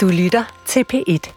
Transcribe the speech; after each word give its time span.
Du 0.00 0.08
lytter 0.08 0.44
til 0.66 0.84
P1. 0.92 1.32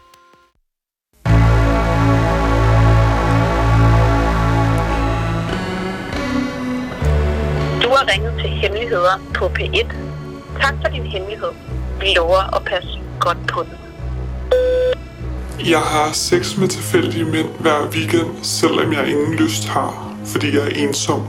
Du 7.82 7.88
har 7.88 8.12
ringet 8.12 8.34
til 8.40 8.50
Hemmeligheder 8.50 9.30
på 9.34 9.44
P1. 9.44 9.94
Tak 10.60 10.74
for 10.82 10.88
din 10.92 11.02
hemmelighed. 11.02 11.48
Vi 12.00 12.06
lover 12.16 12.56
at 12.56 12.64
passe 12.64 12.88
godt 13.20 13.38
på 13.48 13.62
den. 13.62 13.72
Jeg 15.70 15.80
har 15.80 16.12
sex 16.12 16.56
med 16.58 16.68
tilfældige 16.68 17.24
mænd 17.24 17.48
hver 17.60 17.90
weekend, 17.90 18.44
selvom 18.44 18.92
jeg 18.92 19.08
ingen 19.08 19.34
lyst 19.34 19.68
har, 19.68 20.16
fordi 20.26 20.56
jeg 20.56 20.62
er 20.62 20.88
ensom. 20.88 21.22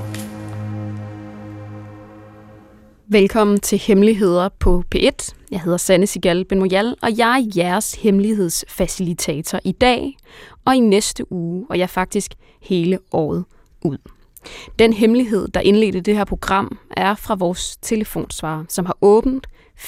Velkommen 3.08 3.60
til 3.60 3.78
Hemmeligheder 3.78 4.50
på 4.50 4.84
P1. 4.96 5.36
Jeg 5.52 5.62
hedder 5.62 5.78
Sanne 5.78 6.08
Sigal 6.08 6.46
Benoyal, 6.46 6.96
og 7.02 7.18
jeg 7.18 7.40
er 7.40 7.52
jeres 7.56 7.94
hemmelighedsfacilitator 7.94 9.60
i 9.64 9.72
dag 9.72 10.18
og 10.66 10.76
i 10.76 10.80
næste 10.80 11.32
uge, 11.32 11.66
og 11.70 11.80
jeg 11.80 11.90
faktisk 11.90 12.34
hele 12.62 13.00
året 13.12 13.46
ud. 13.84 13.98
Den 14.80 14.94
hemmelighed, 14.94 15.48
der 15.48 15.60
indledte 15.60 16.02
det 16.02 16.16
her 16.16 16.24
program, 16.24 16.80
er 16.98 17.16
fra 17.16 17.36
vores 17.36 17.78
telefonsvarer, 17.78 18.64
som 18.70 18.86
har 18.86 18.98
åbent 19.02 19.48
24-7. 19.78 19.88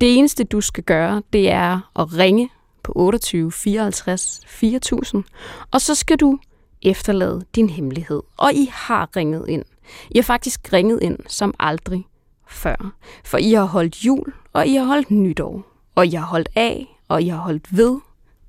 Det 0.00 0.18
eneste, 0.18 0.44
du 0.44 0.60
skal 0.60 0.84
gøre, 0.84 1.22
det 1.32 1.50
er 1.50 1.90
at 1.98 2.18
ringe 2.18 2.50
på 2.82 2.92
28 2.96 3.52
54 3.52 4.40
4000, 4.46 5.24
og 5.70 5.80
så 5.80 5.94
skal 5.94 6.16
du 6.16 6.38
efterlade 6.82 7.42
din 7.54 7.70
hemmelighed. 7.70 8.22
Og 8.36 8.52
I 8.52 8.68
har 8.72 9.16
ringet 9.16 9.44
ind. 9.48 9.64
I 10.10 10.18
har 10.18 10.22
faktisk 10.22 10.72
ringet 10.72 11.02
ind 11.02 11.18
som 11.26 11.54
aldrig 11.58 12.06
før. 12.48 12.92
For 13.24 13.38
I 13.38 13.52
har 13.52 13.64
holdt 13.64 14.06
jul, 14.06 14.32
og 14.52 14.66
I 14.66 14.74
har 14.74 14.84
holdt 14.84 15.10
nytår. 15.10 15.62
Og 15.94 16.06
I 16.06 16.10
har 16.10 16.26
holdt 16.26 16.48
af, 16.54 16.98
og 17.08 17.22
I 17.22 17.28
har 17.28 17.38
holdt 17.38 17.76
ved, 17.76 17.98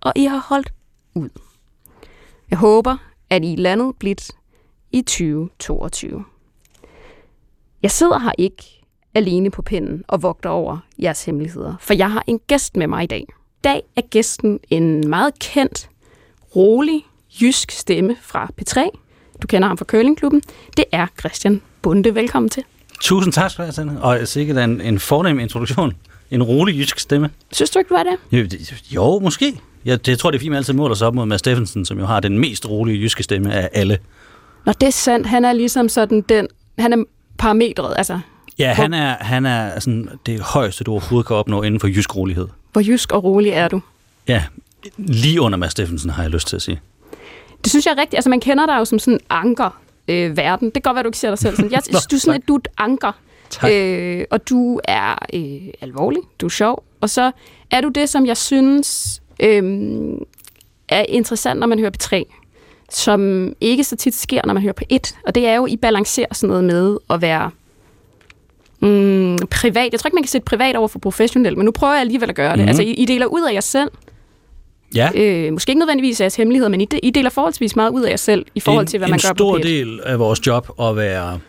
og 0.02 0.14
I 0.16 0.25
har 0.25 0.45
holdt 0.50 0.73
ud. 1.16 1.30
Jeg 2.50 2.58
håber, 2.58 2.98
at 3.30 3.44
I 3.44 3.53
er 3.53 3.58
landet 3.58 3.95
blidt 4.00 4.31
i 4.92 5.02
2022. 5.02 6.23
Jeg 7.83 7.92
sidder 7.92 8.20
her 8.20 8.31
ikke 8.38 8.64
alene 9.14 9.52
på 9.52 9.61
pinden 9.61 10.03
og 10.08 10.23
vogter 10.23 10.50
over 10.50 10.78
jeres 11.02 11.26
hemmeligheder, 11.26 11.76
for 11.80 11.94
jeg 11.94 12.11
har 12.11 12.23
en 12.28 12.39
gæst 12.39 12.76
med 12.78 12.88
mig 12.88 13.03
i 13.03 13.08
dag. 13.08 13.26
I 13.30 13.61
dag 13.64 13.83
er 13.95 14.02
gæsten 14.02 14.59
en 14.70 15.09
meget 15.09 15.39
kendt, 15.39 15.89
rolig, 16.55 17.05
jysk 17.42 17.72
stemme 17.72 18.16
fra 18.22 18.50
P3. 18.61 18.89
Du 19.42 19.47
kender 19.47 19.67
ham 19.67 19.78
fra 19.78 19.86
Curlingklubben. 19.86 20.42
Det 20.78 20.86
er 20.92 21.08
Christian 21.20 21.61
Bunde. 21.81 22.16
Velkommen 22.16 22.50
til. 22.50 22.64
Tusind 23.02 23.34
tak 23.34 23.52
skal 23.52 23.67
du 23.67 23.89
have. 23.89 24.02
Og 24.02 24.28
sikkert 24.28 24.58
en, 24.58 24.81
en 24.81 25.00
fornem 25.00 25.39
introduktion. 25.39 25.94
En 26.31 26.44
rolig 26.44 26.80
jysk 26.80 27.00
stemme. 27.00 27.30
Synes 27.52 27.70
du 27.70 27.80
ikke, 27.80 27.89
du 27.89 27.94
er 27.94 28.03
det? 28.03 28.17
Jo, 28.31 28.44
det, 28.44 28.83
jo 28.95 29.20
måske. 29.20 29.59
Jeg, 29.86 30.00
det, 30.06 30.08
jeg 30.08 30.20
tror, 30.20 30.31
det 30.31 30.38
er 30.38 30.39
fint, 30.39 30.48
at 30.48 30.52
man 30.52 30.58
altid 30.58 30.73
måler 30.73 30.95
sig 30.95 31.08
op 31.08 31.16
mod 31.16 31.25
Mads 31.25 31.39
Steffensen, 31.39 31.86
som 31.86 32.00
jo 32.00 32.06
har 32.06 32.20
den 32.20 32.39
mest 32.39 32.70
rolige 32.70 33.00
jyske 33.02 33.23
stemme 33.23 33.53
af 33.53 33.70
alle. 33.73 33.98
Når 34.66 34.73
det 34.73 34.88
er 34.88 34.92
sandt, 34.92 35.28
han 35.28 35.45
er 35.45 35.53
ligesom 35.53 35.89
sådan 35.89 36.22
den, 36.22 36.48
han 36.80 36.94
er 36.94 37.03
parametret, 37.38 37.94
altså 37.98 38.20
Ja, 38.59 38.73
han 38.73 38.94
er, 38.94 39.16
han 39.20 39.45
er 39.45 39.80
sådan 39.80 40.09
det 40.26 40.39
højeste, 40.39 40.83
du 40.83 40.92
overhovedet 40.92 41.28
kan 41.28 41.36
opnå 41.36 41.61
inden 41.64 41.80
for 41.80 41.88
jysk 41.88 42.16
rolighed. 42.16 42.48
hvor 42.72 42.81
jysk 42.81 43.11
og 43.11 43.23
rolig 43.23 43.52
er 43.52 43.67
du? 43.67 43.81
Ja, 44.28 44.44
lige 44.98 45.42
under 45.42 45.58
Mads 45.58 45.72
Steffensen, 45.72 46.09
har 46.09 46.23
jeg 46.23 46.31
lyst 46.31 46.48
til 46.48 46.55
at 46.55 46.61
sige. 46.61 46.80
Det 47.64 47.70
synes 47.70 47.86
jeg 47.86 47.92
er 47.92 47.98
rigtigt. 47.98 48.16
Altså, 48.17 48.30
man 48.30 48.40
kender 48.40 48.66
dig 48.66 48.78
jo 48.80 48.86
som 48.86 49.00
sådan 49.00 49.14
en 49.14 49.20
anker 49.30 49.81
øh, 50.08 50.38
verden. 50.38 50.66
Det 50.66 50.73
kan 50.73 50.81
godt 50.81 50.95
være, 50.95 51.04
du 51.04 51.09
ikke 51.09 51.17
ser 51.17 51.30
dig 51.30 51.40
selv 51.40 51.56
sådan. 51.56 51.72
Jeg 51.72 51.81
synes, 51.90 52.06
du 52.06 52.16
er 52.16 52.20
sådan, 52.20 52.42
at 52.42 52.48
du 52.48 52.56
er 52.56 52.59
et 52.59 52.67
anker. 52.78 53.12
Tak. 53.50 53.72
Øh, 53.72 54.26
og 54.31 54.50
du 54.50 54.80
er 54.84 55.16
øh, 55.34 55.62
alvorlig, 55.82 56.22
du 56.42 56.45
er 56.45 56.50
sjov. 56.50 56.84
Og 57.02 57.09
så 57.09 57.32
er 57.72 57.82
du 57.82 57.89
det, 57.89 58.09
som 58.09 58.26
jeg 58.26 58.38
synes 58.38 59.22
øh, 59.39 59.64
er 60.89 61.06
interessant, 61.09 61.59
når 61.59 61.67
man 61.67 61.80
hører 61.80 61.89
på 61.92 61.98
3 61.98 62.26
som 62.92 63.54
ikke 63.61 63.83
så 63.83 63.95
tit 63.95 64.16
sker, 64.16 64.42
når 64.45 64.54
man 64.54 64.64
hører 64.64 64.73
på 64.73 64.83
1. 64.89 65.16
Og 65.27 65.36
det 65.36 65.48
er 65.48 65.55
jo, 65.55 65.66
I 65.66 65.77
balancerer 65.77 66.33
sådan 66.33 66.50
noget 66.50 66.64
med 66.64 66.98
at 67.10 67.21
være 67.21 67.52
mm, 68.80 69.38
privat. 69.38 69.92
Jeg 69.92 70.00
tror 70.00 70.08
ikke, 70.08 70.16
man 70.16 70.23
kan 70.23 70.30
sætte 70.30 70.45
privat 70.45 70.76
over 70.76 70.88
for 70.88 71.00
professionelt, 71.00 71.58
men 71.58 71.66
nu 71.66 71.71
prøver 71.71 71.94
jeg 71.94 72.02
alligevel 72.02 72.30
at 72.30 72.36
gøre 72.36 72.52
det. 72.52 72.58
Mhm. 72.58 72.66
Mm. 72.66 72.67
Altså, 72.67 72.83
I, 72.83 72.92
I 72.92 73.05
deler 73.05 73.26
ud 73.26 73.42
af 73.42 73.54
jer 73.54 73.61
selv. 73.61 73.92
Ja, 74.95 75.09
Øh, 75.15 75.53
måske 75.53 75.69
ikke 75.69 75.79
nødvendigvis 75.79 76.21
af 76.21 76.23
jeres 76.23 76.35
hemmeligheder, 76.35 76.69
men 76.69 76.81
I, 76.81 76.85
de, 76.85 76.99
I 76.99 77.09
deler 77.09 77.29
forholdsvis 77.29 77.75
meget 77.75 77.89
ud 77.89 78.02
af 78.03 78.09
jer 78.09 78.15
selv 78.15 78.45
i 78.55 78.59
forhold 78.59 78.87
til, 78.87 78.97
hvad 78.97 79.07
en, 79.07 79.11
man 79.11 79.17
en 79.17 79.21
gør 79.21 79.33
stor 79.35 79.53
på 79.53 79.57
P1. 79.57 79.67
del 79.67 79.99
af 80.03 80.19
vores 80.19 80.47
job 80.47 80.69
at 80.81 80.95
være... 80.95 81.39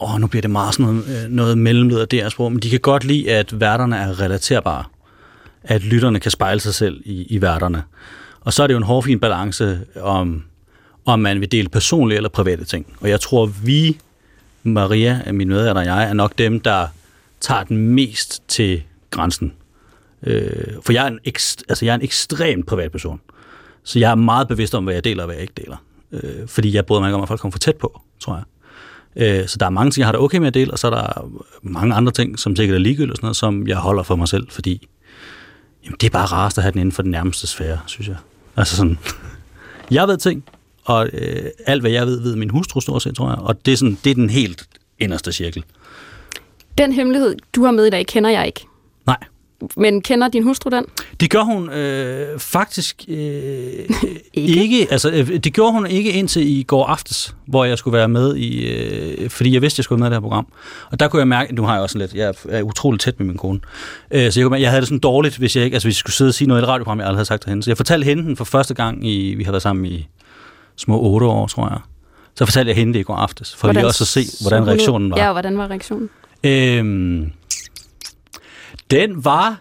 Åh, 0.00 0.20
nu 0.20 0.26
bliver 0.26 0.40
det 0.40 0.50
meget 0.50 0.74
sådan 0.74 0.94
noget, 0.94 1.24
øh, 1.24 1.30
noget 1.30 1.58
mellemled 1.58 2.00
af 2.00 2.08
deres 2.08 2.32
sprog, 2.32 2.52
men 2.52 2.60
de 2.62 2.70
kan 2.70 2.80
godt 2.80 3.04
lide, 3.04 3.32
at 3.32 3.60
værterne 3.60 3.96
er 3.96 4.20
relaterbare. 4.20 4.84
At 5.64 5.82
lytterne 5.84 6.20
kan 6.20 6.30
spejle 6.30 6.60
sig 6.60 6.74
selv 6.74 7.00
i, 7.04 7.26
i 7.30 7.42
værterne. 7.42 7.82
Og 8.40 8.52
så 8.52 8.62
er 8.62 8.66
det 8.66 8.74
jo 8.74 8.78
en 8.78 8.84
hårfin 8.84 9.20
balance, 9.20 9.80
om, 10.00 10.42
om 11.04 11.18
man 11.20 11.40
vil 11.40 11.52
dele 11.52 11.68
personlige 11.68 12.16
eller 12.16 12.28
private 12.28 12.64
ting. 12.64 12.86
Og 13.00 13.08
jeg 13.08 13.20
tror, 13.20 13.46
vi, 13.46 13.98
Maria, 14.62 15.22
min 15.32 15.48
medhjælper 15.48 15.80
og 15.80 15.86
jeg, 15.86 16.08
er 16.08 16.12
nok 16.12 16.32
dem, 16.38 16.60
der 16.60 16.86
tager 17.40 17.62
den 17.62 17.76
mest 17.76 18.42
til 18.48 18.82
grænsen. 19.10 19.52
Øh, 20.22 20.74
for 20.82 20.92
jeg 20.92 21.04
er, 21.04 21.08
en 21.08 21.18
ekst, 21.24 21.64
altså 21.68 21.84
jeg 21.84 21.92
er 21.92 21.96
en 21.96 22.02
ekstremt 22.02 22.66
privat 22.66 22.92
person. 22.92 23.20
Så 23.82 23.98
jeg 23.98 24.10
er 24.10 24.14
meget 24.14 24.48
bevidst 24.48 24.74
om, 24.74 24.84
hvad 24.84 24.94
jeg 24.94 25.04
deler 25.04 25.22
og 25.22 25.26
hvad 25.26 25.36
jeg 25.36 25.42
ikke 25.42 25.54
deler. 25.56 25.76
Øh, 26.12 26.48
fordi 26.48 26.74
jeg 26.74 26.86
bryder 26.86 27.00
mig 27.00 27.08
ikke 27.08 27.16
om, 27.16 27.22
at 27.22 27.28
folk 27.28 27.40
kommer 27.40 27.52
for 27.52 27.58
tæt 27.58 27.76
på, 27.76 28.00
tror 28.20 28.34
jeg. 28.34 28.44
Øh, 29.16 29.48
så 29.48 29.56
der 29.60 29.66
er 29.66 29.70
mange 29.70 29.90
ting, 29.90 30.00
jeg 30.00 30.06
har 30.06 30.12
det 30.12 30.20
okay 30.20 30.38
med 30.38 30.46
at 30.46 30.54
dele, 30.54 30.72
og 30.72 30.78
så 30.78 30.86
er 30.86 30.90
der 30.90 31.30
mange 31.62 31.94
andre 31.94 32.12
ting, 32.12 32.38
som 32.38 32.56
sikkert 32.56 32.74
er 32.74 32.78
ligegyldige, 32.78 33.12
og 33.12 33.16
sådan 33.16 33.26
noget, 33.26 33.36
som 33.36 33.68
jeg 33.68 33.76
holder 33.76 34.02
for 34.02 34.16
mig 34.16 34.28
selv, 34.28 34.50
fordi 34.50 34.88
jamen, 35.84 35.96
det 36.00 36.06
er 36.06 36.10
bare 36.10 36.26
rarest 36.26 36.58
at 36.58 36.64
have 36.64 36.72
den 36.72 36.80
inden 36.80 36.92
for 36.92 37.02
den 37.02 37.10
nærmeste 37.10 37.46
sfære, 37.46 37.78
synes 37.86 38.08
jeg. 38.08 38.16
Altså 38.56 38.76
sådan, 38.76 38.98
jeg 39.90 40.08
ved 40.08 40.18
ting, 40.18 40.44
og 40.84 41.08
øh, 41.12 41.50
alt 41.66 41.82
hvad 41.82 41.90
jeg 41.90 42.06
ved, 42.06 42.20
ved 42.20 42.36
min 42.36 42.50
hustru 42.50 42.80
stort 42.80 43.02
set, 43.02 43.16
tror 43.16 43.28
jeg. 43.28 43.38
Og 43.38 43.66
det 43.66 43.72
er, 43.72 43.76
sådan, 43.76 43.98
det 44.04 44.10
er 44.10 44.14
den 44.14 44.30
helt 44.30 44.68
inderste 44.98 45.32
cirkel. 45.32 45.64
Den 46.78 46.92
hemmelighed, 46.92 47.36
du 47.54 47.64
har 47.64 47.70
med 47.70 47.86
i 47.86 47.90
dag, 47.90 48.06
kender 48.06 48.30
jeg 48.30 48.46
ikke. 48.46 48.66
Men 49.76 50.02
kender 50.02 50.28
din 50.28 50.42
hustru 50.42 50.70
den? 50.70 50.84
Det 51.20 51.30
gør 51.30 51.40
hun 51.42 51.70
øh, 51.70 52.38
faktisk 52.38 53.04
øh, 53.08 53.16
ikke. 54.34 54.62
ikke. 54.62 54.86
Altså, 54.90 55.10
øh, 55.10 55.28
det 55.38 55.52
gjorde 55.52 55.72
hun 55.72 55.86
ikke 55.86 56.12
indtil 56.12 56.48
i 56.58 56.62
går 56.62 56.86
aftes, 56.86 57.34
hvor 57.46 57.64
jeg 57.64 57.78
skulle 57.78 57.96
være 57.98 58.08
med 58.08 58.36
i, 58.36 58.66
øh, 58.66 59.30
fordi 59.30 59.52
jeg 59.54 59.62
vidste, 59.62 59.80
jeg 59.80 59.84
skulle 59.84 60.00
være 60.00 60.10
med 60.10 60.10
i 60.10 60.14
det 60.14 60.16
her 60.16 60.28
program. 60.28 60.46
Og 60.90 61.00
der 61.00 61.08
kunne 61.08 61.20
jeg 61.20 61.28
mærke, 61.28 61.54
nu 61.54 61.62
har 61.62 61.72
jeg 61.74 61.82
også 61.82 61.98
lidt, 61.98 62.14
jeg 62.14 62.34
er 62.48 62.62
utroligt 62.62 63.02
tæt 63.02 63.18
med 63.18 63.26
min 63.26 63.36
kone, 63.36 63.60
øh, 64.10 64.32
så 64.32 64.40
jeg, 64.40 64.44
kunne, 64.44 64.50
mærke- 64.50 64.62
jeg 64.62 64.70
havde 64.70 64.80
det 64.80 64.88
sådan 64.88 64.98
dårligt, 64.98 65.36
hvis 65.36 65.56
jeg 65.56 65.64
ikke, 65.64 65.74
altså 65.74 65.86
hvis 65.88 65.94
jeg 65.94 65.98
skulle 65.98 66.14
sidde 66.14 66.28
og 66.28 66.34
sige 66.34 66.48
noget 66.48 66.60
i 66.60 66.62
et 66.62 66.68
radioprogram, 66.68 66.98
jeg 66.98 67.06
aldrig 67.06 67.16
havde 67.18 67.26
sagt 67.26 67.42
til 67.42 67.48
hende. 67.48 67.62
Så 67.62 67.70
jeg 67.70 67.76
fortalte 67.76 68.04
hende 68.04 68.22
den 68.22 68.36
for 68.36 68.44
første 68.44 68.74
gang, 68.74 69.08
i, 69.08 69.34
vi 69.34 69.44
har 69.44 69.52
været 69.52 69.62
sammen 69.62 69.84
i 69.86 70.08
små 70.76 71.00
otte 71.00 71.26
år, 71.26 71.46
tror 71.46 71.68
jeg. 71.68 71.78
Så 72.34 72.44
fortalte 72.46 72.68
jeg 72.68 72.76
hende 72.76 72.92
det 72.94 73.00
i 73.00 73.02
går 73.02 73.14
aftes, 73.14 73.54
for 73.56 73.72
lige 73.72 73.86
også 73.86 74.04
at 74.04 74.08
se, 74.08 74.20
hvordan 74.48 74.66
reaktionen 74.66 75.10
var. 75.10 75.16
Ja, 75.18 75.32
hvordan 75.32 75.58
var 75.58 75.70
reaktionen? 75.70 76.08
Øhm, 76.44 77.32
den 78.90 79.24
var... 79.24 79.58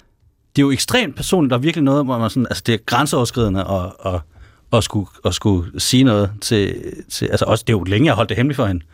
Det 0.56 0.62
er 0.62 0.66
jo 0.66 0.72
ekstremt 0.72 1.16
personligt, 1.16 1.50
der 1.50 1.58
er 1.58 1.62
virkelig 1.62 1.84
noget, 1.84 2.06
hvor 2.06 2.18
man 2.18 2.30
sådan... 2.30 2.48
Altså, 2.50 2.64
det 2.66 2.74
er 2.74 2.78
grænseoverskridende 2.86 3.62
at, 3.62 4.14
at, 4.14 4.22
at, 4.74 4.84
skulle, 4.84 5.08
at 5.26 5.34
skulle 5.34 5.80
sige 5.80 6.04
noget 6.04 6.32
til... 6.42 6.94
til 7.10 7.26
altså, 7.26 7.46
også, 7.46 7.64
det 7.68 7.74
er 7.74 7.78
jo 7.78 7.84
længe, 7.84 8.06
jeg 8.06 8.14
holdt 8.14 8.30
det 8.30 8.38
hemmeligt 8.38 8.56
for 8.56 8.66
hende. 8.66 8.86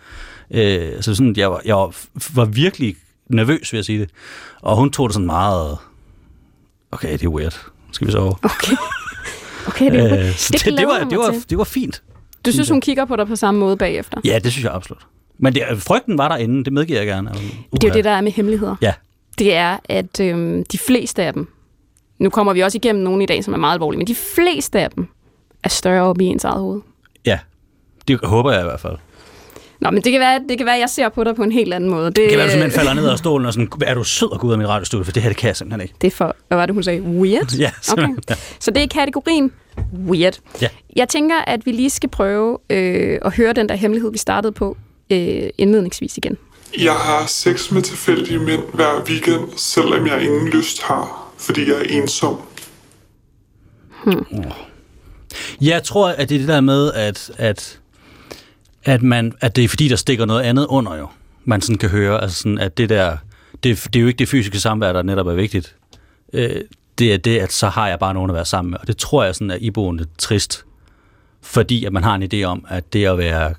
Øh, 0.51 1.01
så 1.01 1.15
sådan, 1.15 1.35
jeg 1.37 1.51
var, 1.51 1.61
jeg 1.65 1.75
var, 1.75 1.95
var 2.33 2.45
virkelig 2.45 2.95
nervøs 3.29 3.73
ved 3.73 3.79
at 3.79 3.85
sige 3.85 3.99
det. 3.99 4.09
Og 4.61 4.75
hun 4.75 4.91
tog 4.91 5.09
det 5.09 5.13
sådan 5.13 5.25
meget... 5.25 5.77
Okay, 6.91 7.11
det 7.11 7.23
er 7.23 7.27
weird. 7.27 7.65
Skal 7.91 8.07
vi 8.07 8.11
sove? 8.11 8.35
Okay. 8.43 8.75
Okay, 9.67 9.91
det, 9.91 10.11
Øh, 10.11 10.17
det, 10.17 10.51
det, 10.51 10.77
det, 10.77 10.87
var, 10.87 10.97
jeg 10.97 11.07
det, 11.09 11.17
var, 11.17 11.35
det 11.49 11.57
var 11.57 11.63
fint. 11.63 12.03
Du 12.45 12.51
synes, 12.51 12.69
hun 12.69 12.81
kigger 12.81 13.05
på 13.05 13.15
dig 13.15 13.27
på 13.27 13.35
samme 13.35 13.59
måde 13.59 13.77
bagefter? 13.77 14.21
Ja, 14.25 14.39
det 14.43 14.51
synes 14.51 14.63
jeg 14.63 14.73
absolut. 14.73 15.01
Men 15.37 15.55
det, 15.55 15.63
frygten 15.77 16.17
var 16.17 16.27
derinde, 16.27 16.63
det 16.63 16.73
medgiver 16.73 16.99
jeg 16.99 17.07
gerne. 17.07 17.29
Det 17.29 17.83
er 17.83 17.87
jo 17.87 17.93
det, 17.93 18.03
der 18.03 18.11
er 18.11 18.21
med 18.21 18.31
hemmeligheder. 18.31 18.75
Ja. 18.81 18.93
Det 19.41 19.53
er, 19.55 19.77
at 19.89 20.19
øhm, 20.19 20.63
de 20.71 20.77
fleste 20.77 21.23
af 21.23 21.33
dem, 21.33 21.47
nu 22.19 22.29
kommer 22.29 22.53
vi 22.53 22.59
også 22.59 22.77
igennem 22.77 23.03
nogle 23.03 23.23
i 23.23 23.25
dag, 23.25 23.43
som 23.43 23.53
er 23.53 23.57
meget 23.57 23.73
alvorlige, 23.73 23.97
men 23.97 24.07
de 24.07 24.15
fleste 24.15 24.79
af 24.79 24.89
dem 24.91 25.07
er 25.63 25.69
større 25.69 26.03
op 26.03 26.21
i 26.21 26.25
ens 26.25 26.43
eget 26.43 26.59
hoved. 26.59 26.81
Ja, 27.25 27.39
det 28.07 28.19
håber 28.23 28.51
jeg 28.51 28.61
i 28.61 28.63
hvert 28.63 28.79
fald. 28.79 28.97
Nå, 29.79 29.91
men 29.91 30.01
det 30.03 30.11
kan 30.11 30.21
være, 30.21 30.39
det 30.49 30.57
kan 30.57 30.65
være 30.65 30.75
at 30.75 30.81
jeg 30.81 30.89
ser 30.89 31.09
på 31.09 31.23
dig 31.23 31.35
på 31.35 31.43
en 31.43 31.51
helt 31.51 31.73
anden 31.73 31.89
måde. 31.89 32.05
Det, 32.05 32.15
Det 32.15 32.29
kan 32.29 32.37
være, 32.37 32.45
at 32.45 32.51
simpelthen 32.51 32.79
falder 32.79 32.93
ned 32.93 33.09
af 33.09 33.17
stolen 33.17 33.47
og 33.47 33.53
sådan, 33.53 33.69
er 33.85 33.93
du 33.93 34.03
sød 34.03 34.29
at 34.33 34.39
gå 34.39 34.47
ud 34.47 34.51
af 34.51 34.57
mit 34.57 34.67
radiostudie, 34.67 35.05
for 35.05 35.11
det 35.11 35.21
her, 35.23 35.29
det 35.29 35.37
kan 35.37 35.47
jeg 35.47 35.55
simpelthen 35.57 35.81
ikke. 35.81 35.93
det 36.01 36.07
er 36.07 36.11
for, 36.11 36.35
hvad 36.47 36.57
var 36.57 36.65
det, 36.65 36.73
hun 36.73 36.83
sagde? 36.83 37.01
Weird? 37.01 37.53
Ja, 37.59 37.71
Okay. 37.91 38.07
Ja. 38.29 38.35
Så 38.59 38.71
det 38.71 38.83
er 38.83 38.87
kategorien 38.87 39.51
weird. 40.07 40.39
Ja. 40.61 40.67
Jeg 40.95 41.09
tænker, 41.09 41.35
at 41.47 41.65
vi 41.65 41.71
lige 41.71 41.89
skal 41.89 42.09
prøve 42.09 42.57
øh, 42.69 43.19
at 43.21 43.35
høre 43.35 43.53
den 43.53 43.69
der 43.69 43.75
hemmelighed, 43.75 44.11
vi 44.11 44.17
startede 44.17 44.51
på 44.51 44.77
øh, 45.11 45.49
indledningsvis 45.57 46.17
igen. 46.17 46.37
Jeg 46.77 46.93
har 46.93 47.25
sex 47.25 47.71
med 47.71 47.81
tilfældige 47.81 48.39
mænd 48.39 48.61
hver 48.73 49.03
weekend, 49.07 49.49
selvom 49.57 50.07
jeg 50.07 50.23
ingen 50.23 50.49
lyst 50.49 50.81
har, 50.81 51.33
fordi 51.37 51.69
jeg 51.69 51.77
er 51.77 52.01
ensom. 52.01 52.41
Hmm. 54.03 54.25
Jeg 55.61 55.83
tror, 55.83 56.09
at 56.09 56.29
det 56.29 56.35
er 56.35 56.39
det 56.39 56.47
der 56.47 56.61
med, 56.61 56.93
at, 56.93 57.31
at, 57.37 57.79
at, 58.83 59.03
man, 59.03 59.33
at 59.41 59.55
det 59.55 59.63
er 59.63 59.67
fordi, 59.67 59.87
der 59.87 59.95
stikker 59.95 60.25
noget 60.25 60.41
andet 60.41 60.65
under 60.69 60.95
jo. 60.95 61.07
Man 61.45 61.61
sådan 61.61 61.77
kan 61.77 61.89
høre, 61.89 62.21
altså 62.21 62.37
sådan, 62.37 62.57
at 62.57 62.77
det 62.77 62.89
der, 62.89 63.17
det, 63.63 63.83
det 63.93 63.95
er 63.95 64.01
jo 64.01 64.07
ikke 64.07 64.19
det 64.19 64.29
fysiske 64.29 64.59
samvær, 64.59 64.93
der 64.93 65.01
netop 65.01 65.27
er 65.27 65.33
vigtigt. 65.33 65.75
øh, 66.33 66.61
det 66.99 67.13
er 67.13 67.17
det, 67.17 67.39
at 67.39 67.51
så 67.51 67.69
har 67.69 67.87
jeg 67.87 67.99
bare 67.99 68.13
nogen 68.13 68.29
at 68.29 68.35
være 68.35 68.45
sammen 68.45 68.71
med. 68.71 68.79
Og 68.79 68.87
det 68.87 68.97
tror 68.97 69.23
jeg 69.23 69.35
sådan 69.35 69.51
er 69.51 69.55
iboende 69.55 70.05
trist, 70.17 70.65
fordi 71.41 71.85
at 71.85 71.93
man 71.93 72.03
har 72.03 72.15
en 72.15 72.23
idé 72.33 72.43
om, 72.43 72.65
at 72.69 72.93
det 72.93 73.05
at 73.05 73.17
være 73.17 73.53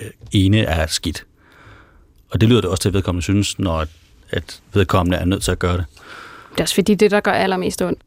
øh, 0.00 0.10
ene 0.32 0.58
er 0.58 0.86
skidt. 0.86 1.26
Og 2.30 2.40
det 2.40 2.48
lyder 2.48 2.60
det 2.60 2.70
også 2.70 2.82
til, 2.82 2.88
at 2.88 2.94
vedkommende 2.94 3.22
synes, 3.22 3.58
når 3.58 3.86
at 4.30 4.60
vedkommende 4.74 5.16
er 5.16 5.24
nødt 5.24 5.42
til 5.42 5.52
at 5.52 5.58
gøre 5.58 5.76
det. 5.76 5.84
Det 6.52 6.60
er 6.60 6.64
også 6.64 6.74
fordi, 6.74 6.94
det, 6.94 7.10
der 7.10 7.20
gør 7.20 7.32
allermest 7.32 7.82
ondt, 7.82 7.98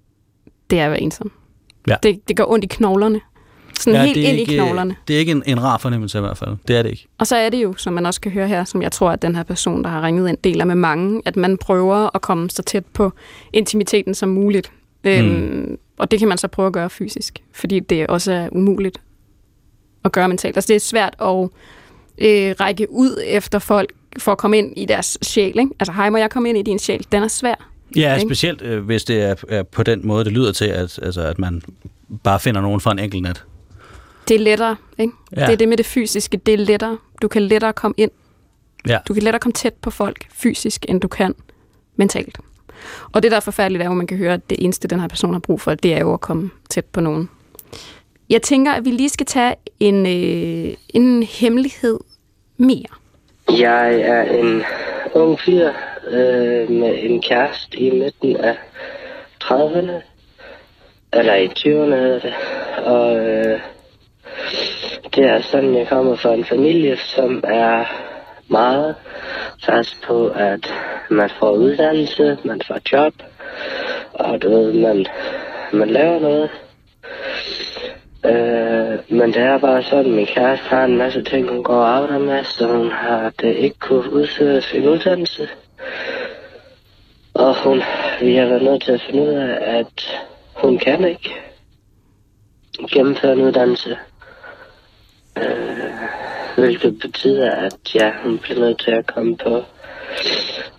det 0.69 0.79
er 0.79 0.85
at 0.85 0.91
være 0.91 1.01
ensom. 1.01 1.31
Ja. 1.87 1.95
Det, 2.03 2.27
det 2.27 2.37
gør 2.37 2.43
ondt 2.47 2.63
i 2.63 2.67
knoglerne. 2.67 3.21
Sådan 3.79 3.99
ja, 3.99 4.05
helt 4.05 4.17
ind 4.17 4.39
ikke, 4.39 4.53
i 4.53 4.55
knoglerne. 4.55 4.95
Det 5.07 5.15
er 5.15 5.19
ikke 5.19 5.31
en, 5.31 5.43
en 5.45 5.63
rar 5.63 5.77
fornemmelse 5.77 6.17
i 6.17 6.21
hvert 6.21 6.37
fald. 6.37 6.57
Det 6.67 6.77
er 6.77 6.83
det 6.83 6.89
ikke. 6.89 7.07
Og 7.17 7.27
så 7.27 7.35
er 7.35 7.49
det 7.49 7.63
jo, 7.63 7.73
som 7.73 7.93
man 7.93 8.05
også 8.05 8.21
kan 8.21 8.31
høre 8.31 8.47
her, 8.47 8.63
som 8.63 8.81
jeg 8.81 8.91
tror, 8.91 9.11
at 9.11 9.21
den 9.21 9.35
her 9.35 9.43
person, 9.43 9.83
der 9.83 9.89
har 9.89 10.01
ringet 10.01 10.29
ind, 10.29 10.37
deler 10.43 10.65
med 10.65 10.75
mange, 10.75 11.21
at 11.25 11.35
man 11.35 11.57
prøver 11.57 12.15
at 12.15 12.21
komme 12.21 12.49
så 12.49 12.63
tæt 12.63 12.85
på 12.85 13.13
intimiteten 13.53 14.13
som 14.13 14.29
muligt. 14.29 14.71
Mm. 15.03 15.09
Øhm, 15.09 15.77
og 15.97 16.11
det 16.11 16.19
kan 16.19 16.27
man 16.27 16.37
så 16.37 16.47
prøve 16.47 16.67
at 16.67 16.73
gøre 16.73 16.89
fysisk, 16.89 17.43
fordi 17.53 17.79
det 17.79 18.07
også 18.07 18.31
er 18.31 18.49
umuligt 18.51 19.01
at 20.05 20.11
gøre 20.11 20.27
mentalt. 20.27 20.57
Altså 20.57 20.67
det 20.67 20.75
er 20.75 20.79
svært 20.79 21.15
at 21.21 21.49
øh, 22.17 22.55
række 22.59 22.91
ud 22.91 23.21
efter 23.25 23.59
folk 23.59 23.93
for 24.17 24.31
at 24.31 24.37
komme 24.37 24.57
ind 24.57 24.73
i 24.77 24.85
deres 24.85 25.17
sjæl. 25.21 25.59
Ikke? 25.59 25.71
Altså, 25.79 25.93
hej, 25.93 26.09
må 26.09 26.17
jeg 26.17 26.29
komme 26.29 26.49
ind 26.49 26.57
i 26.57 26.61
din 26.61 26.79
sjæl? 26.79 27.05
Den 27.11 27.23
er 27.23 27.27
svær. 27.27 27.69
Ja, 27.95 28.15
Ikke? 28.15 28.27
specielt 28.27 28.61
øh, 28.61 28.85
hvis 28.85 29.03
det 29.03 29.21
er, 29.21 29.35
er 29.47 29.63
på 29.63 29.83
den 29.83 30.07
måde, 30.07 30.25
det 30.25 30.33
lyder 30.33 30.51
til, 30.51 30.65
at, 30.65 30.99
altså, 31.01 31.21
at 31.21 31.39
man 31.39 31.61
bare 32.23 32.39
finder 32.39 32.61
nogen 32.61 32.81
for 32.81 32.91
en 32.91 32.99
enkelt 32.99 33.23
nat. 33.23 33.43
Det 34.27 34.35
er 34.35 34.39
lettere. 34.39 34.75
Ikke? 34.97 35.13
Ja. 35.35 35.45
Det 35.45 35.53
er 35.53 35.57
det 35.57 35.69
med 35.69 35.77
det 35.77 35.85
fysiske. 35.85 36.37
Det 36.37 36.53
er 36.53 36.57
lettere. 36.57 36.97
Du 37.21 37.27
kan 37.27 37.41
lettere 37.41 37.73
komme 37.73 37.93
ind. 37.97 38.11
Ja. 38.87 38.97
Du 39.07 39.13
kan 39.13 39.23
lettere 39.23 39.39
komme 39.39 39.53
tæt 39.53 39.73
på 39.73 39.91
folk 39.91 40.27
fysisk, 40.31 40.85
end 40.89 41.01
du 41.01 41.07
kan 41.07 41.35
mentalt. 41.95 42.37
Og 43.11 43.23
det, 43.23 43.31
der 43.31 43.37
er 43.37 43.41
forfærdeligt, 43.41 43.83
er 43.83 43.89
at 43.89 43.97
man 43.97 44.07
kan 44.07 44.17
høre, 44.17 44.33
at 44.33 44.49
det 44.49 44.63
eneste, 44.63 44.87
den 44.87 44.99
her 44.99 45.07
person 45.07 45.33
har 45.33 45.39
brug 45.39 45.61
for, 45.61 45.75
det 45.75 45.93
er 45.93 45.99
jo 45.99 46.13
at 46.13 46.21
komme 46.21 46.49
tæt 46.69 46.85
på 46.85 47.01
nogen. 47.01 47.29
Jeg 48.29 48.41
tænker, 48.41 48.71
at 48.71 48.85
vi 48.85 48.91
lige 48.91 49.09
skal 49.09 49.25
tage 49.25 49.55
en, 49.79 50.05
øh, 50.05 50.73
en 50.89 51.23
hemmelighed 51.23 51.99
mere. 52.57 52.85
Jeg 53.49 54.01
er 54.01 54.23
en 54.23 54.63
ung 55.13 55.39
fyr 55.39 55.69
øh, 56.07 56.69
med 56.69 57.03
en 57.03 57.21
kæreste 57.21 57.77
i 57.77 57.89
midten 57.89 58.37
af 58.37 58.57
30'erne. 59.43 60.01
Eller 61.13 61.35
i 61.35 61.47
20'erne 61.47 61.95
hedder 61.95 62.19
det. 62.19 62.33
Og 62.85 63.17
øh, 63.17 63.59
det 65.15 65.25
er 65.25 65.41
sådan, 65.41 65.75
jeg 65.75 65.87
kommer 65.87 66.15
fra 66.15 66.33
en 66.33 66.45
familie, 66.45 66.97
som 66.97 67.43
er 67.43 67.85
meget 68.47 68.95
fast 69.65 70.01
på, 70.01 70.27
at 70.27 70.73
man 71.09 71.29
får 71.39 71.51
uddannelse, 71.51 72.37
man 72.43 72.61
får 72.67 72.79
job, 72.91 73.13
og 74.13 74.41
du 74.41 74.49
ved, 74.49 74.73
man, 74.73 75.05
man 75.73 75.89
laver 75.89 76.19
noget. 76.19 76.49
Øh, 78.25 79.17
men 79.17 79.33
det 79.33 79.41
er 79.41 79.57
bare 79.57 79.83
sådan, 79.83 80.11
min 80.11 80.25
kæreste 80.25 80.65
har 80.65 80.85
en 80.85 80.97
masse 80.97 81.23
ting, 81.23 81.49
hun 81.49 81.63
går 81.63 81.75
og 81.75 81.89
arbejder 81.89 82.19
med, 82.19 82.43
så 82.43 82.67
hun 82.67 82.91
har 82.91 83.33
det 83.41 83.55
ikke 83.55 83.79
kunne 83.79 84.13
udføre 84.13 84.61
sin 84.61 84.87
uddannelse. 84.87 85.49
Og 87.33 87.63
hun, 87.63 87.81
vi 88.21 88.35
har 88.35 88.45
været 88.45 88.61
nødt 88.61 88.83
til 88.83 88.91
at 88.91 89.01
finde 89.01 89.21
ud 89.21 89.33
af, 89.33 89.79
at 89.79 90.23
hun 90.55 90.77
kan 90.77 91.07
ikke 91.07 91.35
gennemføre 92.91 93.33
en 93.33 93.41
uddannelse. 93.41 93.97
Øh, 95.37 95.91
hvilket 96.57 96.99
betyder, 96.99 97.51
at 97.51 97.95
ja, 97.95 98.11
hun 98.23 98.37
bliver 98.37 98.59
nødt 98.59 98.79
til 98.79 98.91
at 98.91 99.07
komme 99.07 99.37
på 99.37 99.63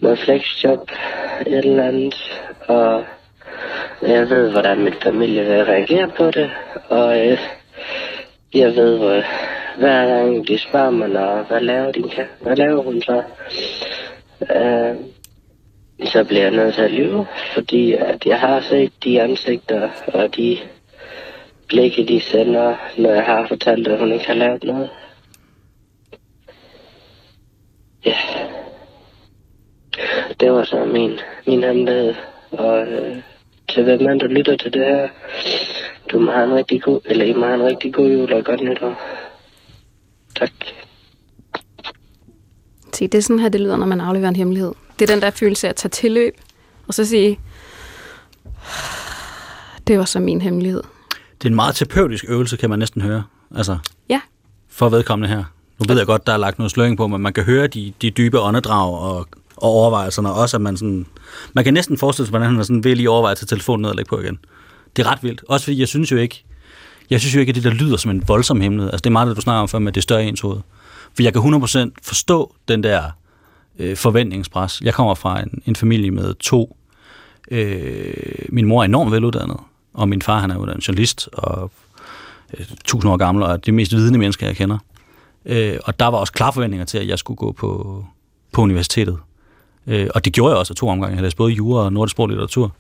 noget 0.01 0.19
flexjob, 0.19 0.91
et 1.47 1.65
eller 1.65 1.85
andet, 1.85 2.15
og 2.69 3.05
jeg 4.03 4.31
ved, 4.31 4.51
hvordan 4.51 4.79
min 4.79 4.95
familie 5.03 5.45
vil 5.45 5.65
reagere 5.65 6.09
på 6.17 6.31
det, 6.31 6.51
og 6.89 7.29
øh, 7.29 7.39
jeg 8.55 8.77
ved, 8.77 8.99
hvor, 8.99 9.23
hver 9.79 10.07
gang 10.07 10.49
de 10.49 10.59
spørger 10.59 10.91
mig, 10.91 11.09
når, 11.09 11.43
hvad 11.43 11.61
laver, 11.61 11.93
din, 11.93 12.11
hvad 12.41 12.57
laver 12.57 12.83
hun 12.83 13.03
så? 13.03 13.23
Øh, 14.55 14.97
så 16.05 16.25
bliver 16.25 16.43
jeg 16.43 16.51
nødt 16.51 16.75
til 16.75 16.83
at 16.83 16.91
lyve, 16.91 17.27
fordi 17.55 17.93
at 17.93 18.27
jeg 18.27 18.41
har 18.41 18.61
set 18.61 18.93
de 19.05 19.23
ansigter 19.23 19.89
og 20.07 20.37
de 20.37 20.59
blikke, 21.69 22.05
de 22.05 22.21
sender, 22.21 22.77
når 22.99 23.11
jeg 23.11 23.25
har 23.25 23.47
fortalt, 23.47 23.89
at 23.89 23.99
hun 23.99 24.13
ikke 24.13 24.27
har 24.27 24.35
lavet 24.35 24.65
noget. 24.65 24.91
Ja. 28.07 28.17
Det 30.41 30.53
var 30.53 30.65
så 30.65 30.85
min, 30.85 31.19
min 31.47 31.65
hemmelighed. 31.65 32.15
Og 32.51 32.87
øh, 32.87 33.17
til 33.69 33.83
hvem 33.85 34.03
man, 34.03 34.21
der 34.21 34.27
lytter 34.27 34.57
til 34.57 34.73
det 34.73 34.85
her, 34.85 35.09
du 36.13 36.19
må 36.19 36.33
have 36.33 36.45
en 36.45 36.55
rigtig 36.55 36.83
god, 36.83 37.01
eller 37.05 37.25
I 37.25 37.33
må 37.33 37.47
have 37.47 37.55
en 37.55 37.67
rigtig 37.67 37.95
god 37.95 38.11
jul 38.11 38.33
og 38.33 38.45
godt 38.45 38.61
nytår. 38.61 39.01
Tak. 40.37 40.51
Se, 42.93 43.09
det 43.09 43.19
er 43.19 43.23
sådan 43.23 43.39
her, 43.39 43.49
det 43.49 43.61
lyder, 43.61 43.77
når 43.77 43.87
man 43.87 44.01
afleverer 44.01 44.29
en 44.29 44.37
hemmelighed. 44.37 44.73
Det 44.99 45.11
er 45.11 45.15
den 45.15 45.23
der 45.23 45.31
følelse 45.31 45.67
af 45.67 45.71
at 45.71 45.77
tage 45.77 45.91
tilløb, 45.91 46.35
og 46.89 46.95
så 46.95 47.05
sige, 47.05 47.41
det 49.87 49.99
var 49.99 50.05
så 50.05 50.21
min 50.21 50.41
hemmelighed. 50.41 50.83
Det 51.39 51.45
er 51.45 51.51
en 51.51 51.55
meget 51.55 51.75
terapeutisk 51.75 52.25
øvelse, 52.29 52.57
kan 52.57 52.71
man 52.71 52.79
næsten 52.79 53.03
høre. 53.03 53.25
Altså, 53.57 53.79
Ja, 54.09 54.21
for 54.69 54.89
vedkommende 54.89 55.35
her. 55.35 55.45
Nu 55.79 55.85
ved 55.89 55.97
jeg 55.97 56.07
godt, 56.07 56.27
der 56.27 56.33
er 56.33 56.37
lagt 56.37 56.59
noget 56.59 56.71
sløring 56.71 56.97
på, 56.97 57.07
men 57.07 57.21
man 57.21 57.33
kan 57.33 57.45
høre 57.45 57.67
de, 57.67 57.93
de 58.03 58.11
dybe 58.11 58.41
åndedrag 58.41 58.93
og, 59.01 59.27
og 59.63 59.71
overvejelserne. 59.71 60.33
Også 60.33 60.57
at 60.57 60.61
man 60.61 60.77
sådan... 60.77 61.07
Man 61.53 61.65
kan 61.65 61.75
næsten 61.75 61.99
forestille 61.99 62.27
sig, 62.27 62.31
hvordan 62.31 62.49
han 62.49 62.59
er 62.59 62.63
sådan 62.63 62.85
vil 62.85 62.97
lige 62.97 63.11
overveje 63.11 63.33
at 63.33 63.39
tage 63.39 63.47
telefonen 63.47 63.83
ned 63.83 63.91
og 63.91 63.97
lægge 63.97 64.09
på 64.09 64.21
igen. 64.21 64.39
Det 64.97 65.07
er 65.07 65.11
ret 65.11 65.23
vildt. 65.23 65.45
Også 65.49 65.65
fordi 65.65 65.81
jeg 65.81 65.89
synes 65.89 66.13
jo 66.13 66.17
ikke, 66.17 66.45
jeg 67.11 67.21
synes 67.21 67.35
jo 67.35 67.41
ikke, 67.41 67.51
at 67.51 67.57
det 67.57 67.65
der 67.65 67.71
lyder 67.71 67.97
som 67.97 68.11
en 68.11 68.29
voldsom 68.29 68.61
hemmelighed. 68.61 68.91
Altså 68.93 69.03
det 69.03 69.07
er 69.07 69.13
meget 69.13 69.29
det, 69.29 69.37
du 69.37 69.41
snakker 69.41 69.61
om 69.61 69.69
før 69.69 69.79
med, 69.79 69.89
at 69.89 69.95
det 69.95 70.01
er 70.01 70.03
større 70.03 70.25
i 70.25 70.29
ens 70.29 70.41
hoved. 70.41 70.59
For 71.15 71.23
jeg 71.23 71.33
kan 71.33 71.43
100% 71.43 71.91
forstå 72.03 72.55
den 72.69 72.83
der 72.83 73.03
øh, 73.79 73.97
forventningspres. 73.97 74.81
Jeg 74.85 74.95
kommer 74.95 75.15
fra 75.15 75.41
en, 75.41 75.63
en 75.67 75.77
familie 75.77 76.11
med 76.11 76.35
to. 76.35 76.77
Øh, 77.51 78.15
min 78.49 78.67
mor 78.67 78.81
er 78.81 78.85
enormt 78.85 79.13
veluddannet, 79.13 79.57
og 79.95 80.09
min 80.09 80.23
far 80.23 80.41
han 80.41 80.51
er 80.51 80.57
uddannet 80.57 80.89
journalist, 80.89 81.29
og 81.33 81.71
øh, 82.59 82.67
tusind 82.85 83.13
år 83.13 83.17
gammel, 83.17 83.45
og 83.45 83.53
er 83.53 83.57
det 83.57 83.75
mest 83.75 83.93
vidende 83.93 84.19
mennesker, 84.19 84.47
jeg 84.47 84.57
kender. 84.57 84.79
Øh, 85.47 85.79
og 85.85 86.01
der 86.01 86.07
var 86.07 86.19
også 86.19 86.33
klare 86.33 86.53
forventninger 86.53 86.85
til, 86.85 86.99
at 86.99 87.09
jeg 87.09 87.19
skulle 87.19 87.37
gå 87.37 87.53
på, 87.53 88.05
på 88.53 88.63
universitetet. 88.63 89.19
Øh, 89.89 90.09
og 90.15 90.25
det 90.25 90.33
gjorde 90.33 90.51
jeg 90.51 90.59
også 90.59 90.73
af 90.73 90.77
to 90.77 90.89
omgange. 90.89 91.15
Jeg 91.15 91.23
læste 91.23 91.37
både 91.37 91.53
jura 91.53 91.85
og 91.85 91.93
nordisk 91.93 92.11
sprog 92.13 92.25
og 92.25 92.29
litteratur, 92.29 92.73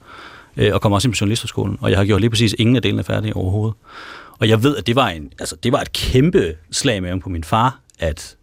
øh, 0.57 0.75
og 0.75 0.81
kom 0.81 0.93
også 0.93 1.09
ind 1.09 1.15
på 1.15 1.19
journalisterskolen. 1.21 1.79
Og 1.81 1.91
jeg 1.91 1.99
har 1.99 2.05
gjort 2.05 2.21
lige 2.21 2.31
præcis 2.31 2.55
ingen 2.59 2.77
af 2.77 2.83
delene 2.83 3.05
færdige 3.05 3.37
overhovedet. 3.37 3.77
Og 4.39 4.49
jeg 4.49 4.63
ved, 4.63 4.77
at 4.77 4.87
det 4.87 4.97
var, 4.97 5.09
en, 5.09 5.33
altså, 5.41 5.57
det 5.63 5.73
var 5.73 5.81
et 5.81 5.93
kæmpe 5.93 6.55
slag 6.71 7.03
med 7.03 7.21
på 7.21 7.29
min 7.29 7.45
far, 7.45 7.81
at, 7.99 8.37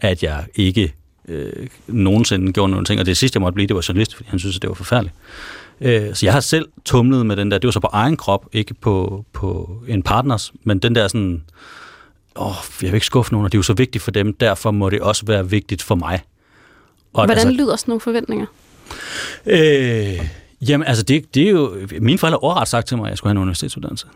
at 0.00 0.22
jeg 0.22 0.44
ikke 0.54 0.94
øh, 1.28 1.66
nogensinde 1.86 2.52
gjorde 2.52 2.70
nogen 2.70 2.84
ting. 2.84 3.00
Og 3.00 3.06
det 3.06 3.16
sidste, 3.16 3.36
jeg 3.36 3.40
måtte 3.40 3.54
blive, 3.54 3.66
det 3.66 3.76
var 3.76 3.84
journalist, 3.88 4.14
fordi 4.14 4.28
han 4.30 4.38
synes, 4.38 4.56
at 4.56 4.62
det 4.62 4.68
var 4.68 4.74
forfærdeligt. 4.74 5.14
Øh, 5.80 6.14
så 6.14 6.26
jeg 6.26 6.32
har 6.32 6.40
selv 6.40 6.68
tumlet 6.84 7.26
med 7.26 7.36
den 7.36 7.50
der, 7.50 7.58
det 7.58 7.68
var 7.68 7.72
så 7.72 7.80
på 7.80 7.90
egen 7.92 8.16
krop, 8.16 8.46
ikke 8.52 8.74
på, 8.74 9.24
på 9.32 9.78
en 9.88 10.02
partners, 10.02 10.52
men 10.64 10.78
den 10.78 10.94
der 10.94 11.08
sådan, 11.08 11.44
åh, 12.36 12.54
jeg 12.82 12.90
vil 12.90 12.94
ikke 12.94 13.06
skuffe 13.06 13.32
nogen, 13.32 13.44
og 13.44 13.52
det 13.52 13.56
er 13.56 13.58
jo 13.58 13.62
så 13.62 13.74
vigtigt 13.74 14.04
for 14.04 14.10
dem, 14.10 14.34
derfor 14.34 14.70
må 14.70 14.90
det 14.90 15.00
også 15.00 15.26
være 15.26 15.50
vigtigt 15.50 15.82
for 15.82 15.94
mig. 15.94 16.20
Og, 17.14 17.24
hvordan 17.24 17.46
altså, 17.46 17.62
lyder 17.62 17.76
sådan 17.76 17.90
nogle 17.90 18.00
forventninger? 18.00 18.46
Øh, 19.46 20.28
jamen, 20.68 20.86
altså, 20.86 21.02
det, 21.02 21.34
det 21.34 21.46
er 21.46 21.50
jo... 21.50 21.76
Mine 22.00 22.18
forældre 22.18 22.36
har 22.36 22.44
overret 22.44 22.68
sagt 22.68 22.88
til 22.88 22.96
mig, 22.96 23.06
at 23.06 23.10
jeg 23.10 23.18
skulle 23.18 23.30
have 23.30 23.36
en 23.36 23.42
universitetsuddannelse. 23.42 24.06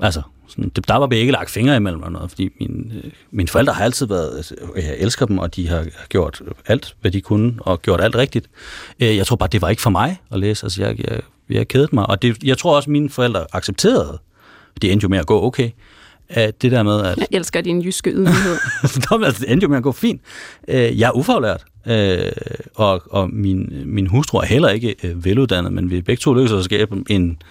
Altså, 0.00 0.22
sådan, 0.48 0.68
det, 0.76 0.88
der 0.88 0.94
var 0.94 1.08
ikke 1.12 1.32
lagt 1.32 1.50
fingre 1.50 1.76
imellem 1.76 2.00
eller 2.00 2.10
noget, 2.10 2.30
fordi 2.30 2.48
min, 2.60 2.92
øh, 3.04 3.10
mine 3.30 3.48
forældre 3.48 3.72
har 3.72 3.84
altid 3.84 4.06
været... 4.06 4.36
Altså, 4.36 4.54
jeg 4.76 4.96
elsker 4.98 5.26
dem, 5.26 5.38
og 5.38 5.56
de 5.56 5.68
har 5.68 5.86
gjort 6.08 6.42
alt, 6.66 6.94
hvad 7.00 7.10
de 7.10 7.20
kunne, 7.20 7.54
og 7.60 7.82
gjort 7.82 8.00
alt 8.00 8.16
rigtigt. 8.16 8.50
Øh, 9.00 9.16
jeg 9.16 9.26
tror 9.26 9.36
bare, 9.36 9.48
det 9.52 9.62
var 9.62 9.68
ikke 9.68 9.82
for 9.82 9.90
mig 9.90 10.20
at 10.32 10.38
læse. 10.38 10.64
Altså, 10.64 10.82
jeg, 10.82 11.10
jeg, 11.10 11.20
jeg 11.50 11.68
kædede 11.68 11.88
mig, 11.92 12.10
og 12.10 12.22
det, 12.22 12.44
jeg 12.44 12.58
tror 12.58 12.76
også, 12.76 12.90
mine 12.90 13.10
forældre 13.10 13.46
accepterede, 13.52 14.18
det 14.82 14.92
endte 14.92 15.04
jo 15.04 15.08
med 15.08 15.18
at 15.18 15.26
gå 15.26 15.42
okay, 15.42 15.70
at 16.28 16.62
det 16.62 16.72
der 16.72 16.82
med, 16.82 17.04
at... 17.04 17.18
Jeg 17.18 17.26
elsker 17.30 17.60
din 17.60 17.82
jyske 17.82 18.10
ydmyghed. 18.10 18.56
Altså, 19.24 19.40
det 19.40 19.52
endte 19.52 19.64
jo 19.64 19.68
med 19.68 19.76
at 19.76 19.82
gå 19.82 19.92
fint. 19.92 20.20
Jeg 20.68 21.06
er 21.06 21.16
ufaglært, 21.16 21.64
øh, 21.88 22.32
og, 22.74 23.02
og 23.10 23.30
min, 23.30 23.82
min 23.84 24.06
hustru 24.06 24.38
er 24.38 24.44
heller 24.44 24.68
ikke 24.68 24.94
øh, 25.02 25.24
veluddannet, 25.24 25.72
men 25.72 25.90
vi 25.90 25.98
er 25.98 26.02
begge 26.02 26.20
to 26.20 26.34
lykkedes 26.34 26.52
at 26.52 26.64
skabe 26.64 27.04
en, 27.08 27.42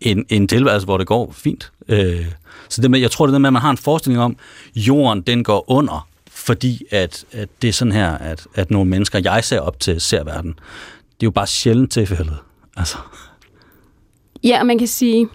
en, 0.00 0.24
en 0.28 0.48
tilværelse, 0.48 0.84
hvor 0.84 0.98
det 0.98 1.06
går 1.06 1.32
fint. 1.32 1.72
Øh, 1.88 2.26
så 2.68 2.82
det 2.82 2.90
med, 2.90 3.00
jeg 3.00 3.10
tror, 3.10 3.26
det 3.26 3.32
der 3.32 3.38
med, 3.38 3.48
at 3.48 3.52
man 3.52 3.62
har 3.62 3.70
en 3.70 3.76
forestilling 3.76 4.22
om, 4.22 4.36
jorden 4.76 5.22
den 5.22 5.44
går 5.44 5.70
under, 5.70 6.08
fordi 6.30 6.82
at, 6.90 7.24
at 7.32 7.48
det 7.62 7.68
er 7.68 7.72
sådan 7.72 7.92
her, 7.92 8.10
at, 8.10 8.46
at 8.54 8.70
nogle 8.70 8.90
mennesker, 8.90 9.20
jeg 9.24 9.44
ser 9.44 9.60
op 9.60 9.80
til, 9.80 10.00
ser 10.00 10.24
verden. 10.24 10.50
Det 10.50 11.22
er 11.22 11.26
jo 11.26 11.30
bare 11.30 11.46
sjældent 11.46 11.92
tilfældet. 11.92 12.36
Altså. 12.76 12.96
Ja, 14.44 14.60
og 14.60 14.66
man 14.66 14.78
kan 14.78 14.88
sige, 14.88 15.28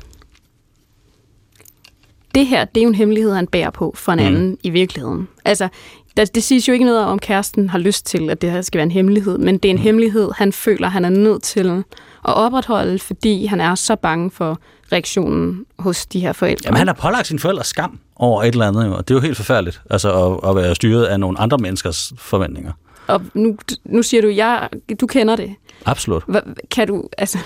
det 2.35 2.47
her, 2.47 2.65
det 2.65 2.81
er 2.81 2.83
jo 2.83 2.89
en 2.89 2.95
hemmelighed, 2.95 3.33
han 3.33 3.47
bærer 3.47 3.69
på 3.69 3.93
for 3.97 4.11
en 4.11 4.19
anden 4.19 4.49
mm. 4.49 4.57
i 4.63 4.69
virkeligheden. 4.69 5.27
Altså, 5.45 5.67
det, 6.17 6.35
det 6.35 6.43
siges 6.43 6.67
jo 6.67 6.73
ikke 6.73 6.85
noget 6.85 6.99
om, 6.99 7.19
kæresten 7.19 7.69
har 7.69 7.79
lyst 7.79 8.05
til, 8.05 8.29
at 8.29 8.41
det 8.41 8.51
her 8.51 8.61
skal 8.61 8.77
være 8.77 8.83
en 8.83 8.91
hemmelighed, 8.91 9.37
men 9.37 9.57
det 9.57 9.69
er 9.69 9.73
en 9.73 9.77
mm. 9.77 9.83
hemmelighed, 9.83 10.31
han 10.35 10.53
føler, 10.53 10.89
han 10.89 11.05
er 11.05 11.09
nødt 11.09 11.43
til 11.43 11.83
at 12.27 12.33
opretholde, 12.33 12.99
fordi 12.99 13.45
han 13.45 13.61
er 13.61 13.75
så 13.75 13.95
bange 13.95 14.31
for 14.31 14.59
reaktionen 14.91 15.65
hos 15.79 16.05
de 16.05 16.19
her 16.19 16.33
forældre. 16.33 16.67
Jamen, 16.67 16.77
han 16.77 16.87
har 16.87 16.93
pålagt 16.93 17.27
sin 17.27 17.39
forældres 17.39 17.67
skam 17.67 17.99
over 18.15 18.43
et 18.43 18.51
eller 18.51 18.67
andet, 18.67 18.85
jo. 18.85 18.97
det 18.97 19.11
er 19.11 19.15
jo 19.15 19.19
helt 19.19 19.37
forfærdeligt, 19.37 19.81
altså 19.89 20.27
at, 20.27 20.49
at 20.49 20.55
være 20.55 20.75
styret 20.75 21.05
af 21.05 21.19
nogle 21.19 21.39
andre 21.39 21.57
menneskers 21.57 22.13
forventninger. 22.17 22.71
Og 23.07 23.21
nu, 23.33 23.57
nu 23.85 24.03
siger 24.03 24.21
du, 24.21 24.27
jeg, 24.27 24.69
du 25.01 25.07
kender 25.07 25.35
det. 25.35 25.55
Absolut. 25.85 26.23
Hva, 26.27 26.41
kan 26.71 26.87
du, 26.87 27.03
altså, 27.17 27.37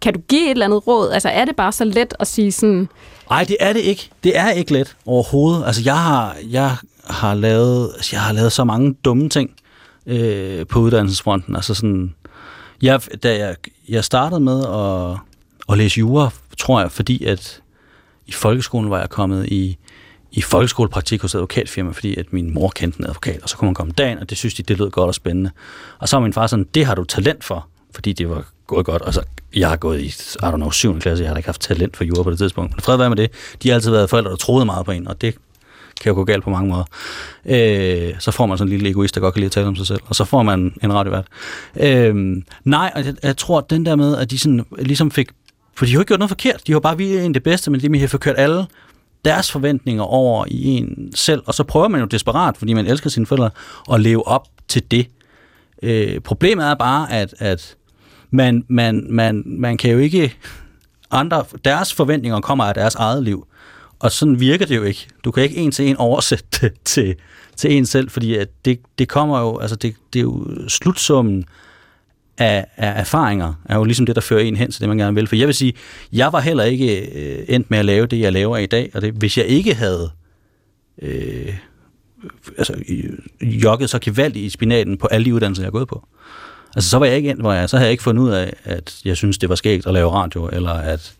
kan 0.00 0.14
du 0.14 0.20
give 0.28 0.44
et 0.44 0.50
eller 0.50 0.64
andet 0.64 0.86
råd? 0.86 1.10
Altså, 1.10 1.28
er 1.28 1.44
det 1.44 1.56
bare 1.56 1.72
så 1.72 1.84
let 1.84 2.14
at 2.18 2.26
sige 2.26 2.52
sådan... 2.52 2.88
Nej, 3.30 3.44
det 3.44 3.56
er 3.60 3.72
det 3.72 3.80
ikke. 3.80 4.10
Det 4.24 4.38
er 4.38 4.50
ikke 4.50 4.72
let 4.72 4.96
overhovedet. 5.06 5.66
Altså, 5.66 5.82
jeg 5.84 5.98
har, 5.98 6.36
jeg 6.50 6.76
har 7.12 7.34
lavet, 7.34 7.92
altså, 7.94 8.16
jeg 8.16 8.22
har 8.22 8.32
lavet 8.32 8.52
så 8.52 8.64
mange 8.64 8.94
dumme 9.04 9.28
ting 9.28 9.50
øh, 10.06 10.66
på 10.66 10.80
uddannelsesfronten. 10.80 11.56
Altså 11.56 11.74
sådan, 11.74 12.14
jeg, 12.82 13.00
da 13.22 13.38
jeg, 13.38 13.56
jeg 13.88 14.04
startede 14.04 14.40
med 14.40 14.66
at, 14.66 15.18
at 15.72 15.78
læse 15.78 15.98
jura, 15.98 16.30
tror 16.58 16.80
jeg, 16.80 16.90
fordi 16.92 17.24
at 17.24 17.62
i 18.26 18.32
folkeskolen 18.32 18.90
var 18.90 18.98
jeg 18.98 19.10
kommet 19.10 19.48
i, 19.48 19.78
i 20.32 20.42
folkeskolepraktik 20.42 21.22
hos 21.22 21.34
advokatfirma, 21.34 21.90
fordi 21.90 22.16
at 22.16 22.32
min 22.32 22.54
mor 22.54 22.68
kendte 22.68 22.98
en 22.98 23.04
advokat, 23.04 23.42
og 23.42 23.48
så 23.48 23.56
kunne 23.56 23.66
man 23.66 23.74
komme 23.74 23.92
dagen, 23.92 24.18
og 24.18 24.30
det 24.30 24.38
synes 24.38 24.54
de, 24.54 24.62
det 24.62 24.78
lød 24.78 24.90
godt 24.90 25.08
og 25.08 25.14
spændende. 25.14 25.50
Og 25.98 26.08
så 26.08 26.16
var 26.16 26.22
min 26.22 26.32
far 26.32 26.46
sådan, 26.46 26.66
det 26.74 26.86
har 26.86 26.94
du 26.94 27.04
talent 27.04 27.44
for, 27.44 27.68
fordi 27.94 28.12
det 28.12 28.30
var 28.30 28.44
gået 28.66 28.86
godt, 28.86 29.02
og 29.02 29.14
så 29.14 29.22
jeg 29.54 29.68
har 29.68 29.76
gået 29.76 30.00
i, 30.00 30.06
I 30.06 30.42
don't 30.42 30.56
know, 30.56 30.70
7. 30.70 31.00
klasse, 31.00 31.24
jeg 31.24 31.30
har 31.30 31.36
ikke 31.36 31.48
haft 31.48 31.60
talent 31.60 31.96
for 31.96 32.04
jura 32.04 32.22
på 32.22 32.30
det 32.30 32.38
tidspunkt. 32.38 32.74
Men 32.74 32.80
fred 32.80 32.96
være 32.96 33.08
med 33.08 33.16
det. 33.16 33.30
De 33.62 33.68
har 33.68 33.74
altid 33.74 33.90
været 33.90 34.10
forældre, 34.10 34.30
der 34.30 34.36
troede 34.36 34.64
meget 34.64 34.86
på 34.86 34.92
en, 34.92 35.08
og 35.08 35.20
det 35.20 35.34
kan 36.00 36.10
jo 36.10 36.14
gå 36.14 36.24
galt 36.24 36.44
på 36.44 36.50
mange 36.50 36.68
måder. 36.68 36.84
Øh, 37.46 38.14
så 38.18 38.30
får 38.30 38.46
man 38.46 38.58
sådan 38.58 38.72
en 38.72 38.78
lille 38.78 38.90
egoist, 38.90 39.14
der 39.14 39.20
godt 39.20 39.34
kan 39.34 39.40
lide 39.40 39.46
at 39.46 39.52
tale 39.52 39.66
om 39.66 39.76
sig 39.76 39.86
selv, 39.86 40.00
og 40.06 40.14
så 40.14 40.24
får 40.24 40.42
man 40.42 40.74
en 40.82 40.94
radiovært. 40.94 41.26
Øh, 41.80 42.14
nej, 42.64 42.92
og 42.94 43.04
jeg, 43.04 43.14
jeg 43.22 43.36
tror, 43.36 43.58
at 43.58 43.70
den 43.70 43.86
der 43.86 43.96
med, 43.96 44.16
at 44.16 44.30
de 44.30 44.38
sådan, 44.38 44.64
ligesom 44.78 45.10
fik, 45.10 45.28
for 45.76 45.84
de 45.84 45.90
har 45.90 45.94
jo 45.94 46.00
ikke 46.00 46.08
gjort 46.08 46.18
noget 46.18 46.30
forkert, 46.30 46.66
de 46.66 46.72
har 46.72 46.80
bare 46.80 46.96
virkelig 46.96 47.24
en 47.24 47.34
det 47.34 47.42
bedste, 47.42 47.70
men 47.70 47.80
de 47.80 48.00
har 48.00 48.08
forkørt 48.08 48.34
alle 48.38 48.66
deres 49.24 49.50
forventninger 49.50 50.02
over 50.02 50.44
i 50.48 50.66
en 50.66 51.12
selv, 51.14 51.42
og 51.46 51.54
så 51.54 51.64
prøver 51.64 51.88
man 51.88 52.00
jo 52.00 52.06
desperat, 52.06 52.56
fordi 52.56 52.72
man 52.74 52.86
elsker 52.86 53.10
sine 53.10 53.26
forældre, 53.26 53.50
at 53.92 54.00
leve 54.00 54.28
op 54.28 54.46
til 54.68 54.90
det. 54.90 55.06
Øh, 55.82 56.20
problemet 56.20 56.66
er 56.66 56.74
bare, 56.74 57.12
at, 57.12 57.34
at 57.38 57.76
man, 58.30 58.64
man, 58.68 59.06
man, 59.10 59.42
man 59.46 59.76
kan 59.76 59.90
jo 59.90 59.98
ikke 59.98 60.34
andre, 61.10 61.44
deres 61.64 61.94
forventninger 61.94 62.40
kommer 62.40 62.64
af 62.64 62.74
deres 62.74 62.94
eget 62.94 63.22
liv. 63.22 63.46
Og 64.00 64.12
sådan 64.12 64.40
virker 64.40 64.66
det 64.66 64.76
jo 64.76 64.82
ikke. 64.82 65.08
Du 65.24 65.30
kan 65.30 65.42
ikke 65.42 65.56
en 65.56 65.70
til 65.70 65.88
en 65.88 65.96
oversætte 65.96 66.46
det 66.60 66.72
til, 66.84 67.14
til 67.56 67.72
en 67.72 67.86
selv, 67.86 68.10
fordi 68.10 68.34
at 68.34 68.48
det, 68.64 68.80
det 68.98 69.08
kommer 69.08 69.40
jo, 69.40 69.58
altså 69.58 69.76
det, 69.76 69.94
det 70.12 70.18
er 70.18 70.22
jo 70.22 70.46
slutsummen 70.68 71.44
af, 72.38 72.66
af 72.76 73.00
erfaringer, 73.00 73.54
er 73.64 73.76
jo 73.76 73.84
ligesom 73.84 74.06
det, 74.06 74.14
der 74.14 74.20
fører 74.20 74.40
en 74.40 74.56
hen 74.56 74.70
til 74.70 74.80
det, 74.80 74.88
man 74.88 74.98
gerne 74.98 75.14
vil. 75.14 75.26
For 75.26 75.36
jeg 75.36 75.46
vil 75.46 75.54
sige, 75.54 75.72
jeg 76.12 76.32
var 76.32 76.40
heller 76.40 76.64
ikke 76.64 77.00
øh, 77.00 77.44
endt 77.48 77.70
med 77.70 77.78
at 77.78 77.84
lave 77.84 78.06
det, 78.06 78.20
jeg 78.20 78.32
laver 78.32 78.56
i 78.56 78.66
dag, 78.66 78.90
og 78.94 79.02
det, 79.02 79.14
hvis 79.14 79.38
jeg 79.38 79.46
ikke 79.46 79.74
havde 79.74 80.10
øh, 81.02 81.54
altså, 82.58 82.74
jogget 83.42 83.90
så 83.90 83.98
gevaldigt 83.98 84.44
i 84.44 84.50
spinaten 84.50 84.98
på 84.98 85.06
alle 85.06 85.24
de 85.24 85.34
uddannelser, 85.34 85.62
jeg 85.62 85.66
har 85.66 85.78
gået 85.78 85.88
på. 85.88 86.08
Altså, 86.76 86.90
så 86.90 86.98
var 86.98 87.06
jeg 87.06 87.16
ikke 87.16 87.30
endt, 87.30 87.40
hvor 87.40 87.52
jeg, 87.52 87.70
så 87.70 87.76
havde 87.76 87.86
jeg 87.86 87.92
ikke 87.92 88.02
fundet 88.02 88.22
ud 88.22 88.30
af, 88.30 88.52
at 88.64 89.00
jeg 89.04 89.16
synes, 89.16 89.38
det 89.38 89.48
var 89.48 89.54
skægt 89.54 89.86
at 89.86 89.94
lave 89.94 90.10
radio, 90.10 90.48
eller 90.52 90.72
at 90.72 91.14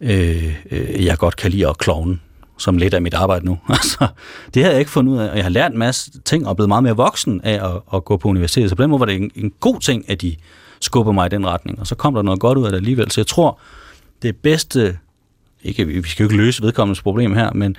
øh, 0.00 0.56
øh, 0.70 1.04
jeg 1.04 1.18
godt 1.18 1.36
kan 1.36 1.50
lide 1.50 1.68
at 1.68 1.78
klovne, 1.78 2.18
som 2.58 2.78
lidt 2.78 2.94
af 2.94 3.02
mit 3.02 3.14
arbejde 3.14 3.46
nu. 3.46 3.58
Altså, 3.68 4.06
det 4.54 4.62
havde 4.62 4.74
jeg 4.74 4.80
ikke 4.80 4.90
fundet 4.90 5.12
ud 5.12 5.18
af, 5.18 5.30
og 5.30 5.36
jeg 5.36 5.44
har 5.44 5.50
lært 5.50 5.72
en 5.72 5.78
masse 5.78 6.10
ting 6.24 6.46
og 6.48 6.56
blevet 6.56 6.68
meget 6.68 6.82
mere 6.82 6.96
voksen 6.96 7.40
af 7.44 7.74
at, 7.74 7.80
at 7.94 8.04
gå 8.04 8.16
på 8.16 8.28
universitetet. 8.28 8.70
Så 8.70 8.76
på 8.76 8.82
den 8.82 8.90
måde 8.90 9.00
var 9.00 9.06
det 9.06 9.16
en, 9.16 9.30
en 9.34 9.52
god 9.60 9.80
ting, 9.80 10.10
at 10.10 10.22
de 10.22 10.36
skubber 10.80 11.12
mig 11.12 11.26
i 11.26 11.28
den 11.28 11.46
retning, 11.46 11.80
og 11.80 11.86
så 11.86 11.94
kom 11.94 12.14
der 12.14 12.22
noget 12.22 12.40
godt 12.40 12.58
ud 12.58 12.64
af 12.64 12.70
det 12.70 12.78
alligevel. 12.78 13.10
Så 13.10 13.20
jeg 13.20 13.26
tror, 13.26 13.58
det 14.22 14.36
bedste, 14.36 14.98
ikke, 15.62 15.86
vi 15.86 16.08
skal 16.08 16.24
jo 16.24 16.28
ikke 16.28 16.36
løse 16.36 16.62
vedkommendes 16.62 17.02
problem 17.02 17.34
her, 17.34 17.52
men 17.52 17.76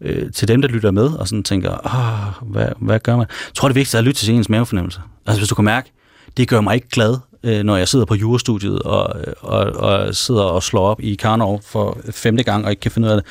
øh, 0.00 0.32
til 0.32 0.48
dem, 0.48 0.62
der 0.62 0.68
lytter 0.68 0.90
med 0.90 1.08
og 1.08 1.28
sådan 1.28 1.42
tænker, 1.42 1.70
Åh, 1.84 2.50
hvad, 2.50 2.68
hvad 2.78 3.00
gør 3.00 3.16
man? 3.16 3.26
Jeg 3.28 3.54
tror, 3.54 3.68
det 3.68 3.94
er 3.94 3.98
at 3.98 4.04
lytte 4.04 4.20
til 4.20 4.34
ens 4.34 4.48
mavefornemmelse. 4.48 5.00
Altså 5.26 5.40
hvis 5.40 5.48
du 5.48 5.54
kan 5.54 5.64
mærke, 5.64 5.92
det 6.36 6.48
gør 6.48 6.60
mig 6.60 6.74
ikke 6.74 6.88
glad 6.88 7.16
øh, 7.46 7.62
når 7.62 7.76
jeg 7.76 7.88
sidder 7.88 8.04
på 8.04 8.14
jurastudiet 8.14 8.82
og, 8.82 9.14
og, 9.40 9.58
og 9.58 10.14
sidder 10.14 10.42
og 10.42 10.62
slår 10.62 10.88
op 10.88 11.00
i 11.00 11.14
Karnov 11.14 11.62
for 11.62 11.98
femte 12.10 12.42
gang 12.42 12.64
og 12.64 12.70
ikke 12.70 12.80
kan 12.80 12.90
finde 12.90 13.06
ud 13.06 13.12
af 13.12 13.16
det, 13.16 13.26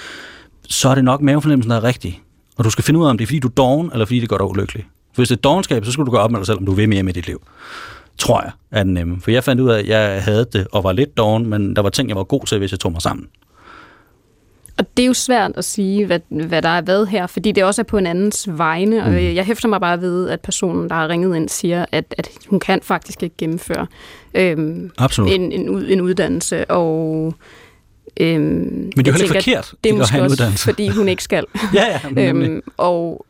så 0.70 0.90
er 0.90 0.96
det 0.96 1.04
nok 1.04 1.22
mavefornemmelsen, 1.22 1.72
der 1.72 1.78
er 1.78 1.84
rigtig. 1.84 2.22
Og 2.58 2.64
du 2.64 2.70
skal 2.70 2.84
finde 2.84 3.00
ud 3.00 3.06
af, 3.06 3.10
om 3.10 3.18
det 3.18 3.24
er, 3.24 3.28
fordi 3.28 3.40
du 3.40 3.48
er 3.48 3.52
doven, 3.52 3.90
eller 3.94 4.06
fordi 4.06 4.20
det 4.20 4.30
gør 4.30 4.38
dig 4.38 4.50
ulykkelig. 4.50 4.86
For 5.14 5.22
hvis 5.22 5.30
det 5.30 5.36
er 5.38 5.42
dogenskab, 5.42 5.86
så 5.86 5.92
skal 5.92 6.06
du 6.06 6.12
gå 6.12 6.18
op 6.18 6.32
med 6.32 6.40
dig 6.40 6.48
selv, 6.48 6.58
om 6.58 6.66
du 6.66 6.72
vil 6.72 6.90
mere 6.90 7.04
med 7.04 7.14
dit 7.14 7.28
liv. 7.28 7.42
Tror 8.18 8.42
jeg, 8.42 8.52
er 8.72 8.84
den 8.84 8.94
nemme. 8.94 9.22
For 9.22 9.32
jeg 9.32 9.44
fandt 9.44 9.62
ud 9.62 9.70
af, 9.70 9.80
at 9.80 9.88
jeg 9.88 10.24
havde 10.24 10.46
det 10.54 10.68
og 10.72 10.84
var 10.84 10.92
lidt 10.92 11.18
doven, 11.18 11.50
men 11.50 11.76
der 11.76 11.82
var 11.82 11.90
ting, 11.90 12.10
jeg 12.10 12.18
var 12.18 12.24
god 12.24 12.46
til, 12.46 12.58
hvis 12.58 12.72
jeg 12.72 12.80
tog 12.80 12.92
mig 12.92 13.02
sammen. 13.02 13.28
Og 14.78 14.86
det 14.98 15.04
er 15.04 15.08
jo 15.08 15.14
svært 15.14 15.52
at 15.56 15.66
sige, 15.66 16.06
hvad, 16.06 16.20
hvad 16.30 16.62
der 16.62 16.70
er 16.70 16.82
hvad 16.82 17.06
her, 17.06 17.28
fordi 17.28 17.52
det 17.52 17.64
også 17.64 17.82
er 17.82 17.84
på 17.84 17.98
en 17.98 18.08
andens 18.08 18.48
vegne, 18.52 19.04
og 19.04 19.12
mm. 19.12 19.18
jeg 19.18 19.46
hæfter 19.46 19.68
mig 19.68 19.80
bare 19.80 20.02
ved, 20.02 20.30
at 20.30 20.42
personen, 20.42 20.90
der 20.90 20.96
har 20.96 21.08
ringet 21.08 21.36
ind, 21.36 21.50
siger, 21.50 21.86
at, 21.92 22.16
at 22.18 22.30
hun 22.50 22.60
kan 22.60 22.80
faktisk 22.84 23.24
ikke 23.24 23.36
gennemføre 23.38 23.88
øhm, 24.34 24.92
en, 25.28 25.52
en, 25.52 25.86
en 25.86 26.02
uddannelse, 26.02 26.66
og 26.66 27.34
Øhm, 28.20 28.42
men 28.42 28.92
det 28.96 29.08
er 29.08 29.12
jo 29.12 29.18
heller 29.18 29.28
forkert 29.28 29.74
det 29.84 29.90
er 29.90 29.96
måske 29.96 30.22
også, 30.22 30.52
fordi 30.58 30.88
hun 30.88 31.10
ikke 31.10 31.24
skal. 31.24 31.46
ja, 31.74 32.00
ja, 32.16 32.30
øhm, 32.30 32.62
og, 32.78 33.26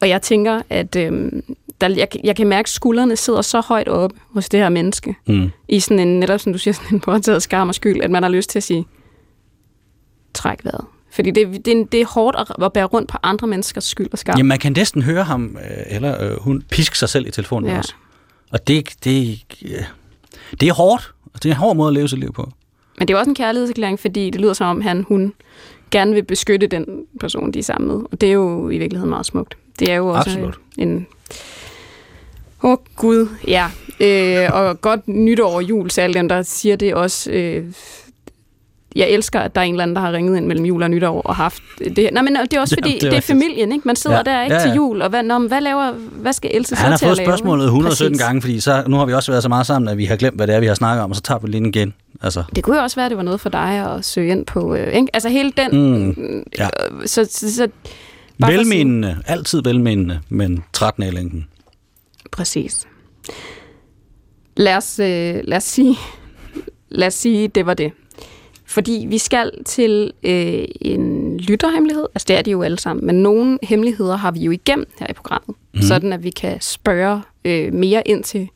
og 0.00 0.08
jeg 0.08 0.22
tænker, 0.22 0.62
at 0.70 0.96
øhm, 0.96 1.42
der, 1.80 1.88
jeg, 1.88 2.08
jeg 2.24 2.36
kan 2.36 2.46
mærke, 2.46 2.66
at 2.66 2.68
skuldrene 2.68 3.16
sidder 3.16 3.42
så 3.42 3.60
højt 3.60 3.88
op 3.88 4.12
hos 4.32 4.48
det 4.48 4.60
her 4.60 4.68
menneske. 4.68 5.14
Mm. 5.26 5.50
I 5.68 5.80
sådan 5.80 6.08
en, 6.08 6.20
netop 6.20 6.40
som 6.40 6.52
du 6.52 6.58
siger, 6.58 6.74
sådan 6.74 6.94
en 6.96 7.00
påtaget 7.00 7.42
skam 7.42 7.68
og 7.68 7.74
skyld, 7.74 8.02
at 8.02 8.10
man 8.10 8.22
har 8.22 8.30
lyst 8.30 8.50
til 8.50 8.58
at 8.58 8.62
sige, 8.62 8.86
træk 10.34 10.64
vejret. 10.64 10.84
Fordi 11.10 11.30
det, 11.30 11.66
det, 11.66 11.92
det 11.92 12.00
er 12.00 12.06
hårdt 12.06 12.36
at, 12.38 12.64
at 12.64 12.72
bære 12.72 12.84
rundt 12.84 13.08
på 13.08 13.18
andre 13.22 13.46
menneskers 13.46 13.84
skyld 13.84 14.08
og 14.12 14.18
skam. 14.18 14.36
Jamen, 14.36 14.48
man 14.48 14.58
kan 14.58 14.72
næsten 14.76 15.02
høre 15.02 15.24
ham, 15.24 15.56
øh, 15.70 15.84
eller 15.86 16.24
øh, 16.24 16.40
hun 16.40 16.62
piske 16.70 16.98
sig 16.98 17.08
selv 17.08 17.26
i 17.26 17.30
telefonen 17.30 17.70
ja. 17.70 17.78
også. 17.78 17.94
Og 18.50 18.68
det, 18.68 18.94
det, 19.04 19.38
det 20.60 20.68
er 20.68 20.72
hårdt. 20.72 21.14
Det 21.34 21.44
er 21.44 21.50
en 21.50 21.56
hård 21.56 21.76
måde 21.76 21.88
at 21.88 21.94
leve 21.94 22.08
sit 22.08 22.18
liv 22.18 22.32
på. 22.32 22.52
Men 22.98 23.08
det 23.08 23.14
er 23.14 23.18
også 23.18 23.30
en 23.30 23.34
kærlighedserklæring, 23.34 24.00
fordi 24.00 24.30
det 24.30 24.40
lyder 24.40 24.52
som 24.52 24.66
om, 24.66 24.80
han, 24.80 25.02
hun 25.02 25.32
gerne 25.90 26.14
vil 26.14 26.22
beskytte 26.22 26.66
den 26.66 26.86
person, 27.20 27.52
de 27.52 27.58
er 27.58 27.62
sammen 27.62 27.88
med. 27.88 27.96
Og 28.12 28.20
det 28.20 28.28
er 28.28 28.32
jo 28.32 28.70
i 28.70 28.78
virkeligheden 28.78 29.10
meget 29.10 29.26
smukt. 29.26 29.56
Det 29.78 29.90
er 29.90 29.94
jo 29.94 30.08
også 30.08 30.30
Absolut. 30.30 30.58
en... 30.78 31.06
Åh, 32.62 32.70
oh, 32.70 32.76
Gud, 32.96 33.28
ja. 33.46 33.70
Øh, 34.00 34.48
og 34.52 34.80
godt 34.80 35.08
nytår 35.08 35.50
og 35.50 35.62
jul 35.62 35.88
til 35.88 36.00
alle 36.00 36.14
dem, 36.14 36.28
der 36.28 36.42
siger 36.42 36.76
det 36.76 36.94
også. 36.94 37.30
Øh, 37.30 37.72
jeg 38.96 39.10
elsker, 39.10 39.40
at 39.40 39.54
der 39.54 39.60
er 39.60 39.64
en 39.64 39.74
eller 39.74 39.82
anden, 39.82 39.96
der 39.96 40.02
har 40.02 40.12
ringet 40.12 40.36
ind 40.36 40.46
mellem 40.46 40.64
jul 40.64 40.82
og 40.82 40.90
nytår 40.90 41.20
og 41.20 41.36
haft 41.36 41.62
det. 41.78 42.08
Nej, 42.12 42.22
men 42.22 42.36
det 42.36 42.52
er 42.52 42.60
også 42.60 42.76
fordi, 42.76 42.90
ja, 42.90 42.98
det, 42.98 43.06
er 43.06 43.10
det 43.10 43.16
er 43.16 43.20
familien, 43.20 43.72
ikke? 43.72 43.88
Man 43.88 43.96
sidder 43.96 44.16
ja, 44.16 44.22
der 44.22 44.42
ikke 44.42 44.54
ja, 44.54 44.62
ja. 44.62 44.66
til 44.68 44.76
jul, 44.76 45.02
og 45.02 45.08
hvad, 45.08 45.22
når, 45.22 45.48
hvad, 45.48 45.60
laver, 45.60 45.92
hvad 45.92 46.32
skal 46.32 46.50
Else 46.54 46.76
så 46.76 46.76
til 46.76 46.84
at 46.84 46.90
lave? 46.90 46.98
Han 46.98 47.08
har 47.08 47.16
fået 47.16 47.26
spørgsmålet 47.26 47.64
117 47.64 48.12
Præcis. 48.12 48.26
gange, 48.26 48.40
fordi 48.40 48.60
så, 48.60 48.84
nu 48.86 48.96
har 48.96 49.06
vi 49.06 49.14
også 49.14 49.32
været 49.32 49.42
så 49.42 49.48
meget 49.48 49.66
sammen, 49.66 49.88
at 49.88 49.98
vi 49.98 50.04
har 50.04 50.16
glemt, 50.16 50.36
hvad 50.36 50.46
det 50.46 50.54
er, 50.54 50.60
vi 50.60 50.66
har 50.66 50.74
snakket 50.74 51.02
om, 51.02 51.10
og 51.10 51.16
så 51.16 51.22
tager 51.22 51.38
vi 51.38 51.48
lige 51.48 51.68
igen. 51.68 51.94
Altså. 52.22 52.44
Det 52.56 52.64
kunne 52.64 52.76
jo 52.76 52.82
også 52.82 52.96
være, 52.96 53.06
at 53.06 53.10
det 53.10 53.16
var 53.16 53.22
noget 53.22 53.40
for 53.40 53.48
dig 53.48 53.68
at 53.68 54.04
søge 54.04 54.30
ind 54.30 54.46
på, 54.46 54.74
øh, 54.74 54.92
ikke? 54.92 55.08
Altså 55.12 55.28
hele 55.28 55.52
den... 55.56 55.70
Mm, 55.72 56.44
ja. 56.58 56.64
øh, 56.64 57.06
så, 57.06 57.24
så, 57.30 57.54
så, 57.54 57.68
velmenende, 58.38 59.16
altid 59.26 59.62
velmenende, 59.62 60.20
men 60.28 60.64
træt 60.72 60.94
i 60.98 61.10
længden. 61.10 61.46
Præcis. 62.30 62.86
Lad 64.56 64.76
os, 64.76 64.98
øh, 64.98 65.40
lad 65.44 65.56
os 65.56 65.64
sige, 65.64 65.96
lad 66.88 67.06
os 67.06 67.14
sige, 67.14 67.48
det 67.48 67.66
var 67.66 67.74
det. 67.74 67.92
Fordi 68.68 69.06
vi 69.08 69.18
skal 69.18 69.50
til 69.64 70.12
øh, 70.22 70.64
en 70.80 71.36
lytterhemmelighed. 71.38 72.06
Altså 72.14 72.24
det 72.28 72.38
er 72.38 72.42
de 72.42 72.50
jo 72.50 72.62
alle 72.62 72.78
sammen. 72.78 73.06
Men 73.06 73.14
nogle 73.22 73.58
hemmeligheder 73.62 74.16
har 74.16 74.30
vi 74.30 74.40
jo 74.40 74.50
igennem 74.50 74.86
her 74.98 75.06
i 75.10 75.12
programmet. 75.12 75.56
Mm. 75.74 75.82
Sådan 75.82 76.12
at 76.12 76.24
vi 76.24 76.30
kan 76.30 76.60
spørge 76.60 77.22
øh, 77.44 77.72
mere 77.72 78.08
ind 78.08 78.24
til, 78.24 78.48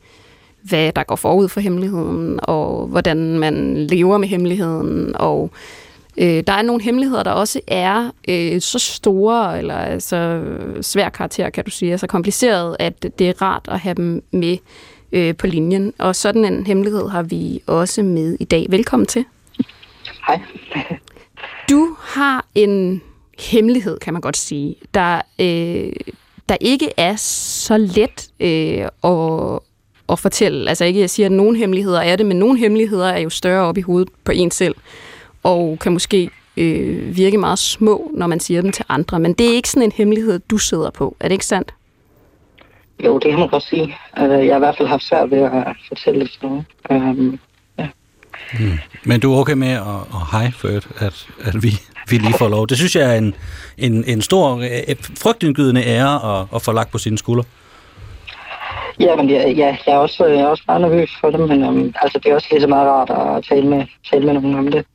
hvad 0.61 0.91
der 0.91 1.03
går 1.03 1.15
forud 1.15 1.49
for 1.49 1.59
hemmeligheden, 1.59 2.39
og 2.43 2.87
hvordan 2.87 3.39
man 3.39 3.77
lever 3.77 4.17
med 4.17 4.27
hemmeligheden. 4.27 5.15
Og 5.15 5.51
øh, 6.17 6.43
der 6.47 6.53
er 6.53 6.61
nogle 6.61 6.83
hemmeligheder, 6.83 7.23
der 7.23 7.31
også 7.31 7.59
er 7.67 8.11
øh, 8.27 8.61
så 8.61 8.79
store, 8.79 9.57
eller 9.57 9.99
så 9.99 10.43
svær 10.81 11.09
karakter, 11.09 11.49
kan 11.49 11.65
du 11.65 11.71
sige, 11.71 11.97
så 11.97 12.07
kompliceret, 12.07 12.75
at 12.79 13.03
det 13.19 13.29
er 13.29 13.41
rart 13.41 13.67
at 13.67 13.79
have 13.79 13.95
dem 13.95 14.23
med 14.31 14.57
øh, 15.11 15.35
på 15.35 15.47
linjen. 15.47 15.93
Og 15.97 16.15
sådan 16.15 16.45
en 16.45 16.65
hemmelighed 16.65 17.09
har 17.09 17.23
vi 17.23 17.61
også 17.67 18.03
med 18.03 18.37
i 18.39 18.43
dag. 18.43 18.65
Velkommen 18.69 19.07
til. 19.07 19.25
Hej. 20.27 20.41
Du 21.69 21.95
har 21.99 22.45
en 22.55 23.01
hemmelighed, 23.39 23.99
kan 23.99 24.13
man 24.13 24.21
godt 24.21 24.37
sige, 24.37 24.75
der, 24.93 25.21
øh, 25.39 25.93
der 26.49 26.57
ikke 26.61 26.89
er 26.97 27.15
så 27.15 27.77
let 27.77 28.29
øh, 28.39 28.87
at, 29.03 29.59
at 30.09 30.19
fortælle. 30.19 30.69
Altså 30.69 30.85
ikke, 30.85 30.99
jeg 30.99 31.09
siger, 31.09 31.25
at 31.25 31.31
nogle 31.31 31.57
hemmeligheder 31.57 32.01
er 32.01 32.15
det, 32.15 32.25
men 32.25 32.39
nogle 32.39 32.59
hemmeligheder 32.59 33.07
er 33.07 33.19
jo 33.19 33.29
større 33.29 33.65
op 33.65 33.77
i 33.77 33.81
hovedet 33.81 34.09
på 34.23 34.31
en 34.31 34.51
selv, 34.51 34.75
og 35.43 35.77
kan 35.79 35.93
måske 35.93 36.29
øh, 36.57 37.17
virke 37.17 37.37
meget 37.37 37.59
små, 37.59 38.11
når 38.13 38.27
man 38.27 38.39
siger 38.39 38.61
dem 38.61 38.71
til 38.71 38.85
andre, 38.89 39.19
men 39.19 39.33
det 39.33 39.49
er 39.49 39.55
ikke 39.55 39.69
sådan 39.69 39.83
en 39.83 39.91
hemmelighed, 39.91 40.39
du 40.39 40.57
sidder 40.57 40.89
på. 40.89 41.15
Er 41.19 41.27
det 41.27 41.33
ikke 41.33 41.45
sandt? 41.45 41.73
Jo, 43.05 43.17
det 43.19 43.29
kan 43.29 43.39
man 43.39 43.49
godt 43.49 43.63
sige. 43.63 43.97
Altså, 44.13 44.35
jeg 44.35 44.53
har 44.53 44.55
i 44.55 44.59
hvert 44.59 44.77
fald 44.77 44.87
haft 44.87 45.03
svært 45.03 45.31
ved 45.31 45.37
at 45.37 45.75
fortælle 45.87 46.19
det 46.19 46.29
til 46.31 46.39
nogen. 46.43 46.65
Øhm. 46.91 47.39
Mm. 48.59 48.79
Men 49.03 49.19
du 49.19 49.33
er 49.33 49.37
okay 49.39 49.53
med 49.53 49.71
at, 49.71 49.81
at 50.13 50.21
hej 50.31 50.51
for 50.51 50.67
at, 50.67 51.27
at 51.39 51.63
vi, 51.63 51.71
vi 52.09 52.17
lige 52.17 52.37
får 52.37 52.47
lov. 52.47 52.67
Det 52.67 52.77
synes 52.77 52.95
jeg 52.95 53.13
er 53.13 53.17
en, 53.17 53.35
en, 53.77 54.03
en 54.07 54.21
stor, 54.21 54.57
øh, 54.57 54.95
frygtindgydende 55.17 55.83
ære 55.83 56.39
at, 56.39 56.47
at 56.55 56.61
få 56.61 56.71
lagt 56.71 56.91
på 56.91 56.97
sine 56.97 57.17
skuldre. 57.17 57.43
Ja, 58.99 59.15
men 59.15 59.29
jeg, 59.29 59.53
ja, 59.57 59.77
jeg, 59.85 59.93
er 59.93 59.97
også, 59.97 60.25
jeg 60.25 60.41
er 60.41 60.45
også 60.45 60.63
meget 60.67 60.81
nervøs 60.81 61.09
for 61.21 61.29
det, 61.29 61.39
men 61.39 61.63
um, 61.63 61.93
altså, 62.01 62.19
det 62.23 62.31
er 62.31 62.35
også 62.35 62.47
lige 62.51 62.61
så 62.61 62.67
meget 62.67 62.87
rart 62.87 63.37
at 63.37 63.45
tale 63.49 63.67
med, 63.67 63.85
tale 64.11 64.25
med 64.25 64.33
nogen 64.33 64.55
om 64.55 64.71
det. 64.71 64.85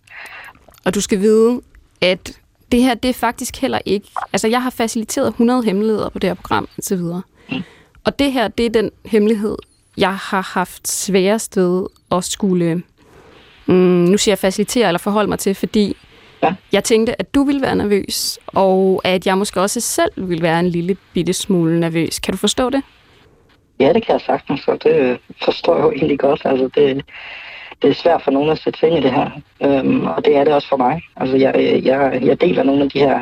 Og 0.84 0.94
du 0.94 1.00
skal 1.00 1.20
vide, 1.20 1.60
at 2.00 2.32
det 2.72 2.82
her, 2.82 2.94
det 2.94 3.08
er 3.08 3.14
faktisk 3.14 3.60
heller 3.60 3.78
ikke... 3.84 4.06
Altså, 4.32 4.48
jeg 4.48 4.62
har 4.62 4.70
faciliteret 4.70 5.28
100 5.28 5.62
hemmeligheder 5.64 6.08
på 6.08 6.18
det 6.18 6.30
her 6.30 6.34
program, 6.34 6.68
og 6.76 6.82
så 6.82 6.96
videre. 6.96 7.22
Mm. 7.50 7.62
Og 8.04 8.18
det 8.18 8.32
her, 8.32 8.48
det 8.48 8.66
er 8.66 8.70
den 8.70 8.90
hemmelighed, 9.04 9.56
jeg 9.96 10.14
har 10.16 10.52
haft 10.54 10.88
sværest 10.88 11.56
ved 11.56 11.86
at 12.12 12.24
skulle... 12.24 12.82
Mm, 13.68 13.74
nu 13.74 14.18
siger 14.18 14.32
jeg 14.32 14.38
facilitere 14.38 14.86
eller 14.86 14.98
forholde 14.98 15.28
mig 15.28 15.38
til, 15.38 15.54
fordi 15.54 15.96
ja. 16.42 16.54
jeg 16.72 16.84
tænkte, 16.84 17.20
at 17.20 17.34
du 17.34 17.44
ville 17.44 17.62
være 17.62 17.76
nervøs, 17.76 18.38
og 18.46 19.00
at 19.04 19.26
jeg 19.26 19.38
måske 19.38 19.60
også 19.60 19.80
selv 19.80 20.12
ville 20.16 20.42
være 20.42 20.60
en 20.60 20.68
lille 20.68 20.96
bitte 21.12 21.32
smule 21.32 21.80
nervøs. 21.80 22.18
Kan 22.18 22.32
du 22.32 22.38
forstå 22.38 22.70
det? 22.70 22.82
Ja, 23.80 23.92
det 23.92 24.06
kan 24.06 24.12
jeg 24.12 24.20
sagtens, 24.20 24.68
og 24.68 24.82
det 24.84 25.18
forstår 25.44 25.76
jeg 25.76 25.84
jo 25.84 25.90
egentlig 25.90 26.18
godt. 26.18 26.42
Altså, 26.44 26.70
det, 26.74 27.04
det 27.82 27.90
er 27.90 27.94
svært 27.94 28.22
for 28.24 28.30
nogen 28.30 28.50
at 28.50 28.58
sætte 28.58 28.80
ting 28.80 28.98
i 28.98 29.00
det 29.00 29.10
her, 29.10 29.30
øhm, 29.62 30.06
og 30.06 30.24
det 30.24 30.36
er 30.36 30.44
det 30.44 30.52
også 30.52 30.68
for 30.68 30.76
mig. 30.76 31.02
Altså, 31.16 31.36
jeg, 31.36 31.80
jeg, 31.84 32.22
jeg 32.22 32.40
deler 32.40 32.62
nogle 32.62 32.82
af 32.82 32.90
de 32.90 32.98
her 32.98 33.20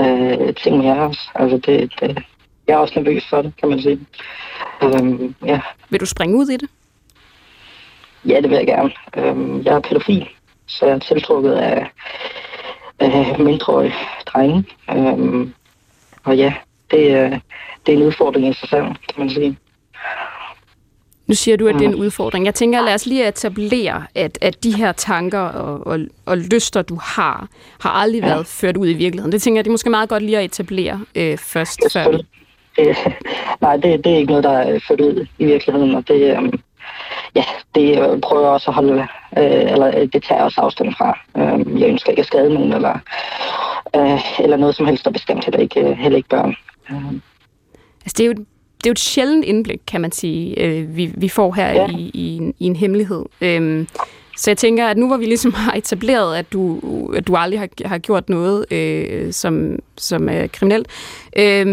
øh, 0.00 0.54
ting 0.54 0.76
med 0.76 0.86
jer 0.86 1.00
også. 1.00 1.30
Altså, 1.34 1.56
det, 1.56 1.92
det, 2.00 2.22
jeg 2.68 2.74
er 2.74 2.78
også 2.78 3.00
nervøs 3.00 3.26
for 3.30 3.42
det, 3.42 3.52
kan 3.60 3.68
man 3.68 3.80
sige. 3.80 4.00
Øhm, 4.82 5.34
ja. 5.46 5.60
Vil 5.90 6.00
du 6.00 6.06
springe 6.06 6.36
ud 6.36 6.48
i 6.48 6.56
det? 6.56 6.70
Ja, 8.28 8.40
det 8.40 8.50
vil 8.50 8.56
jeg 8.56 8.66
gerne. 8.66 8.90
Øhm, 9.16 9.62
jeg 9.62 9.74
er 9.74 9.80
pædofil, 9.80 10.28
så 10.66 10.86
jeg 10.86 10.94
er 10.94 10.98
tiltrukket 10.98 11.52
af, 11.52 11.86
af 12.98 13.38
mindreårige 13.38 13.94
drenge. 14.26 14.64
Øhm, 14.90 15.54
og 16.24 16.36
ja, 16.36 16.54
det, 16.90 17.00
det 17.86 17.94
er 17.94 17.98
en 17.98 18.02
udfordring 18.02 18.48
i 18.48 18.52
sig 18.52 18.68
selv, 18.68 18.84
kan 18.84 19.18
man 19.18 19.30
sige. 19.30 19.58
Nu 21.26 21.34
siger 21.34 21.56
du, 21.56 21.68
at 21.68 21.74
det 21.74 21.82
er 21.82 21.88
en 21.88 21.94
udfordring. 21.94 22.46
Jeg 22.46 22.54
tænker, 22.54 22.84
lad 22.84 22.94
os 22.94 23.06
lige 23.06 23.28
etablere, 23.28 24.06
at, 24.14 24.38
at 24.40 24.64
de 24.64 24.76
her 24.76 24.92
tanker 24.92 25.40
og, 25.40 25.86
og, 25.86 25.98
og 26.26 26.38
lyster, 26.38 26.82
du 26.82 26.98
har, 27.02 27.48
har 27.80 27.90
aldrig 27.90 28.20
ja. 28.20 28.26
været 28.26 28.46
ført 28.46 28.76
ud 28.76 28.88
i 28.88 28.92
virkeligheden. 28.92 29.32
Det 29.32 29.42
tænker 29.42 29.58
jeg, 29.58 29.64
det 29.64 29.70
er 29.70 29.72
måske 29.72 29.90
meget 29.90 30.08
godt 30.08 30.22
lige 30.22 30.38
at 30.38 30.44
etablere 30.44 31.00
øh, 31.14 31.38
først. 31.38 31.80
Det, 31.82 31.92
før. 31.92 32.18
Det, 32.76 32.96
nej, 33.60 33.76
det, 33.76 34.04
det 34.04 34.12
er 34.12 34.16
ikke 34.16 34.30
noget, 34.30 34.44
der 34.44 34.50
er 34.50 34.78
ført 34.88 35.00
ud 35.00 35.26
i 35.38 35.44
virkeligheden, 35.44 35.94
og 35.94 36.08
det, 36.08 36.38
um, 36.38 36.52
ja, 37.34 37.44
det 37.74 38.20
prøver 38.20 38.42
jeg 38.42 38.50
også 38.50 38.70
at 38.70 38.74
holde, 38.74 39.06
øh, 39.38 39.72
eller 39.72 40.06
det 40.06 40.22
tager 40.22 40.36
jeg 40.38 40.44
også 40.44 40.60
afstand 40.60 40.94
fra. 40.94 41.18
Øh, 41.36 41.80
jeg 41.80 41.88
ønsker 41.88 42.10
ikke 42.10 42.20
at 42.20 42.26
skade 42.26 42.54
nogen, 42.54 42.72
eller, 42.72 42.98
øh, 43.96 44.40
eller 44.44 44.56
noget 44.56 44.74
som 44.74 44.86
helst, 44.86 45.04
der 45.04 45.10
bestemt 45.10 45.44
heller 45.44 45.60
ikke, 45.60 45.94
heller 45.94 46.16
ikke 46.16 46.28
børn. 46.28 46.56
Øh. 46.90 47.12
Altså, 48.04 48.14
det 48.16 48.20
er 48.20 48.26
jo 48.26 48.34
det 48.76 48.86
er 48.86 48.90
jo 48.90 48.92
et 48.92 48.98
sjældent 48.98 49.44
indblik, 49.44 49.80
kan 49.86 50.00
man 50.00 50.12
sige, 50.12 50.62
øh, 50.62 50.96
vi, 50.96 51.12
vi 51.16 51.28
får 51.28 51.52
her 51.52 51.72
ja. 51.72 51.88
i, 51.88 52.10
i, 52.14 52.36
en, 52.36 52.54
i 52.58 52.66
en 52.66 52.76
hemmelighed. 52.76 53.24
Øhm, 53.40 53.88
så 54.36 54.50
jeg 54.50 54.58
tænker, 54.58 54.86
at 54.86 54.96
nu 54.96 55.06
hvor 55.06 55.16
vi 55.16 55.24
ligesom 55.24 55.52
har 55.64 55.72
etableret, 55.72 56.36
at 56.36 56.52
du, 56.52 56.80
at 57.16 57.26
du 57.26 57.36
aldrig 57.36 57.60
har, 57.60 57.68
har 57.84 57.98
gjort 57.98 58.28
noget, 58.28 58.72
øh, 58.72 59.32
som, 59.32 59.78
som 59.96 60.28
er 60.28 60.46
kriminelt, 60.46 60.88
øh, 61.38 61.66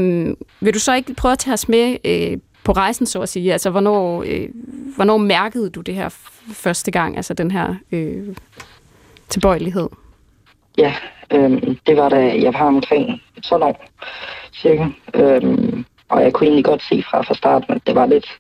vil 0.59 0.73
du 0.73 0.79
så 0.79 0.93
ikke 0.93 1.13
prøve 1.13 1.31
at 1.31 1.39
tage 1.39 1.53
os 1.53 1.69
med 1.69 1.97
øh, 2.05 2.37
på 2.65 2.71
rejsen, 2.71 3.05
så 3.05 3.21
at 3.21 3.29
sige? 3.29 3.51
Altså, 3.51 3.69
hvornår, 3.69 4.23
øh, 4.27 4.49
hvornår 4.95 5.17
mærkede 5.17 5.69
du 5.69 5.81
det 5.81 5.95
her 5.95 6.09
første 6.53 6.91
gang, 6.91 7.17
altså 7.17 7.33
den 7.33 7.51
her 7.51 7.75
øh, 7.91 8.35
tilbøjelighed? 9.29 9.89
Ja, 10.77 10.93
øh, 11.31 11.61
det 11.87 11.97
var 11.97 12.09
da 12.09 12.41
jeg 12.41 12.53
var 12.53 12.67
omkring 12.67 13.21
12 13.43 13.63
år, 13.63 13.85
cirka. 14.53 14.85
Øh, 15.13 15.83
og 16.09 16.23
jeg 16.23 16.33
kunne 16.33 16.47
egentlig 16.47 16.65
godt 16.65 16.83
se 16.83 17.03
fra, 17.09 17.21
fra 17.21 17.33
starten, 17.33 17.73
at 17.73 17.87
det 17.87 17.95
var 17.95 18.05
lidt 18.05 18.39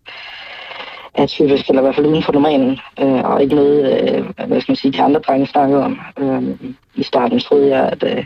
atypisk, 1.13 1.69
eller 1.69 1.81
i 1.81 1.85
hvert 1.85 1.95
fald 1.95 2.07
uden 2.07 2.23
for 2.23 2.31
normalen, 2.33 2.79
øh, 2.99 3.23
og 3.23 3.41
ikke 3.43 3.55
noget, 3.55 4.01
øh, 4.01 4.47
hvad 4.47 4.61
skal 4.61 4.71
man 4.71 4.75
sige, 4.75 4.91
de 4.91 5.01
andre 5.01 5.19
drenge 5.19 5.47
snakkede 5.47 5.83
om. 5.83 5.99
Øh, 6.17 6.43
I 6.95 7.03
starten 7.03 7.39
troede 7.39 7.69
jeg, 7.77 7.89
at, 7.89 8.17
øh, 8.17 8.25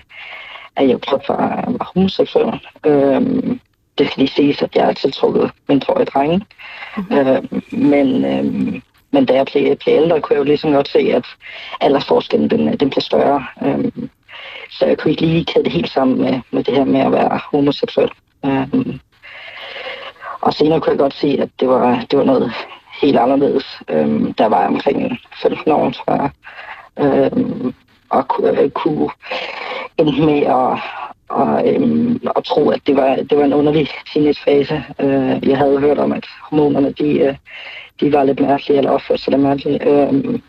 at 0.76 0.90
jeg 0.90 1.02
blot 1.02 1.30
var, 1.30 1.64
var 1.68 1.92
homoseksuel. 1.96 2.60
Øh, 2.86 3.22
det 3.98 4.08
skal 4.08 4.22
lige 4.22 4.36
ses, 4.36 4.62
at 4.62 4.76
jeg 4.76 4.90
er 4.90 4.94
tiltrukket 4.94 5.52
mindre 5.68 6.06
drenge. 6.06 6.46
Mm-hmm. 6.98 7.18
Øh, 7.18 7.44
men, 7.72 8.26
øh, 8.26 8.82
men 9.12 9.26
da 9.26 9.34
jeg 9.34 9.46
blev, 9.46 9.76
blev 9.76 9.96
ældre, 9.96 10.22
kunne 10.22 10.34
jeg 10.34 10.40
jo 10.40 10.44
ligesom 10.44 10.72
godt 10.72 10.90
se, 10.90 11.00
at 11.00 11.26
aldersforskellen 11.82 12.50
den, 12.50 12.78
den 12.78 12.90
blev 12.90 13.02
større. 13.02 13.46
Øh, 13.64 13.92
så 14.70 14.86
jeg 14.86 14.98
kunne 14.98 15.12
ikke 15.12 15.26
lige 15.26 15.46
kæde 15.46 15.64
det 15.64 15.74
helt 15.74 15.90
sammen 15.90 16.22
med, 16.22 16.40
med 16.52 16.64
det 16.64 16.74
her 16.74 16.86
med 16.86 17.00
at 17.00 17.12
være 17.12 17.40
homoseksuel. 17.52 18.10
Øh, 18.46 18.68
og 20.42 20.54
senere 20.54 20.82
kunne 20.82 20.92
jeg 20.92 21.00
godt 21.00 21.14
se, 21.14 21.38
at 21.42 21.50
det 21.60 21.68
var, 21.68 22.06
det 22.12 22.20
var 22.20 22.26
noget 22.26 22.54
helt 23.02 23.18
anderledes. 23.18 23.82
Øhm, 23.90 24.34
der 24.34 24.46
var 24.46 24.60
jeg 24.60 24.68
omkring 24.68 25.20
15 25.42 25.72
år, 25.72 25.90
tror 25.90 26.14
jeg. 26.14 26.30
Øhm, 27.00 27.74
og 28.10 28.26
øh, 28.44 28.70
kunne 28.70 29.10
ende 29.98 30.26
med 30.26 30.42
at, 30.42 30.80
og, 31.30 31.68
øhm, 31.68 32.22
og 32.36 32.44
tro, 32.46 32.70
at 32.70 32.82
det 32.88 32.96
var, 32.96 33.16
det 33.16 33.38
var 33.38 33.44
en 33.44 33.54
underlig 33.54 33.88
teenagefase. 34.13 34.84
Øh, 35.00 35.50
jeg 35.50 35.58
havde 35.58 35.80
hørt 35.80 35.98
om, 35.98 36.12
at 36.12 36.26
hormonerne 36.50 36.92
de, 36.92 37.20
øh, 37.20 37.36
de 38.00 38.13
var 38.13 38.24
lidt 38.24 38.40
mærkelige, 38.40 38.78
eller 38.78 38.92
opførte 38.92 39.22
sig 39.22 39.32
lidt 39.32 39.44
mærkelige. 39.44 39.88
Øh, 39.90 40.40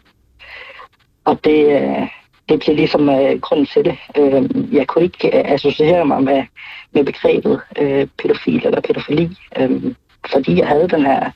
og 1.24 1.44
det, 1.44 1.82
øh, 1.82 2.08
det 2.48 2.60
blev 2.60 2.76
ligesom 2.76 3.08
øh, 3.08 3.40
grunden 3.40 3.66
til 3.66 3.84
det. 3.84 3.96
Øh, 4.18 4.74
jeg 4.74 4.86
kunne 4.86 5.04
ikke 5.04 5.38
øh, 5.38 5.52
associere 5.52 6.04
mig 6.04 6.22
med, 6.22 6.44
med 6.92 7.04
begrebet 7.04 7.60
øh, 7.78 8.06
pædofil 8.18 8.66
eller 8.66 8.80
pædofili, 8.80 9.36
øh, 9.58 9.94
fordi 10.30 10.58
jeg 10.58 10.66
havde 10.68 10.88
den 10.88 11.06
her 11.06 11.30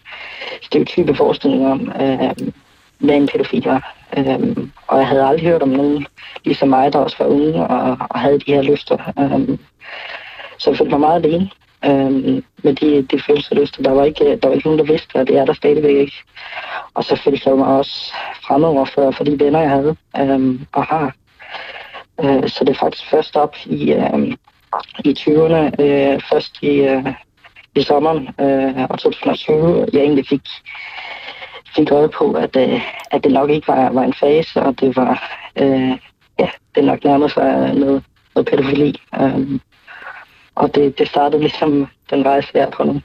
stereotype 0.62 1.14
forestilling 1.14 1.66
om, 1.66 1.92
øh, 2.00 2.31
med 3.02 3.16
en 3.16 3.28
pædofil 3.28 3.68
Øhm, 4.16 4.70
og 4.86 4.98
jeg 4.98 5.06
havde 5.06 5.26
aldrig 5.26 5.46
hørt 5.46 5.62
om 5.62 5.68
nogen, 5.68 6.06
ligesom 6.44 6.68
mig, 6.68 6.92
der 6.92 6.98
også 6.98 7.16
var 7.18 7.26
unge 7.26 7.66
og, 7.66 7.96
og 8.10 8.20
havde 8.20 8.38
de 8.38 8.54
her 8.54 8.62
lyster. 8.62 9.12
Øhm, 9.18 9.58
så 10.58 10.70
jeg 10.70 10.78
følte 10.78 10.90
mig 10.90 11.00
meget 11.00 11.24
alene 11.24 11.50
øhm, 11.84 12.44
med 12.62 12.74
de, 12.74 13.02
de 13.02 13.22
følelser 13.22 13.54
og 13.56 13.60
lyster. 13.60 13.82
Der 13.82 13.90
var, 13.90 14.04
ikke, 14.04 14.36
der 14.36 14.48
var 14.48 14.54
ikke 14.54 14.66
nogen, 14.66 14.78
der 14.78 14.92
vidste, 14.92 15.16
og 15.16 15.26
det 15.26 15.38
er 15.38 15.44
der 15.44 15.52
stadigvæk 15.52 15.96
ikke. 15.96 16.16
Og 16.94 17.04
så 17.04 17.16
følte 17.24 17.48
jeg 17.48 17.56
mig 17.56 17.66
også 17.66 18.12
fremover 18.46 18.84
for, 18.84 19.10
for 19.10 19.24
de 19.24 19.40
venner, 19.40 19.60
jeg 19.60 19.70
havde 19.70 19.96
øhm, 20.18 20.66
og 20.72 20.84
har. 20.84 21.14
Øh, 22.24 22.48
så 22.48 22.64
det 22.64 22.70
er 22.70 22.80
faktisk 22.80 23.10
først 23.10 23.36
op 23.36 23.56
i, 23.66 23.92
øh, 23.92 24.28
i 25.04 25.14
20'erne, 25.18 25.82
øh, 25.82 26.20
først 26.30 26.62
i, 26.62 26.68
øh, 26.68 27.06
i 27.74 27.82
sommeren 27.82 28.28
øh, 28.40 28.86
og 28.90 28.98
2020, 28.98 29.86
jeg 29.92 30.00
egentlig 30.00 30.26
fik, 30.28 30.42
fik 31.76 31.92
øje 31.92 32.08
på, 32.08 32.32
at, 32.32 32.56
øh, 32.56 32.80
at 33.11 33.24
det 33.24 33.32
nok 33.32 33.50
ikke 33.50 33.68
var, 33.68 33.90
var 33.90 34.02
en 34.02 34.14
fase, 34.14 34.62
og 34.62 34.80
det 34.80 34.96
var, 34.96 35.38
øh, 35.56 35.98
ja, 36.38 36.48
det 36.74 36.85
nok 36.85 37.04
nærmede 37.04 37.30
sig 37.30 37.74
noget, 37.74 38.04
noget 38.35 38.48
pædofili. 38.48 39.00
Øh, 39.20 39.61
og 40.54 40.74
det, 40.74 40.98
det 40.98 41.08
startede 41.08 41.40
ligesom 41.40 41.87
den 42.11 42.26
rejse, 42.26 42.50
jeg 42.54 42.62
er 42.62 42.70
på 42.70 42.85
nu. 42.85 43.00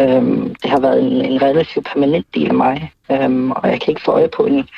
Øhm, 0.00 0.54
det 0.62 0.70
har 0.70 0.80
været 0.80 1.02
en, 1.02 1.24
en 1.32 1.42
relativt 1.42 1.86
permanent 1.86 2.26
del 2.34 2.48
af 2.48 2.54
mig, 2.54 2.92
øhm, 3.10 3.50
og 3.50 3.70
jeg 3.70 3.80
kan 3.80 3.90
ikke 3.90 4.02
få 4.02 4.10
øje 4.10 4.28
på 4.28 4.46
en, 4.46 4.68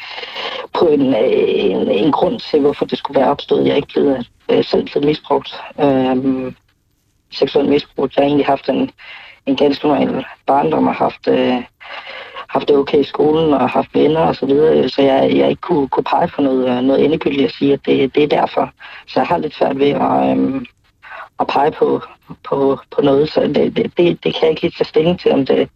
på 0.78 0.86
en, 0.86 1.14
en, 1.14 1.90
en 1.90 2.12
grund 2.12 2.40
til, 2.40 2.60
hvorfor 2.60 2.84
det 2.84 2.98
skulle 2.98 3.20
være 3.20 3.30
opstået. 3.30 3.64
Jeg 3.64 3.72
er 3.72 3.76
ikke 3.76 3.88
blevet 3.88 4.30
øh, 4.50 4.64
selv 4.64 4.84
blevet 4.84 5.06
misbrugt. 5.06 5.60
Øhm, 5.80 6.54
seksuelt 7.30 7.68
misbrugt. 7.68 8.16
Jeg 8.16 8.22
har 8.22 8.26
egentlig 8.26 8.46
haft 8.46 8.68
en, 8.68 8.90
en 9.48 9.56
ganske 9.56 9.86
normal 9.86 10.24
barndom 10.46 10.86
og 10.86 10.94
haft, 10.94 11.28
øh, 11.28 11.62
haft 12.48 12.68
det 12.68 12.76
okay 12.76 13.00
i 13.00 13.04
skolen 13.04 13.54
og 13.54 13.70
haft 13.70 13.94
venner 13.94 14.20
og 14.20 14.36
så 14.36 14.46
videre, 14.46 14.88
så 14.88 15.02
jeg, 15.02 15.36
jeg 15.36 15.50
ikke 15.50 15.60
kunne, 15.60 15.88
kunne 15.88 16.04
pege 16.04 16.28
på 16.28 16.42
noget, 16.42 16.68
øh, 16.68 16.82
noget 16.82 17.04
endegyldigt 17.04 17.44
at 17.44 17.54
sige, 17.54 17.72
at 17.72 17.80
det, 17.86 18.14
det 18.14 18.22
er 18.22 18.28
derfor. 18.28 18.70
Så 19.06 19.20
jeg 19.20 19.26
har 19.26 19.38
lidt 19.38 19.54
svært 19.54 19.78
ved 19.78 19.90
at, 19.90 20.38
øh, 20.38 20.66
at 21.40 21.46
pege 21.46 21.70
på, 21.70 22.02
på, 22.48 22.78
på 22.96 23.02
noget, 23.02 23.28
så 23.28 23.40
det, 23.40 23.76
det, 23.76 23.92
det, 23.96 24.24
det 24.24 24.34
kan 24.34 24.42
jeg 24.42 24.50
ikke 24.50 24.62
lige 24.62 24.74
tage 24.78 24.88
stilling 24.88 25.20
til, 25.20 25.32
om 25.32 25.46
det, 25.46 25.68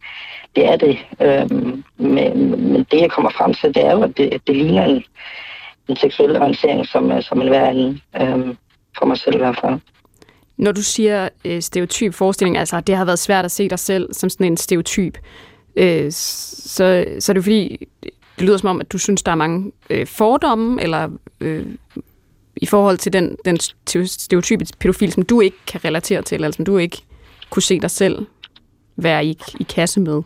det 0.56 0.68
er 0.68 0.76
det. 0.76 0.98
Øhm, 1.20 1.84
men, 1.96 2.50
men 2.72 2.86
det, 2.90 3.00
jeg 3.00 3.10
kommer 3.10 3.30
frem 3.30 3.54
til, 3.54 3.74
det 3.74 3.86
er 3.86 3.92
jo, 3.92 4.02
at 4.02 4.16
det, 4.16 4.46
det 4.46 4.56
ligner 4.56 4.84
en, 4.84 5.04
en 5.88 5.96
seksuel 5.96 6.36
orientering, 6.36 6.86
som, 6.86 7.12
øh, 7.12 7.22
som 7.22 7.40
en 7.40 7.48
hver 7.48 7.66
anden, 7.66 8.00
øhm, 8.20 8.56
for 8.98 9.06
mig 9.06 9.16
selv 9.18 9.34
i 9.34 9.38
hvert 9.38 9.58
fald. 9.60 9.80
Når 10.62 10.72
du 10.72 10.82
siger 10.82 11.28
øh, 11.44 11.62
stereotyp 11.62 12.14
forestilling, 12.14 12.56
altså 12.56 12.76
at 12.76 12.86
det 12.86 12.96
har 12.96 13.04
været 13.04 13.18
svært 13.18 13.44
at 13.44 13.50
se 13.50 13.68
dig 13.68 13.78
selv 13.78 14.12
som 14.12 14.30
sådan 14.30 14.46
en 14.46 14.56
stereotyp, 14.56 15.18
øh, 15.76 16.12
så, 16.12 17.04
så 17.20 17.32
er 17.32 17.34
det 17.34 17.44
fordi, 17.44 17.88
det 18.02 18.46
lyder 18.46 18.56
som 18.56 18.68
om, 18.68 18.80
at 18.80 18.92
du 18.92 18.98
synes, 18.98 19.22
der 19.22 19.32
er 19.32 19.36
mange 19.36 19.72
øh, 19.90 20.06
fordomme, 20.06 20.82
eller 20.82 21.10
øh, 21.40 21.66
i 22.56 22.66
forhold 22.66 22.98
til 22.98 23.12
den, 23.12 23.36
den 23.44 23.60
stereotype 24.06 24.66
pædofil, 24.80 25.12
som 25.12 25.22
du 25.22 25.40
ikke 25.40 25.56
kan 25.66 25.84
relatere 25.84 26.22
til, 26.22 26.34
eller 26.34 26.50
som 26.50 26.64
du 26.64 26.78
ikke 26.78 27.02
kunne 27.50 27.62
se 27.62 27.80
dig 27.80 27.90
selv 27.90 28.26
være 28.96 29.26
i, 29.26 29.38
i 29.60 29.62
kasse 29.62 30.00
med? 30.00 30.22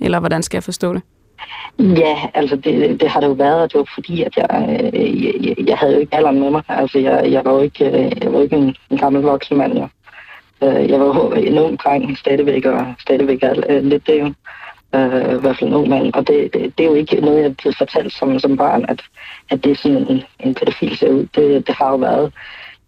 Eller 0.00 0.20
hvordan 0.20 0.42
skal 0.42 0.56
jeg 0.56 0.64
forstå 0.64 0.94
det? 0.94 1.02
Ja, 1.78 2.16
altså 2.34 2.56
det, 2.56 3.00
det 3.00 3.08
har 3.08 3.20
det 3.20 3.26
jo 3.26 3.32
været, 3.32 3.62
og 3.62 3.72
det 3.72 3.78
var 3.78 3.88
fordi, 3.94 4.22
at 4.22 4.36
jeg, 4.36 4.78
øh, 4.94 5.46
jeg, 5.46 5.54
jeg 5.68 5.78
havde 5.78 5.94
jo 5.94 6.00
ikke 6.00 6.16
alderen 6.16 6.40
med 6.40 6.50
mig. 6.50 6.62
Altså 6.68 6.98
jeg, 6.98 7.32
jeg 7.32 7.44
var 7.44 7.52
jo 7.52 7.60
ikke, 7.60 7.84
øh, 7.84 8.22
jeg 8.22 8.32
var 8.32 8.42
ikke 8.42 8.56
en, 8.56 8.76
en 8.90 8.98
gammel 8.98 9.22
voksen 9.22 9.58
mand, 9.58 9.78
jo. 9.78 9.88
Øh, 10.62 10.90
jeg 10.90 11.00
var 11.00 11.06
jo 11.06 11.32
en 11.32 11.58
ung 11.58 11.78
dreng 11.78 12.18
stadigvæk, 12.18 12.64
og 12.64 12.94
stadigvæk 13.00 13.42
er 13.42 13.80
lidt 13.80 14.06
det 14.06 14.20
jo. 14.20 14.32
Uh, 14.96 15.34
I 15.36 15.40
hvert 15.40 15.58
fald 15.58 15.70
en 15.70 15.74
ung 15.74 15.88
mand. 15.88 16.14
Og 16.14 16.28
det, 16.28 16.54
det, 16.54 16.78
det 16.78 16.84
er 16.84 16.88
jo 16.88 16.94
ikke 16.94 17.20
noget, 17.20 17.42
jeg 17.42 17.56
blevet 17.56 17.78
fortalt 17.78 18.12
som, 18.12 18.38
som 18.38 18.56
barn, 18.56 18.84
at, 18.88 19.02
at 19.50 19.64
det 19.64 19.72
er 19.72 19.76
sådan 19.76 19.96
en, 19.96 20.22
en 20.40 20.54
pædofil 20.54 20.96
ser 20.96 21.10
ud. 21.10 21.26
Det, 21.34 21.66
det 21.66 21.74
har 21.74 21.90
jo 21.90 21.96
været 21.96 22.32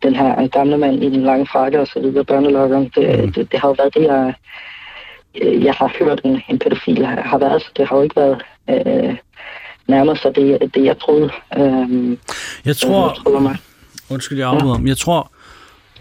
den 0.02 0.16
her 0.16 0.48
gamle 0.48 0.78
mand 0.78 1.04
i 1.04 1.10
den 1.10 1.22
lange 1.22 1.46
frakke 1.46 1.80
og 1.80 1.86
så 1.86 2.00
videre, 2.00 2.24
børnelokkeren. 2.24 2.90
Det, 2.94 3.24
mm. 3.24 3.32
det, 3.32 3.52
det 3.52 3.60
har 3.60 3.68
jo 3.68 3.74
været 3.78 3.94
det, 3.94 4.02
jeg, 4.02 4.34
jeg 5.34 5.74
har 5.74 5.94
hørt, 5.98 6.20
en, 6.24 6.42
en 6.48 6.58
pædofil 6.58 7.06
har, 7.06 7.38
været. 7.38 7.62
Så 7.62 7.68
det 7.76 7.88
har 7.88 7.96
jo 7.96 8.02
ikke 8.02 8.16
været 8.16 8.42
øh, 8.70 9.16
nærmere 9.88 10.16
sig 10.16 10.34
det, 10.34 10.74
det, 10.74 10.84
jeg 10.84 10.98
troede. 10.98 11.30
Øh, 11.58 12.16
jeg 12.64 12.76
tror... 12.76 13.08
Jeg 13.08 13.16
troede 13.24 13.40
mig. 13.40 13.56
Undskyld, 14.10 14.38
jeg 14.38 14.48
afbryder. 14.48 14.78
Ja. 14.80 14.86
Jeg 14.86 14.96
tror, 14.96 15.30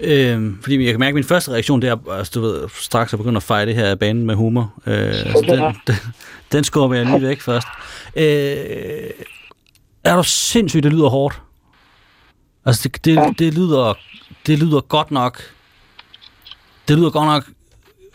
Øh, 0.02 0.54
fordi 0.62 0.86
jeg 0.86 0.94
kan 0.94 1.00
mærke, 1.00 1.10
at 1.10 1.16
min 1.16 1.24
første 1.24 1.52
reaktion, 1.52 1.82
det 1.82 1.90
er, 1.90 2.12
altså, 2.12 2.32
du 2.36 2.42
ved, 2.42 2.70
straks 2.74 3.14
at 3.14 3.20
begynde 3.20 3.38
at 3.38 3.44
fejre 3.44 3.66
det 3.66 3.76
her 3.76 3.96
banen 3.96 4.26
med 4.26 4.36
humor. 4.36 4.74
Øh, 4.86 4.94
altså, 4.94 5.44
den, 5.48 5.60
den, 5.88 6.14
den 6.52 6.64
skubber 6.64 6.98
jeg 6.98 7.06
lige 7.06 7.22
væk 7.22 7.42
først. 7.42 7.68
Øh, 8.16 9.10
er 10.04 10.16
du 10.16 10.24
sindssygt, 10.24 10.84
det 10.84 10.94
lyder 10.94 11.10
hårdt? 11.10 11.42
Altså, 12.66 12.90
det, 12.90 13.06
det, 13.06 13.40
det, 13.40 13.54
lyder, 13.54 13.94
det 14.48 14.60
lyder 14.60 14.82
godt 14.82 15.12
nok... 15.12 15.42
Det 16.88 16.98
lyder 16.98 17.10
godt 17.10 17.26
nok 17.26 17.44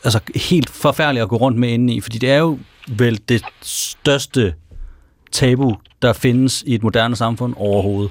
altså, 0.04 0.20
helt 0.34 0.70
forfærdeligt 0.70 1.22
at 1.22 1.28
gå 1.28 1.36
rundt 1.36 1.58
med 1.58 1.68
inde 1.68 1.94
i, 1.94 2.00
fordi 2.00 2.18
det 2.18 2.30
er 2.30 2.38
jo 2.38 2.58
vel 2.88 3.20
det 3.28 3.42
største 3.62 4.54
tabu, 5.32 5.76
der 6.02 6.12
findes 6.12 6.62
i 6.66 6.74
et 6.74 6.82
moderne 6.82 7.16
samfund 7.16 7.54
overhovedet. 7.56 8.10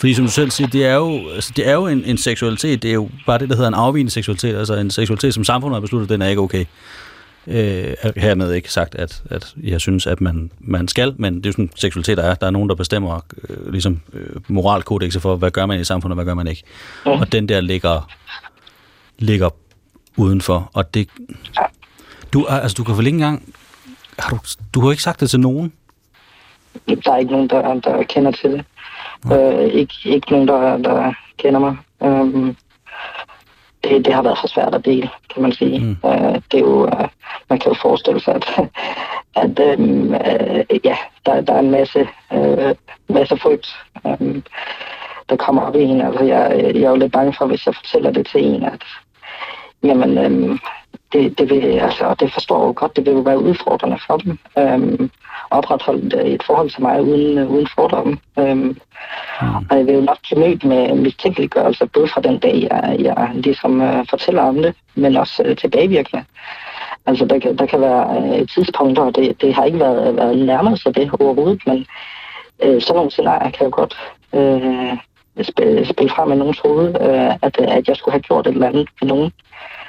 Fordi 0.00 0.14
som 0.14 0.24
du 0.24 0.30
selv 0.30 0.50
siger, 0.50 0.68
det 0.68 0.86
er 0.86 0.94
jo, 0.94 1.28
altså, 1.34 1.52
det 1.56 1.68
er 1.68 1.72
jo 1.72 1.86
en, 1.86 2.04
en 2.04 2.18
seksualitet, 2.18 2.82
det 2.82 2.90
er 2.90 2.94
jo 2.94 3.08
bare 3.26 3.38
det, 3.38 3.48
der 3.48 3.54
hedder 3.54 3.68
en 3.68 3.74
afvigende 3.74 4.12
seksualitet, 4.12 4.56
altså 4.56 4.74
en 4.74 4.90
seksualitet, 4.90 5.34
som 5.34 5.44
samfundet 5.44 5.76
har 5.76 5.80
besluttet, 5.80 6.08
den 6.08 6.22
er 6.22 6.26
ikke 6.26 6.42
okay. 6.42 6.64
Øh, 7.46 7.94
hermed 8.16 8.52
ikke 8.52 8.72
sagt, 8.72 8.94
at, 8.94 9.22
at 9.30 9.54
jeg 9.62 9.80
synes, 9.80 10.06
at 10.06 10.20
man, 10.20 10.50
man 10.58 10.88
skal, 10.88 11.14
men 11.16 11.34
det 11.34 11.46
er 11.46 11.48
jo 11.48 11.52
sådan, 11.52 11.70
seksualitet 11.76 12.16
der 12.16 12.22
er. 12.22 12.34
Der 12.34 12.46
er 12.46 12.50
nogen, 12.50 12.68
der 12.68 12.74
bestemmer 12.74 13.20
øh, 13.48 13.72
ligesom 13.72 14.00
øh, 14.12 14.26
moralkodexer 14.48 15.20
for, 15.20 15.36
hvad 15.36 15.50
gør 15.50 15.66
man 15.66 15.80
i 15.80 15.84
samfundet, 15.84 16.12
og 16.12 16.14
hvad 16.14 16.24
gør 16.24 16.34
man 16.34 16.46
ikke. 16.46 16.62
Og 17.04 17.32
den 17.32 17.48
der 17.48 17.60
ligger, 17.60 18.10
ligger 19.18 19.48
udenfor, 20.16 20.70
og 20.74 20.94
det... 20.94 21.08
Du, 22.32 22.46
altså, 22.46 22.74
du 22.78 22.84
kan 22.84 22.96
vel 22.96 23.06
ikke 23.06 23.16
engang... 23.16 23.54
Har 24.18 24.30
du, 24.30 24.38
du 24.74 24.80
har 24.80 24.90
ikke 24.90 25.02
sagt 25.02 25.20
det 25.20 25.30
til 25.30 25.40
nogen? 25.40 25.72
Der 26.86 27.12
er 27.12 27.16
ikke 27.16 27.32
nogen, 27.32 27.50
der, 27.50 27.80
der 27.80 28.02
kender 28.02 28.30
til 28.30 28.50
det. 28.50 28.64
Øh, 29.32 29.64
ikke, 29.64 29.94
ikke 30.04 30.30
nogen, 30.30 30.48
der, 30.48 30.76
der 30.76 31.12
kender 31.36 31.60
mig. 31.60 31.76
Um, 32.00 32.56
det, 33.84 34.04
det 34.04 34.14
har 34.14 34.22
været 34.22 34.38
for 34.40 34.48
svært 34.48 34.74
at 34.74 34.84
dele, 34.84 35.10
kan 35.34 35.42
man 35.42 35.52
sige. 35.52 35.78
Mm. 35.78 35.96
Uh, 36.02 36.34
det 36.34 36.54
er 36.54 36.58
jo, 36.58 36.84
uh, 36.84 37.08
man 37.48 37.58
kan 37.58 37.72
jo 37.72 37.76
forestille 37.82 38.20
sig, 38.20 38.34
at, 38.34 38.70
at 39.36 39.78
um, 39.78 40.08
uh, 40.08 40.84
ja, 40.84 40.96
der, 41.26 41.40
der 41.40 41.52
er 41.52 41.58
en 41.58 41.70
masse, 41.70 42.08
uh, 42.30 42.70
masse 43.08 43.36
frygt, 43.36 43.76
um, 44.04 44.42
der 45.28 45.36
kommer 45.36 45.62
op 45.62 45.76
i 45.76 45.82
en. 45.82 46.00
Altså, 46.00 46.24
jeg, 46.24 46.72
jeg 46.74 46.82
er 46.82 46.90
jo 46.90 46.96
lidt 46.96 47.12
bange 47.12 47.34
for, 47.38 47.46
hvis 47.46 47.66
jeg 47.66 47.74
fortæller 47.74 48.10
det 48.10 48.26
til 48.26 48.44
en, 48.44 48.62
at 48.62 48.82
jamen, 49.84 50.18
um, 50.18 50.58
det, 51.12 51.38
det 51.38 51.50
vil, 51.50 51.62
altså, 51.62 52.04
og 52.04 52.20
det 52.20 52.32
forstår 52.32 52.60
jeg 52.60 52.68
jo 52.68 52.72
godt, 52.76 52.96
det 52.96 53.06
vil 53.06 53.12
jo 53.12 53.20
være 53.20 53.42
udfordrende 53.42 53.98
for 54.06 54.16
dem. 54.16 54.38
Um, 54.56 55.10
opretholde 55.50 56.24
et 56.24 56.42
forhold 56.42 56.70
til 56.70 56.82
mig 56.82 57.02
uden, 57.02 57.48
uden 57.48 57.68
fordomme. 57.74 58.18
Um, 58.36 58.46
mm. 58.46 58.76
Og 59.70 59.76
jeg 59.76 59.86
vil 59.86 59.94
jo 59.94 60.00
nok 60.00 60.18
blive 60.22 60.48
mødt 60.48 60.64
med 60.64 60.94
mistænkeliggørelse, 60.94 61.86
både 61.86 62.08
fra 62.08 62.20
den 62.20 62.38
dag, 62.38 62.68
jeg, 62.70 62.96
jeg 62.98 63.30
ligesom 63.34 63.80
uh, 63.80 64.06
fortæller 64.10 64.42
om 64.42 64.56
det, 64.62 64.74
men 64.94 65.16
også 65.16 65.42
uh, 65.48 65.56
tilbagevirkende. 65.56 66.24
Altså, 67.06 67.24
der, 67.24 67.38
kan, 67.38 67.56
der 67.56 67.66
kan 67.66 67.80
være 67.80 68.40
uh, 68.40 68.46
tidspunkter, 68.48 69.02
og 69.02 69.16
det, 69.16 69.40
det 69.40 69.54
har 69.54 69.64
ikke 69.64 69.78
været, 69.78 70.16
været 70.16 70.38
nærmere 70.38 70.76
sig 70.76 70.94
det 70.94 71.10
overhovedet, 71.20 71.62
men 71.66 71.86
uh, 72.64 72.80
sådan 72.80 72.96
nogle 72.96 73.10
scenarier 73.10 73.50
kan 73.50 73.66
jo 73.66 73.72
godt 73.72 73.96
uh, 74.32 74.98
spille, 75.42 75.86
spille 75.86 76.10
frem 76.10 76.28
med 76.28 76.36
nogens 76.36 76.58
hoved, 76.58 76.88
uh, 76.88 77.34
at, 77.42 77.58
at 77.58 77.88
jeg 77.88 77.96
skulle 77.96 78.12
have 78.12 78.22
gjort 78.22 78.46
et 78.46 78.54
eller 78.54 78.68
andet 78.68 78.88
med 79.00 79.08
nogen, 79.08 79.32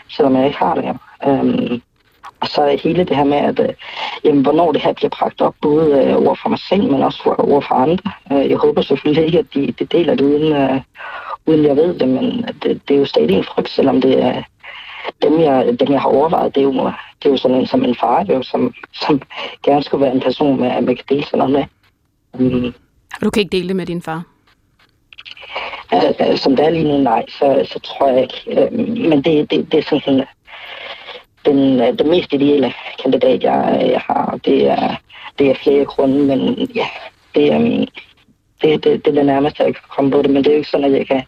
selvom 0.09 0.35
jeg 0.35 0.45
ikke 0.45 0.57
har 0.57 0.75
det. 0.75 0.97
Um, 1.27 1.81
og 2.41 2.47
så 2.47 2.79
hele 2.83 3.03
det 3.03 3.15
her 3.15 3.23
med, 3.23 3.37
at 3.37 3.59
øh, 3.59 3.69
jamen, 4.23 4.41
hvornår 4.41 4.71
det 4.71 4.81
her 4.81 4.93
bliver 4.93 5.09
bragt 5.09 5.41
op, 5.41 5.55
både 5.61 6.03
øh, 6.03 6.15
over 6.15 6.35
for 6.35 6.49
mig 6.49 6.59
selv, 6.59 6.91
men 6.91 7.03
også 7.03 7.23
for, 7.23 7.35
over 7.35 7.61
for 7.61 7.75
andre. 7.75 8.11
Øh, 8.31 8.49
jeg 8.49 8.57
håber 8.57 8.81
selvfølgelig 8.81 9.25
ikke, 9.25 9.39
at 9.39 9.45
de, 9.53 9.71
de 9.71 9.85
deler 9.85 10.15
det 10.15 10.25
uden, 10.25 10.53
øh, 10.53 10.81
uden 11.45 11.65
jeg 11.65 11.75
ved 11.75 11.99
det, 11.99 12.07
men 12.07 12.45
det, 12.63 12.81
det 12.87 12.95
er 12.95 12.99
jo 12.99 13.05
stadig 13.05 13.37
en 13.37 13.43
frygt, 13.43 13.69
selvom 13.69 14.01
det 14.01 14.23
er 14.23 14.43
dem, 15.21 15.39
jeg, 15.39 15.75
dem, 15.79 15.91
jeg 15.91 16.01
har 16.01 16.09
overvejet, 16.09 16.55
det 16.55 16.61
er 16.61 16.65
jo, 16.65 16.73
det 17.23 17.25
er 17.25 17.29
jo 17.29 17.37
sådan 17.37 17.57
en 17.57 17.67
som 17.67 17.83
en 17.83 17.95
far, 17.95 18.25
jo, 18.29 18.43
som, 18.43 18.73
som 18.93 19.21
gerne 19.63 19.83
skulle 19.83 20.05
være 20.05 20.15
en 20.15 20.21
person, 20.21 20.59
med, 20.59 20.81
man 20.81 20.95
kan 20.95 21.05
dele 21.09 21.23
sådan 21.23 21.39
noget 21.39 21.51
med. 21.53 21.65
Um, 22.33 22.73
og 23.15 23.21
du 23.21 23.29
kan 23.29 23.41
ikke 23.41 23.57
dele 23.57 23.67
det 23.67 23.75
med 23.75 23.85
din 23.85 24.01
far? 24.01 24.23
Øh, 25.93 26.29
øh, 26.31 26.37
som 26.37 26.55
det 26.55 26.65
er 26.65 26.69
lige 26.69 26.83
nu, 26.83 26.97
nej, 26.97 27.25
så, 27.29 27.67
så 27.71 27.79
tror 27.79 28.07
jeg 28.07 28.21
ikke. 28.21 28.61
Øh, 28.61 28.71
men 29.09 29.21
det, 29.21 29.51
det, 29.51 29.71
det 29.71 29.77
er 29.77 29.83
sådan, 29.83 30.25
den, 31.45 31.81
øh, 31.81 31.97
den 31.99 32.09
mest 32.09 32.33
ideelle 32.33 32.73
kandidat, 33.01 33.43
jeg, 33.43 33.87
jeg 33.91 34.01
har. 34.07 34.39
Det 34.45 34.69
er, 34.69 34.95
det 35.39 35.49
er 35.49 35.55
flere 35.63 35.85
grunde, 35.85 36.25
men 36.25 36.69
ja, 36.75 36.87
det 37.35 37.53
er, 37.53 37.59
det, 38.61 38.83
det, 38.83 38.83
det 38.83 39.07
er 39.07 39.11
det 39.11 39.25
nærmeste, 39.25 39.63
jeg 39.63 39.73
kan 39.75 39.83
komme 39.95 40.11
på 40.11 40.21
det, 40.21 40.29
men 40.29 40.43
det 40.43 40.47
er 40.47 40.53
jo 40.53 40.57
ikke 40.57 40.69
sådan, 40.69 40.85
at 40.85 40.97
jeg 40.97 41.07
kan, 41.07 41.23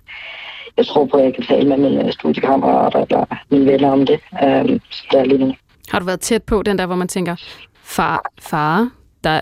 jeg 0.78 0.86
tror 0.86 1.06
på, 1.06 1.18
at 1.18 1.24
jeg 1.24 1.34
kan 1.34 1.44
tale 1.44 1.70
med 1.70 1.78
mine 1.78 2.12
studiekammerater 2.12 3.02
eller 3.02 3.26
mine 3.50 3.66
venner 3.66 3.92
om 3.92 4.06
det, 4.06 4.20
um, 4.32 4.80
det 5.12 5.20
er 5.20 5.26
lige 5.26 5.38
nu. 5.38 5.56
Har 5.90 6.00
du 6.00 6.06
været 6.06 6.20
tæt 6.20 6.44
på 6.44 6.64
den 6.64 6.78
der, 6.78 6.86
hvor 6.86 6.96
man 6.96 7.08
tænker, 7.08 7.36
far, 7.84 8.32
far, 8.42 8.90
der, 9.24 9.42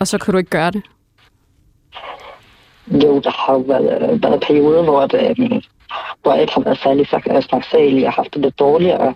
og 0.00 0.06
så 0.06 0.18
kan 0.18 0.32
du 0.32 0.38
ikke 0.38 0.50
gøre 0.50 0.70
det? 0.70 0.82
Jo, 2.86 3.20
der 3.20 3.30
har 3.30 3.52
jo 3.52 3.58
været, 3.58 4.12
øh, 4.12 4.22
været 4.22 4.40
perioder, 4.40 4.82
hvor, 4.82 5.06
det, 5.06 5.38
øh, 5.38 5.62
hvor 6.22 6.32
jeg 6.32 6.40
ikke 6.40 6.52
har 6.52 6.60
været 6.60 6.78
særlig 6.78 7.06
snaksagelig. 7.42 7.96
Øh, 7.96 8.02
jeg 8.02 8.10
har 8.10 8.22
haft 8.22 8.34
det 8.34 8.42
lidt 8.42 8.58
dårligere, 8.58 9.14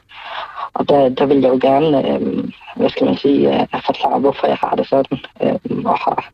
og 0.74 0.88
der, 0.88 1.08
der 1.08 1.26
vil 1.26 1.40
jeg 1.40 1.48
jo 1.48 1.58
gerne, 1.62 2.10
øh, 2.10 2.44
hvad 2.76 2.90
skal 2.90 3.06
man 3.06 3.16
sige, 3.16 3.68
forklare, 3.86 4.18
hvorfor 4.18 4.46
jeg 4.46 4.56
har 4.56 4.74
det 4.76 4.88
sådan, 4.88 5.18
øh, 5.42 5.84
og 5.84 5.98
har, 5.98 6.30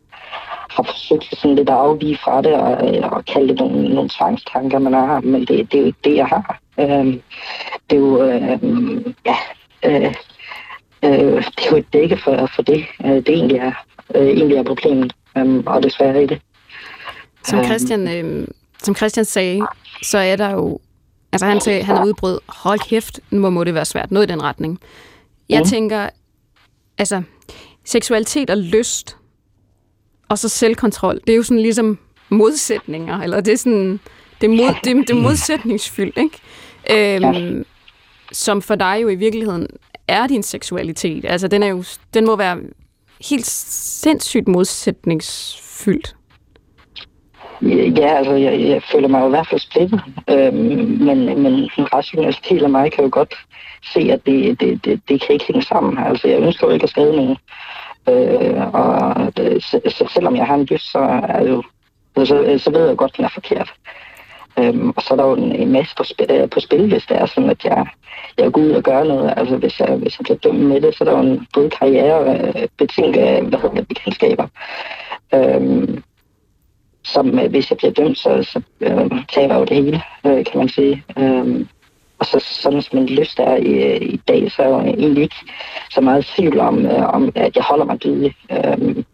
har 0.71 0.83
forsøgt 0.83 1.39
sådan 1.39 1.57
lidt 1.57 1.71
at 1.71 1.77
afvige 1.77 2.19
fra 2.25 2.43
det, 2.43 2.55
og, 2.55 3.11
og 3.13 3.25
kalde 3.25 3.49
det 3.49 3.59
nogle, 3.59 3.95
nogle 3.95 4.11
tvangstanker, 4.19 4.79
man 4.79 4.93
har, 4.93 5.21
men 5.21 5.41
det, 5.41 5.73
det 5.73 5.75
er 5.75 5.81
jo 5.81 5.87
ikke 5.87 6.05
det, 6.05 6.17
jeg 6.17 6.27
har. 6.27 6.59
Øh, 6.79 7.07
det 7.91 7.97
er 7.97 8.01
jo, 8.01 8.23
øh, 8.23 8.59
ja, 9.27 9.37
øh, 9.83 10.15
øh, 11.05 11.45
det 11.45 11.67
er 11.67 11.71
jo 11.71 11.77
et 11.77 11.93
dække 11.93 12.17
for, 12.17 12.49
for 12.55 12.63
det, 12.63 12.85
øh, 13.05 13.11
det 13.11 13.29
egentlig 13.29 13.59
er, 13.59 13.73
øh, 14.15 14.27
egentlig 14.27 14.57
er 14.57 14.63
problemet, 14.63 15.13
øh, 15.39 15.63
og 15.67 15.83
desværre 15.83 16.23
er 16.23 16.27
det. 16.27 16.41
Som 17.45 17.65
Christian, 17.65 18.09
øh, 18.09 18.49
som 18.83 18.97
Christian 18.97 19.25
sagde, 19.25 19.61
så 20.03 20.19
er 20.19 20.37
der 20.37 20.51
jo 20.51 20.81
Altså 21.33 21.47
han 21.47 21.61
sagde, 21.61 21.83
han 21.83 22.05
udbrød, 22.05 22.39
hold 22.49 22.79
kæft, 22.79 23.21
nu 23.31 23.51
må 23.51 23.65
det 23.65 23.75
være 23.75 23.85
svært, 23.85 24.11
noget 24.11 24.31
i 24.31 24.33
den 24.33 24.43
retning. 24.43 24.81
Jeg 25.49 25.61
mm. 25.61 25.67
tænker, 25.67 26.09
altså, 26.99 27.23
seksualitet 27.85 28.51
og 28.51 28.57
lyst, 28.57 29.17
og 30.29 30.39
så 30.39 30.49
selvkontrol, 30.49 31.21
det 31.27 31.33
er 31.33 31.37
jo 31.37 31.43
sådan 31.43 31.63
ligesom 31.63 31.99
modsætninger, 32.29 33.19
eller 33.19 33.41
det 33.41 33.53
er 33.53 33.57
sådan, 33.57 34.01
det 34.41 34.47
er, 34.47 34.57
mod, 34.57 34.75
det, 34.85 35.09
det 35.09 35.11
er 35.11 35.21
modsætningsfyldt, 35.21 36.19
ikke? 36.19 37.17
Øhm, 37.27 37.65
som 38.33 38.63
for 38.63 38.75
dig 38.75 38.99
jo 39.03 39.09
i 39.09 39.15
virkeligheden 39.15 39.67
er 40.09 40.27
din 40.27 40.43
seksualitet. 40.43 41.25
Altså, 41.25 41.49
den, 41.49 41.63
er 41.63 41.67
jo, 41.67 41.85
den 42.15 42.27
må 42.27 42.37
være 42.37 42.59
helt 43.29 43.47
sindssygt 43.47 44.49
modsætningsfyldt. 44.49 46.17
Ja, 47.97 48.17
altså, 48.17 48.33
jeg, 48.33 48.61
jeg 48.61 48.83
føler 48.83 49.09
mig 49.09 49.21
jo 49.21 49.27
i 49.27 49.31
hvert 49.31 49.49
fald 49.49 49.61
splittet, 49.61 50.03
øhm, 50.31 50.55
men, 51.07 51.43
men 51.43 51.55
en 51.79 51.93
rationel 51.93 52.39
del 52.49 52.65
af 52.65 52.71
mig 52.71 52.93
kan 52.93 53.05
jo 53.05 53.11
godt 53.13 53.35
se, 53.93 54.01
at 54.01 54.27
det, 54.27 54.61
det, 54.61 54.85
det, 54.85 55.01
det 55.09 55.21
kan 55.21 55.33
ikke 55.33 55.45
hænge 55.47 55.63
sammen. 55.63 55.99
Altså, 55.99 56.29
jeg 56.29 56.41
ønsker 56.41 56.67
jo 56.67 56.73
ikke 56.73 56.85
at 56.85 56.91
skade 56.91 57.17
nogen. 57.17 57.37
Øh, 58.09 58.75
og 58.75 59.37
det, 59.37 59.65
så, 59.65 60.09
selvom 60.15 60.37
jeg 60.37 60.47
har 60.47 60.55
en 60.55 60.67
dyst, 60.71 60.93
så, 60.93 60.99
er 61.29 61.45
jo, 61.45 61.63
så, 62.17 62.59
så 62.59 62.71
ved 62.71 62.87
jeg 62.87 62.97
godt, 62.97 63.11
at 63.11 63.17
den 63.17 63.25
er 63.25 63.29
forkert. 63.35 63.73
Øhm, 64.59 64.91
og 64.91 65.03
så 65.03 65.15
er 65.15 65.17
der 65.17 65.27
jo 65.27 65.35
en, 65.35 65.53
en 65.53 65.73
masse 65.73 65.97
på 65.97 66.05
spil, 66.05 66.27
øh, 66.31 66.51
på 66.51 66.61
spil, 66.61 66.89
hvis 66.89 67.07
det 67.07 67.17
er 67.17 67.27
sådan, 67.27 67.51
at 67.51 67.65
jeg, 67.65 67.87
jeg 68.39 68.53
går 68.53 68.61
ud 68.61 68.71
og 68.71 68.83
gør 68.83 69.05
noget. 69.05 69.35
Altså 69.37 69.57
hvis 69.57 69.81
jeg, 69.81 69.97
hvis 69.97 70.19
jeg 70.19 70.25
bliver 70.25 70.39
dømt 70.39 70.61
med 70.61 70.81
det, 70.81 70.95
så 70.95 71.05
er 71.05 71.09
der 71.09 71.19
jo 71.19 71.25
en 71.25 71.47
både 71.55 71.71
karriere 71.71 72.15
og 72.15 72.35
øh, 72.37 72.69
betinget, 72.79 73.45
hvad 73.49 73.59
hedder 73.59 73.75
det, 73.75 73.89
bekendtskaber. 73.89 74.47
Øhm, 75.35 76.03
som 77.05 77.39
øh, 77.39 77.51
hvis 77.51 77.71
jeg 77.71 77.79
bliver 77.79 77.93
dømt, 77.93 78.19
så, 78.19 78.43
så 78.43 78.63
øh, 78.81 79.11
taber 79.33 79.55
jeg 79.55 79.61
jo 79.61 79.65
det 79.65 79.85
hele, 79.85 80.03
øh, 80.27 80.45
kan 80.45 80.59
man 80.59 80.69
sige. 80.69 81.05
Øh, 81.19 81.67
og 82.19 82.27
så 82.27 82.39
sådan 82.39 82.83
som 82.83 82.99
min 82.99 83.09
lyst 83.09 83.39
er 83.39 83.57
i, 83.57 83.73
øh, 83.73 84.03
i 84.03 84.21
dag, 84.29 84.53
så 84.53 84.63
er 84.63 84.83
jeg 84.83 84.95
egentlig 84.95 85.23
ikke 85.23 85.37
så 85.91 86.01
meget 86.01 86.27
tvivl 86.27 86.61
om, 86.61 86.87
øh, 86.87 87.15
om 87.15 87.33
at 87.35 87.57
jeg 87.57 87.65
holder 87.65 87.85
mig 87.85 88.03
dygtig. 88.05 88.35
Øh, 88.51 89.05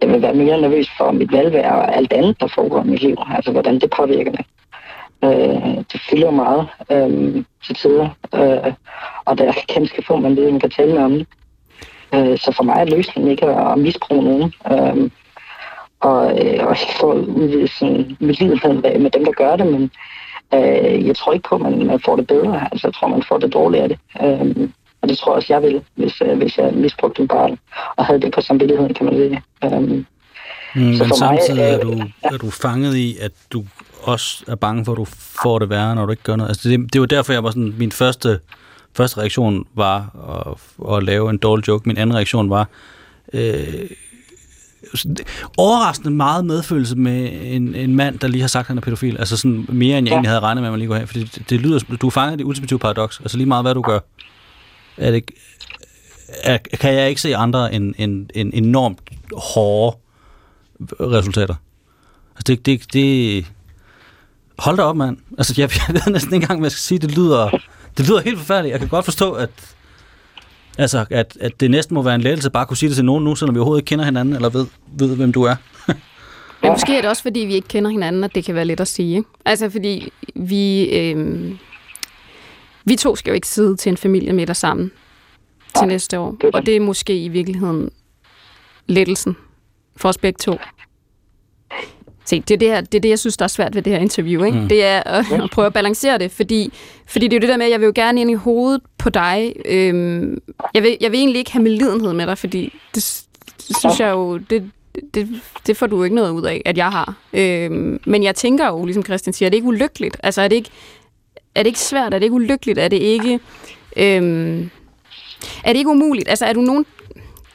jeg 0.00 0.08
vil 0.10 0.22
være 0.22 0.34
mere 0.34 0.60
nervøs 0.60 0.90
for 0.98 1.10
mit 1.10 1.32
valgvær 1.32 1.70
og 1.70 1.96
alt 1.96 2.12
andet, 2.12 2.40
der 2.40 2.46
foregår 2.46 2.84
i 2.84 2.86
mit 2.86 3.02
liv. 3.02 3.16
Altså, 3.36 3.52
hvordan 3.52 3.80
det 3.80 3.90
påvirker 3.90 4.30
mig. 4.30 4.44
Øh, 5.24 5.76
det 5.92 6.00
fylder 6.10 6.30
meget 6.30 6.68
øh, 6.90 7.44
til 7.66 7.74
tider, 7.74 8.08
øh, 8.34 8.72
og 9.24 9.38
der 9.38 9.44
er 9.44 9.72
ganske 9.74 10.02
få, 10.06 10.16
man 10.16 10.36
ved, 10.36 10.50
man 10.50 10.60
kan 10.60 10.70
tale 10.70 10.92
med 10.92 11.02
om 11.02 11.12
det. 11.12 11.26
Øh, 12.14 12.38
så 12.38 12.52
for 12.56 12.64
mig 12.64 12.76
er 12.78 12.96
løsningen 12.96 13.30
ikke 13.30 13.46
at 13.46 13.78
misbruge 13.78 14.24
nogen. 14.24 14.52
Øh, 14.72 15.10
og, 16.00 16.46
øh, 16.46 16.66
og 16.66 16.76
få 17.00 17.12
udvidet 17.12 18.16
mit 18.20 18.40
liv 18.40 18.50
med, 18.64 18.98
med 18.98 19.10
dem, 19.10 19.24
der 19.24 19.32
gør 19.32 19.56
det, 19.56 19.66
men 19.66 19.90
øh, 20.54 21.06
jeg 21.06 21.16
tror 21.16 21.32
ikke 21.32 21.48
på, 21.48 21.54
at 21.54 21.60
man, 21.60 21.86
man 21.86 22.00
får 22.04 22.16
det 22.16 22.26
bedre. 22.26 22.68
Altså, 22.72 22.86
jeg 22.86 22.94
tror, 22.94 23.08
man 23.08 23.22
får 23.28 23.38
det 23.38 23.52
dårligere 23.52 23.82
af 23.82 23.88
det. 23.88 23.98
Øh, 24.22 24.68
og 25.02 25.08
det 25.08 25.18
tror 25.18 25.32
jeg 25.32 25.36
også, 25.36 25.52
jeg 25.52 25.62
vil, 25.62 25.82
hvis, 25.94 26.22
øh, 26.22 26.38
hvis 26.38 26.58
jeg 26.58 26.72
misbrugte 26.74 27.22
en 27.22 27.28
barn 27.28 27.58
og 27.96 28.04
havde 28.04 28.20
det 28.20 28.34
på 28.34 28.40
samvittigheden, 28.40 28.94
kan 28.94 29.06
man 29.06 29.14
sige. 29.14 29.42
Um, 29.76 29.82
mm, 30.74 30.94
så 30.94 31.04
men 31.04 31.16
samtidig 31.16 31.56
mig, 31.56 31.70
er, 31.70 31.80
du, 31.80 31.92
ja. 31.92 32.28
er 32.34 32.38
du 32.38 32.50
fanget 32.50 32.96
i, 32.96 33.16
at 33.20 33.32
du 33.52 33.64
også 34.02 34.44
er 34.48 34.54
bange 34.54 34.84
for, 34.84 34.92
at 34.92 34.98
du 34.98 35.04
får 35.42 35.58
det 35.58 35.70
værre, 35.70 35.94
når 35.94 36.04
du 36.04 36.10
ikke 36.10 36.22
gør 36.22 36.36
noget. 36.36 36.50
Altså, 36.50 36.68
det, 36.68 36.92
det 36.92 37.00
var 37.00 37.06
derfor, 37.06 37.32
jeg 37.32 37.44
var 37.44 37.50
sådan, 37.50 37.74
min 37.78 37.92
første, 37.92 38.38
første 38.96 39.20
reaktion 39.20 39.66
var 39.74 39.96
at, 40.46 40.96
at 40.96 41.02
lave 41.02 41.30
en 41.30 41.38
dårlig 41.38 41.68
joke. 41.68 41.88
Min 41.88 41.98
anden 41.98 42.16
reaktion 42.16 42.50
var, 42.50 42.68
øh, 43.32 43.90
overraskende 45.56 46.10
meget 46.10 46.44
medfølelse 46.44 46.96
med 46.96 47.30
en, 47.42 47.74
en 47.74 47.96
mand, 47.96 48.18
der 48.18 48.28
lige 48.28 48.40
har 48.40 48.48
sagt, 48.48 48.64
at 48.64 48.68
han 48.68 48.76
er 48.76 48.82
pædofil. 48.82 49.16
Altså 49.16 49.36
sådan 49.36 49.66
mere, 49.68 49.98
end 49.98 50.06
jeg 50.06 50.10
ja. 50.10 50.14
egentlig 50.14 50.30
havde 50.30 50.40
regnet 50.40 50.62
med, 50.62 50.68
at 50.68 50.72
man 50.72 50.78
lige 50.78 50.88
kunne 50.88 50.98
have. 50.98 51.06
Fordi 51.06 51.24
det, 51.24 51.50
det 51.50 51.60
lyder, 51.60 51.96
du 52.00 52.06
er 52.06 52.10
fanget 52.10 52.34
i 52.34 52.38
det 52.38 52.44
ultimative 52.44 52.78
paradoks. 52.78 53.20
Altså 53.20 53.36
lige 53.36 53.46
meget, 53.46 53.64
hvad 53.64 53.74
du 53.74 53.82
gør, 53.82 53.98
er 54.96 55.10
det, 55.10 55.30
er, 56.42 56.58
kan 56.58 56.94
jeg 56.94 57.08
ikke 57.08 57.20
se 57.20 57.36
andre 57.36 57.74
end, 57.74 57.94
end, 57.98 58.26
end 58.34 58.50
enormt 58.54 58.98
hårde 59.36 59.96
resultater. 61.00 61.54
Altså 62.36 62.44
det, 62.46 62.66
det, 62.66 62.92
det, 62.92 63.46
hold 64.58 64.76
da 64.76 64.82
op, 64.82 64.96
mand. 64.96 65.16
Altså 65.38 65.54
jeg, 65.56 65.70
jeg 65.88 65.94
ved 65.94 66.12
næsten 66.12 66.34
ikke 66.34 66.44
engang, 66.44 66.60
hvad 66.60 66.66
jeg 66.66 66.72
skal 66.72 66.82
sige. 66.82 66.98
Det 66.98 67.16
lyder, 67.16 67.50
det 67.98 68.08
lyder 68.08 68.20
helt 68.20 68.38
forfærdeligt. 68.38 68.72
Jeg 68.72 68.80
kan 68.80 68.88
godt 68.88 69.04
forstå, 69.04 69.32
at, 69.32 69.50
altså, 70.78 71.06
at, 71.10 71.36
at 71.40 71.60
det 71.60 71.70
næsten 71.70 71.94
må 71.94 72.02
være 72.02 72.14
en 72.14 72.20
lettelse 72.20 72.50
bare 72.50 72.60
at 72.60 72.68
kunne 72.68 72.76
sige 72.76 72.88
det 72.88 72.96
til 72.96 73.04
nogen 73.04 73.24
nu, 73.24 73.34
selvom 73.34 73.54
vi 73.54 73.58
overhovedet 73.58 73.82
ikke 73.82 73.88
kender 73.88 74.04
hinanden, 74.04 74.34
eller 74.34 74.48
ved, 74.48 74.66
ved 74.98 75.16
hvem 75.16 75.32
du 75.32 75.42
er. 75.42 75.56
Men 76.62 76.70
måske 76.70 76.96
er 76.96 77.00
det 77.00 77.10
også, 77.10 77.22
fordi 77.22 77.40
vi 77.40 77.54
ikke 77.54 77.68
kender 77.68 77.90
hinanden, 77.90 78.24
at 78.24 78.34
det 78.34 78.44
kan 78.44 78.54
være 78.54 78.64
let 78.64 78.80
at 78.80 78.88
sige. 78.88 79.24
Altså, 79.44 79.70
fordi 79.70 80.12
vi, 80.34 80.84
øh, 80.84 81.50
vi 82.84 82.96
to 82.96 83.16
skal 83.16 83.30
jo 83.30 83.34
ikke 83.34 83.48
sidde 83.48 83.76
til 83.76 83.90
en 83.90 83.96
familiemiddag 83.96 84.56
sammen 84.56 84.92
til 85.78 85.86
næste 85.86 86.18
år. 86.18 86.36
Det 86.40 86.50
og 86.54 86.66
det 86.66 86.76
er 86.76 86.80
måske 86.80 87.24
i 87.24 87.28
virkeligheden 87.28 87.90
lettelsen 88.86 89.36
for 89.96 90.08
os 90.08 90.18
begge 90.18 90.38
to. 90.38 90.56
Se, 92.28 92.40
det 92.40 92.54
er 92.54 92.58
det, 92.58 92.68
her, 92.68 92.80
det 92.80 92.94
er 92.94 93.00
det, 93.00 93.08
jeg 93.08 93.18
synes, 93.18 93.36
der 93.36 93.44
er 93.44 93.48
svært 93.48 93.74
ved 93.74 93.82
det 93.82 93.92
her 93.92 94.00
interview. 94.00 94.44
Ikke? 94.44 94.58
Mm. 94.58 94.68
Det 94.68 94.84
er 94.84 95.02
at, 95.02 95.32
at 95.32 95.50
prøve 95.50 95.66
at 95.66 95.72
balancere 95.72 96.18
det, 96.18 96.30
fordi, 96.30 96.72
fordi 97.06 97.28
det 97.28 97.32
er 97.32 97.36
jo 97.36 97.40
det 97.40 97.48
der 97.48 97.56
med, 97.56 97.66
at 97.66 97.72
jeg 97.72 97.80
vil 97.80 97.86
jo 97.86 97.92
gerne 97.94 98.20
ind 98.20 98.30
i 98.30 98.34
hovedet 98.34 98.80
på 98.98 99.10
dig. 99.10 99.52
Øhm, 99.64 100.38
jeg, 100.74 100.82
vil, 100.82 100.96
jeg 101.00 101.12
vil 101.12 101.20
egentlig 101.20 101.38
ikke 101.38 101.52
have 101.52 101.62
medlidenhed 101.62 102.12
med 102.12 102.26
dig, 102.26 102.38
fordi 102.38 102.74
det, 102.94 103.22
det 103.68 103.76
synes 103.78 104.00
jeg 104.00 104.10
jo, 104.10 104.38
det, 104.38 104.70
det, 105.14 105.28
det 105.66 105.76
får 105.76 105.86
du 105.86 106.04
ikke 106.04 106.16
noget 106.16 106.30
ud 106.30 106.42
af, 106.42 106.62
at 106.64 106.76
jeg 106.76 106.90
har. 106.90 107.14
Øhm, 107.32 108.00
men 108.06 108.22
jeg 108.22 108.34
tænker 108.34 108.66
jo, 108.66 108.84
ligesom 108.84 109.04
Christian 109.04 109.34
siger, 109.34 109.46
er 109.46 109.50
det 109.50 109.56
ikke 109.56 109.68
ulykkeligt? 109.68 110.16
Altså 110.22 110.42
er 110.42 110.48
det 110.48 110.56
ikke, 110.56 110.70
er 111.54 111.62
det 111.62 111.66
ikke 111.66 111.80
svært? 111.80 112.14
Er 112.14 112.18
det 112.18 112.26
ikke 112.26 112.34
ulykkeligt? 112.34 112.78
Er 112.78 112.88
det 112.88 112.96
ikke... 112.96 113.40
Øhm, 113.96 114.70
er 115.64 115.72
det 115.72 115.76
ikke 115.76 115.90
umuligt? 115.90 116.28
Altså, 116.28 116.46
er 116.46 116.52
du 116.52 116.60
nogen... 116.60 116.86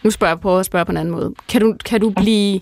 Nu 0.04 0.12
spørger 0.12 0.32
jeg 0.34 0.40
på 0.40 0.60
at 0.60 0.66
spørge 0.66 0.86
på 0.86 0.92
en 0.92 0.98
anden 0.98 1.12
måde. 1.14 1.34
Kan 1.50 1.62
du, 1.62 1.76
kan 1.86 2.02
du 2.02 2.10
blive... 2.10 2.60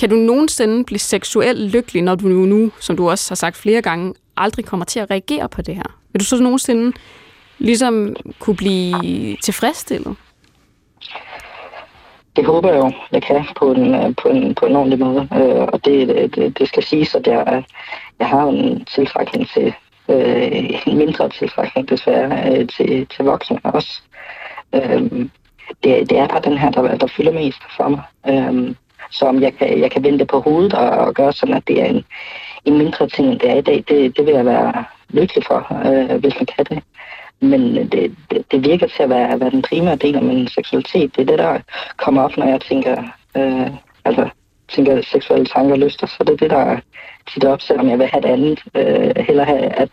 Kan 0.00 0.10
du 0.10 0.16
nogensinde 0.16 0.84
blive 0.84 0.98
seksuelt 0.98 1.72
lykkelig, 1.72 2.02
når 2.02 2.14
du 2.14 2.26
nu, 2.26 2.46
nu, 2.46 2.72
som 2.80 2.96
du 2.96 3.10
også 3.10 3.30
har 3.30 3.36
sagt 3.36 3.56
flere 3.56 3.82
gange, 3.82 4.14
aldrig 4.36 4.64
kommer 4.64 4.84
til 4.86 5.00
at 5.00 5.10
reagere 5.10 5.48
på 5.48 5.62
det 5.62 5.74
her? 5.74 5.98
Vil 6.12 6.20
du 6.20 6.24
så 6.24 6.42
nogensinde 6.42 6.92
ligesom 7.58 8.16
kunne 8.38 8.56
blive 8.56 9.36
tilfredsstillet? 9.36 10.16
Det 12.36 12.46
håber 12.46 12.68
jeg 12.72 12.78
jo, 12.78 12.92
jeg 13.12 13.22
kan 13.22 13.44
på 13.56 13.72
en, 13.72 13.94
øh, 13.94 14.14
på 14.22 14.28
en, 14.28 14.54
på 14.54 14.66
en 14.66 14.76
ordentlig 14.76 14.98
måde. 14.98 15.28
Øh, 15.34 15.62
og 15.72 15.84
det, 15.84 16.08
det, 16.34 16.58
det 16.58 16.68
skal 16.68 16.82
siges, 16.82 17.14
at 17.14 17.26
jeg, 17.26 17.44
øh, 17.54 17.62
jeg 18.18 18.28
har 18.28 18.46
en 18.46 18.84
tiltrækning 18.84 19.48
til, 19.48 19.74
øh, 20.08 20.70
en 20.86 20.98
mindre 20.98 21.28
tiltrækning 21.28 21.88
desværre 21.88 22.58
øh, 22.58 22.68
til, 22.68 23.06
til 23.06 23.24
voksne 23.24 23.60
også. 23.64 24.02
Øh, 24.74 25.02
det, 25.84 26.10
det 26.10 26.18
er 26.18 26.26
bare 26.28 26.40
den 26.44 26.58
her, 26.58 26.70
der, 26.70 26.96
der 26.96 27.06
fylder 27.06 27.32
mest 27.32 27.58
for 27.76 27.88
mig. 27.88 28.02
Øh, 28.28 28.74
som 29.10 29.42
jeg 29.42 29.54
kan, 29.54 29.80
jeg 29.80 29.90
kan 29.90 30.04
vende 30.04 30.18
det 30.18 30.28
på 30.28 30.40
hovedet 30.40 30.74
og, 30.74 30.90
og 30.90 31.14
gøre 31.14 31.32
sådan, 31.32 31.54
at 31.54 31.68
det 31.68 31.80
er 31.80 31.86
en, 31.86 32.04
en 32.64 32.78
mindre 32.78 33.08
ting, 33.08 33.28
end 33.28 33.40
det 33.40 33.50
er 33.50 33.54
i 33.54 33.60
dag, 33.60 33.84
det, 33.88 34.16
det 34.16 34.26
vil 34.26 34.34
jeg 34.34 34.46
være 34.46 34.84
lykkelig 35.08 35.44
for, 35.46 35.66
øh, 35.86 36.20
hvis 36.20 36.34
man 36.34 36.46
kan 36.46 36.64
det. 36.64 36.82
Men 37.40 37.78
øh, 37.78 37.84
det, 37.92 38.16
det, 38.30 38.52
det 38.52 38.64
virker 38.64 38.86
til 38.86 39.02
at 39.02 39.10
være, 39.10 39.40
være 39.40 39.50
den 39.50 39.62
primære 39.62 39.96
del 39.96 40.16
af 40.16 40.22
min 40.22 40.48
seksualitet. 40.48 41.16
Det 41.16 41.22
er 41.22 41.26
det, 41.26 41.38
der 41.38 41.58
kommer 41.96 42.22
op, 42.22 42.36
når 42.36 42.46
jeg 42.46 42.60
tænker, 42.60 43.02
øh, 43.36 43.70
altså, 44.04 44.28
tænker 44.68 45.02
seksuelle 45.02 45.46
tanker 45.46 45.72
og 45.72 45.78
lyster, 45.78 46.06
så 46.06 46.16
det 46.20 46.32
er 46.32 46.36
det, 46.36 46.50
der 46.50 46.80
tit 47.34 47.44
op, 47.44 47.60
selvom 47.60 47.88
jeg 47.88 47.98
vil 47.98 48.06
have 48.06 48.22
det 48.22 48.28
andet. 48.28 48.62
Øh, 48.74 49.24
heller 49.24 49.44
have, 49.44 49.58
at, 49.58 49.90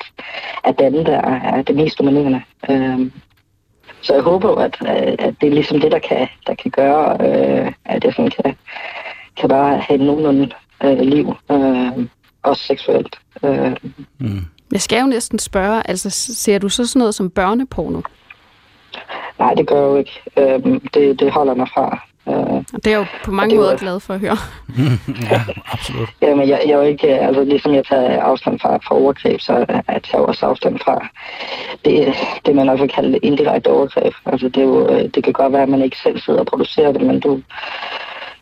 at 0.63 0.79
det 0.79 0.85
andet 0.85 1.05
der 1.05 1.21
er 1.21 1.61
det 1.61 1.75
mest 1.75 1.99
dominerende. 1.99 2.41
Øh, 2.69 3.11
så 4.01 4.13
jeg 4.13 4.23
håber 4.23 4.55
at, 4.55 4.77
at 5.19 5.33
det 5.41 5.47
er 5.47 5.53
ligesom 5.53 5.79
det, 5.81 5.91
der 5.91 5.99
kan, 5.99 6.27
der 6.47 6.55
kan 6.55 6.71
gøre, 6.71 7.17
øh, 7.19 7.71
at 7.85 8.03
jeg 8.03 8.13
sådan 8.13 8.31
kan, 8.31 8.55
kan 9.39 9.49
bare 9.49 9.77
have 9.77 10.05
nogenlunde 10.05 10.51
øh, 10.83 10.99
liv, 10.99 11.33
øh, 11.51 12.07
også 12.43 12.63
seksuelt. 12.63 13.19
Øh. 13.43 13.75
Mm. 14.17 14.45
Jeg 14.71 14.81
skal 14.81 14.99
jo 14.99 15.07
næsten 15.07 15.39
spørge, 15.39 15.89
altså 15.89 16.09
ser 16.09 16.59
du 16.59 16.69
så 16.69 16.85
sådan 16.87 16.99
noget 16.99 17.15
som 17.15 17.29
børneporno? 17.29 18.01
Nej, 19.39 19.53
det 19.53 19.67
gør 19.67 19.75
jeg 19.75 19.83
jo 19.83 19.95
ikke. 19.95 20.21
Øh, 20.37 20.81
det, 20.93 21.19
det 21.19 21.31
holder 21.31 21.53
mig 21.53 21.67
fra. 21.73 22.07
Øh, 22.27 22.63
det 22.83 22.93
er 22.93 22.97
jo 22.97 23.05
på 23.25 23.31
mange 23.31 23.55
måder 23.55 23.69
var... 23.69 23.77
glad 23.77 23.99
for 23.99 24.13
at 24.13 24.19
høre. 24.19 24.37
ja, 25.31 25.41
absolut. 25.65 26.09
Jamen, 26.21 26.49
jeg, 26.49 26.61
jeg 26.65 26.71
er 26.73 26.77
jo 26.77 26.81
ikke, 26.81 27.07
altså 27.07 27.43
ligesom 27.43 27.73
jeg 27.73 27.85
tager 27.85 28.21
afstand 28.21 28.59
fra, 28.59 28.77
fra 28.77 28.95
overgreb, 28.95 29.39
så 29.39 29.65
jeg 29.87 30.03
tager 30.03 30.23
også 30.23 30.45
afstand 30.45 30.79
fra 30.79 31.07
det, 31.85 32.13
det 32.45 32.55
man 32.55 32.69
også 32.69 32.87
kalde 32.95 33.17
indirekte 33.17 33.67
overgreb. 33.67 34.13
Altså 34.25 34.49
det, 34.49 34.57
er 34.57 34.67
jo, 34.67 34.89
øh, 34.89 35.09
det 35.15 35.23
kan 35.23 35.33
godt 35.33 35.53
være, 35.53 35.63
at 35.63 35.69
man 35.69 35.81
ikke 35.81 35.97
selv 35.97 36.19
sidder 36.19 36.39
og 36.39 36.45
producerer 36.45 36.91
det, 36.91 37.01
men 37.01 37.19
du, 37.19 37.41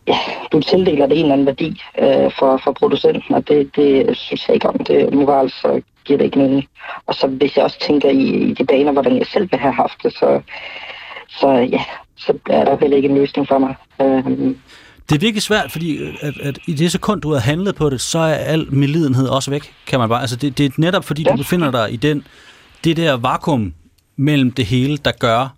ja, 0.08 0.18
du 0.52 0.60
tildeler 0.60 1.06
det 1.06 1.18
en 1.18 1.22
eller 1.22 1.32
anden 1.32 1.46
værdi 1.46 1.82
øh, 1.98 2.30
for, 2.38 2.60
for 2.64 2.72
producenten, 2.72 3.34
og 3.34 3.48
det, 3.48 3.76
det 3.76 4.16
synes 4.16 4.48
jeg 4.48 4.54
ikke 4.54 4.68
om. 4.68 4.78
Det 4.78 5.14
moral, 5.14 5.50
så 5.50 5.80
giver 6.04 6.18
det 6.18 6.24
ikke 6.24 6.38
mening. 6.38 6.68
Og 7.06 7.14
så 7.14 7.26
hvis 7.26 7.56
jeg 7.56 7.64
også 7.64 7.78
tænker 7.80 8.10
i, 8.10 8.24
i 8.24 8.54
de 8.54 8.64
baner, 8.64 8.92
hvordan 8.92 9.18
jeg 9.18 9.26
selv 9.26 9.48
vil 9.50 9.60
have 9.60 9.74
haft 9.74 10.02
det, 10.02 10.12
så, 10.12 10.40
så 11.28 11.48
ja, 11.48 11.82
så 12.16 12.38
er 12.50 12.64
der 12.64 12.76
heller 12.80 12.96
ikke 12.96 13.08
en 13.08 13.14
løsning 13.14 13.48
for 13.48 13.58
mig. 13.58 13.74
Øhm. 14.00 14.58
Det 15.08 15.14
er 15.16 15.20
virkelig 15.20 15.42
svært, 15.42 15.72
fordi 15.72 15.98
at, 16.20 16.40
at 16.40 16.58
i 16.66 16.74
det 16.74 16.92
sekund, 16.92 17.20
du 17.20 17.32
har 17.32 17.40
handlet 17.40 17.74
på 17.74 17.90
det, 17.90 18.00
så 18.00 18.18
er 18.18 18.34
al 18.34 18.66
medlidenhed 18.74 19.28
også 19.28 19.50
væk, 19.50 19.72
kan 19.86 19.98
man 19.98 20.08
bare. 20.08 20.20
Altså 20.20 20.36
det, 20.36 20.58
det 20.58 20.66
er 20.66 20.70
netop 20.78 21.04
fordi, 21.04 21.22
ja. 21.22 21.30
du 21.32 21.36
befinder 21.36 21.70
dig 21.70 21.92
i 21.92 21.96
den, 21.96 22.26
det 22.84 22.96
der 22.96 23.16
vakuum 23.16 23.74
mellem 24.16 24.50
det 24.50 24.66
hele, 24.66 24.96
der 24.96 25.12
gør, 25.12 25.48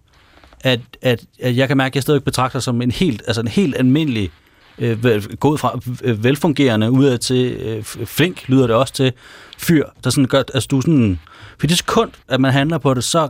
at, 0.60 0.80
at, 1.02 1.24
at 1.40 1.56
jeg 1.56 1.68
kan 1.68 1.76
mærke, 1.76 1.92
at 1.92 1.94
jeg 1.94 2.02
stadig 2.02 2.24
betragter 2.24 2.60
som 2.60 2.82
en 2.82 2.90
helt, 2.90 3.22
altså 3.26 3.40
en 3.40 3.48
helt 3.48 3.76
almindelig, 3.76 4.30
øh, 4.78 5.24
gået 5.40 5.60
fra 5.60 5.80
øh, 6.02 6.24
velfungerende 6.24 6.90
ud 6.90 7.18
til 7.18 7.52
øh, 7.52 7.84
flink, 7.84 8.48
lyder 8.48 8.66
det 8.66 8.76
også 8.76 8.94
til, 8.94 9.12
fyr, 9.58 9.84
der 10.04 10.10
sådan 10.10 10.26
gør, 10.26 10.42
altså 10.54 10.66
du 10.70 10.80
sådan, 10.80 11.18
for 11.58 11.66
det 11.66 11.78
sekund, 11.78 12.10
at 12.28 12.40
man 12.40 12.52
handler 12.52 12.78
på 12.78 12.94
det, 12.94 13.04
så 13.04 13.28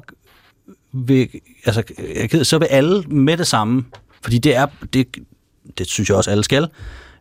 vil, 0.92 1.28
altså, 1.64 1.82
jeg 2.32 2.46
så 2.46 2.58
vil 2.58 2.66
alle 2.66 3.02
med 3.02 3.36
det 3.36 3.46
samme, 3.46 3.84
fordi 4.22 4.38
det 4.38 4.56
er, 4.56 4.66
det, 4.92 5.16
det 5.78 5.86
synes 5.86 6.08
jeg 6.08 6.16
også, 6.16 6.30
alle 6.30 6.44
skal, 6.44 6.68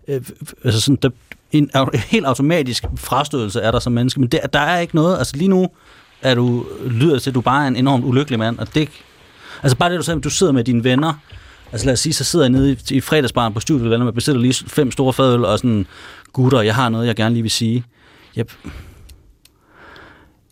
øh, 0.08 0.22
altså 0.64 0.82
sådan, 0.82 1.00
der, 1.02 1.10
en, 1.52 1.70
en 1.94 2.00
helt 2.00 2.26
automatisk 2.26 2.86
frastødelse 2.96 3.62
er 3.62 3.72
der 3.72 3.80
som 3.80 3.94
menneske, 3.94 4.20
men 4.20 4.30
der, 4.30 4.48
der 4.48 4.60
er 4.60 4.80
ikke 4.80 4.96
noget, 4.96 5.18
altså 5.18 5.38
lige 5.38 5.48
nu 5.48 5.68
er 6.22 6.36
du, 6.36 6.66
lyder 6.86 7.20
til, 7.20 7.30
at 7.30 7.36
du 7.36 7.42
bare 7.42 7.64
er 7.64 7.68
en 7.68 7.76
enormt 7.76 8.06
ulykkelig 8.06 8.40
mand, 8.40 8.60
og 8.60 8.76
det, 8.76 8.90
altså 9.64 9.78
bare 9.78 9.90
det, 9.92 9.98
du 9.98 10.04
sagde, 10.04 10.22
du 10.22 10.30
sidder 10.30 10.54
med 10.54 10.64
dine 10.64 10.84
venner, 10.84 11.14
altså 11.72 11.86
lad 11.86 11.94
os 11.94 12.00
sige, 12.00 12.14
så 12.14 12.24
sidder 12.24 12.46
jeg 12.46 12.50
nede 12.50 12.72
i, 12.72 12.78
i 12.96 13.02
fredagsbaren 13.02 13.54
på 13.54 13.60
studiet, 13.60 13.94
og 13.94 14.14
bestiller 14.14 14.42
lige 14.42 14.66
fem 14.68 14.92
store 14.92 15.14
fadøl, 15.14 15.46
og 15.46 15.58
sådan, 15.58 15.86
gutter, 16.34 16.62
jeg 16.62 16.76
har 16.76 16.90
noget, 16.90 17.08
jeg 17.08 17.16
gerne 17.16 17.36
lige 17.36 17.42
vil 17.42 17.52
sige. 17.52 17.84
Jeg, 18.36 18.46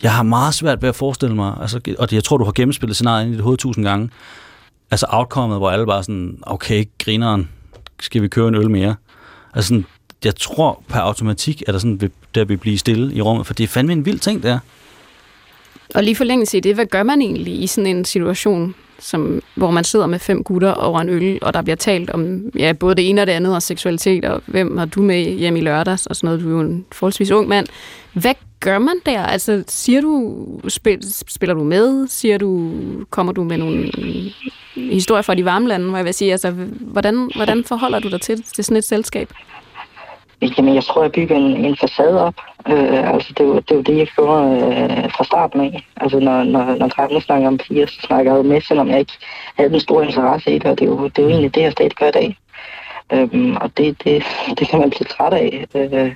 jeg 0.04 0.14
har 0.14 0.24
meget 0.24 0.54
svært 0.54 0.82
ved 0.82 0.90
at 0.90 0.96
forestille 0.96 1.36
mig, 1.36 1.58
altså, 1.62 1.80
og 2.00 2.08
jeg 2.12 2.24
tror, 2.24 2.38
du 2.38 2.44
har 2.44 2.52
gennemspillet 2.52 2.96
scenariet 2.96 3.28
i 3.28 3.32
dit 3.32 3.42
hoved 3.42 3.58
tusind 3.58 3.86
gange, 3.86 4.10
altså 4.92 5.06
outcomeet, 5.10 5.60
hvor 5.60 5.72
alle 5.72 5.86
bare 5.86 6.04
sådan, 6.04 6.38
okay, 6.42 6.86
grineren, 7.00 7.50
skal 8.00 8.22
vi 8.22 8.28
køre 8.28 8.48
en 8.48 8.56
øl 8.56 8.70
mere? 8.70 8.96
Altså 9.54 9.68
sådan, 9.68 9.86
jeg 10.24 10.36
tror 10.36 10.84
per 10.88 11.00
automatik, 11.00 11.64
at 11.68 11.74
der 11.74 11.80
sådan 11.80 12.12
der 12.36 12.46
vil 12.46 12.58
blive 12.58 12.78
stille 12.78 13.14
i 13.14 13.22
rummet, 13.22 13.48
for 13.48 13.54
det 13.54 13.64
er 13.64 13.68
fandme 13.68 13.94
en 13.94 14.06
vild 14.06 14.20
ting, 14.20 14.44
der. 14.44 14.60
Og 15.96 16.04
lige 16.04 16.16
forlængelse 16.16 16.58
i 16.58 16.60
det, 16.60 16.76
hvad 16.76 16.86
gør 16.86 17.04
man 17.04 17.22
egentlig 17.22 17.64
i 17.64 17.68
sådan 17.68 17.96
en 17.96 18.06
situation, 18.06 18.76
som, 19.00 19.42
hvor 19.56 19.72
man 19.72 19.84
sidder 19.84 20.08
med 20.08 20.20
fem 20.20 20.44
gutter 20.44 20.74
over 20.74 21.00
en 21.00 21.10
øl, 21.10 21.40
og 21.42 21.54
der 21.54 21.62
bliver 21.62 21.76
talt 21.76 22.10
om 22.10 22.52
ja, 22.60 22.74
både 22.74 22.96
det 22.96 23.10
ene 23.10 23.22
og 23.22 23.28
det 23.28 23.34
andet, 23.34 23.56
og 23.56 23.62
seksualitet, 23.62 24.26
og 24.26 24.42
hvem 24.46 24.78
har 24.78 24.86
du 24.86 25.02
med 25.02 25.24
hjem 25.24 25.56
i 25.56 25.62
lørdags, 25.62 26.06
og 26.06 26.16
sådan 26.16 26.28
noget. 26.28 26.42
Du 26.42 26.48
er 26.48 26.52
jo 26.52 26.60
en 26.60 26.86
forholdsvis 26.92 27.32
ung 27.32 27.48
mand. 27.48 27.68
Hvad 28.14 28.34
gør 28.60 28.80
man 28.80 28.96
der? 29.06 29.22
Altså, 29.22 29.64
siger 29.68 30.02
du, 30.02 30.36
spil, 30.68 31.00
spiller 31.28 31.54
du 31.54 31.64
med? 31.64 32.08
Siger 32.08 32.38
du, 32.38 32.72
kommer 33.10 33.34
du 33.34 33.44
med 33.44 33.58
nogle 33.58 33.92
historier 34.76 35.22
fra 35.22 35.36
de 35.36 35.46
varme 35.46 35.68
lande, 35.68 35.90
hvor 35.90 35.98
jeg 35.98 36.06
vil 36.06 36.14
sige, 36.14 36.32
altså, 36.32 36.52
hvordan, 36.80 37.30
hvordan 37.36 37.64
forholder 37.64 38.00
du 38.00 38.10
dig 38.10 38.22
til, 38.22 38.44
til 38.44 38.64
sådan 38.64 38.78
et 38.78 38.84
selskab? 38.84 39.34
Jamen, 40.42 40.76
jeg 40.76 40.84
tror, 40.84 41.02
jeg 41.02 41.12
bygger 41.12 41.36
en, 41.36 41.66
en 41.66 41.78
facade 41.78 42.22
op. 42.22 42.36
Øh, 42.68 43.14
altså, 43.14 43.34
det 43.38 43.40
er, 43.40 43.48
jo, 43.48 43.56
det 43.56 43.72
er 43.72 43.76
jo 43.76 43.82
det, 43.82 43.98
jeg 43.98 44.08
gjorde 44.08 44.44
øh, 44.52 45.12
fra 45.12 45.24
starten 45.24 45.62
af. 45.62 45.88
Altså, 45.98 46.20
når, 46.20 46.44
når, 46.44 46.76
når 46.76 46.88
drengene 46.88 47.22
snakker 47.22 47.48
om 47.48 47.58
piger, 47.58 47.86
så 47.86 48.02
snakker 48.02 48.32
jeg 48.32 48.38
jo 48.38 48.44
med, 48.44 48.62
selvom 48.62 48.90
jeg 48.90 49.00
ikke 49.00 49.14
havde 49.56 49.70
den 49.70 49.80
store 49.80 50.06
interesse 50.06 50.56
i 50.56 50.60
det, 50.60 50.66
og 50.66 50.80
det 50.80 50.86
er 50.86 50.90
jo, 50.90 51.08
det 51.08 51.18
er 51.18 51.24
jo 51.24 51.30
egentlig 51.30 51.56
det, 51.56 51.62
jeg 51.62 51.72
stadig 51.72 51.92
gør 51.92 52.08
i 52.08 52.12
dag. 52.12 52.38
Øhm, 53.14 53.56
og 53.56 53.78
det, 53.78 54.04
det, 54.04 54.24
det 54.60 54.68
kan 54.68 54.80
man 54.80 54.90
blive 54.90 55.08
træt 55.08 55.34
af. 55.34 55.66
Øh, 55.76 56.16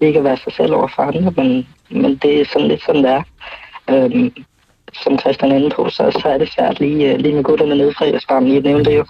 ikke 0.00 0.18
at 0.18 0.24
være 0.24 0.36
sig 0.36 0.52
selv 0.52 0.74
over 0.74 0.88
for 0.88 1.02
andre, 1.02 1.32
men, 1.36 1.68
men 1.90 2.16
det 2.16 2.40
er 2.40 2.44
sådan 2.44 2.68
lidt 2.68 2.82
sådan, 2.82 3.04
det 3.04 3.10
er. 3.10 3.22
Øhm, 3.90 4.32
som 5.02 5.18
Christian 5.18 5.52
er 5.52 5.56
inde 5.56 5.70
på, 5.70 5.88
så, 5.88 6.20
så 6.22 6.28
er 6.28 6.38
det 6.38 6.52
svært 6.52 6.80
lige, 6.80 7.18
lige 7.18 7.34
med 7.34 7.42
gutterne 7.42 7.74
nede 7.74 7.94
fra 7.94 8.06
Edersbarmen, 8.06 8.48
lige 8.48 8.60
nævnte 8.60 8.90
det 8.90 8.96
jo. 8.96 9.04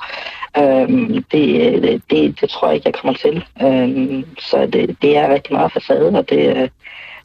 Øhm, 0.58 1.24
det, 1.32 2.02
det, 2.10 2.40
det 2.40 2.50
tror 2.50 2.68
jeg 2.68 2.74
ikke, 2.74 2.86
jeg 2.86 2.94
kommer 2.94 3.18
til. 3.18 3.44
Øhm, 3.62 4.24
så 4.38 4.66
det, 4.66 4.96
det 5.02 5.16
er 5.16 5.34
rigtig 5.34 5.52
meget 5.52 5.72
facade, 5.72 6.08
og 6.08 6.30
det, 6.30 6.70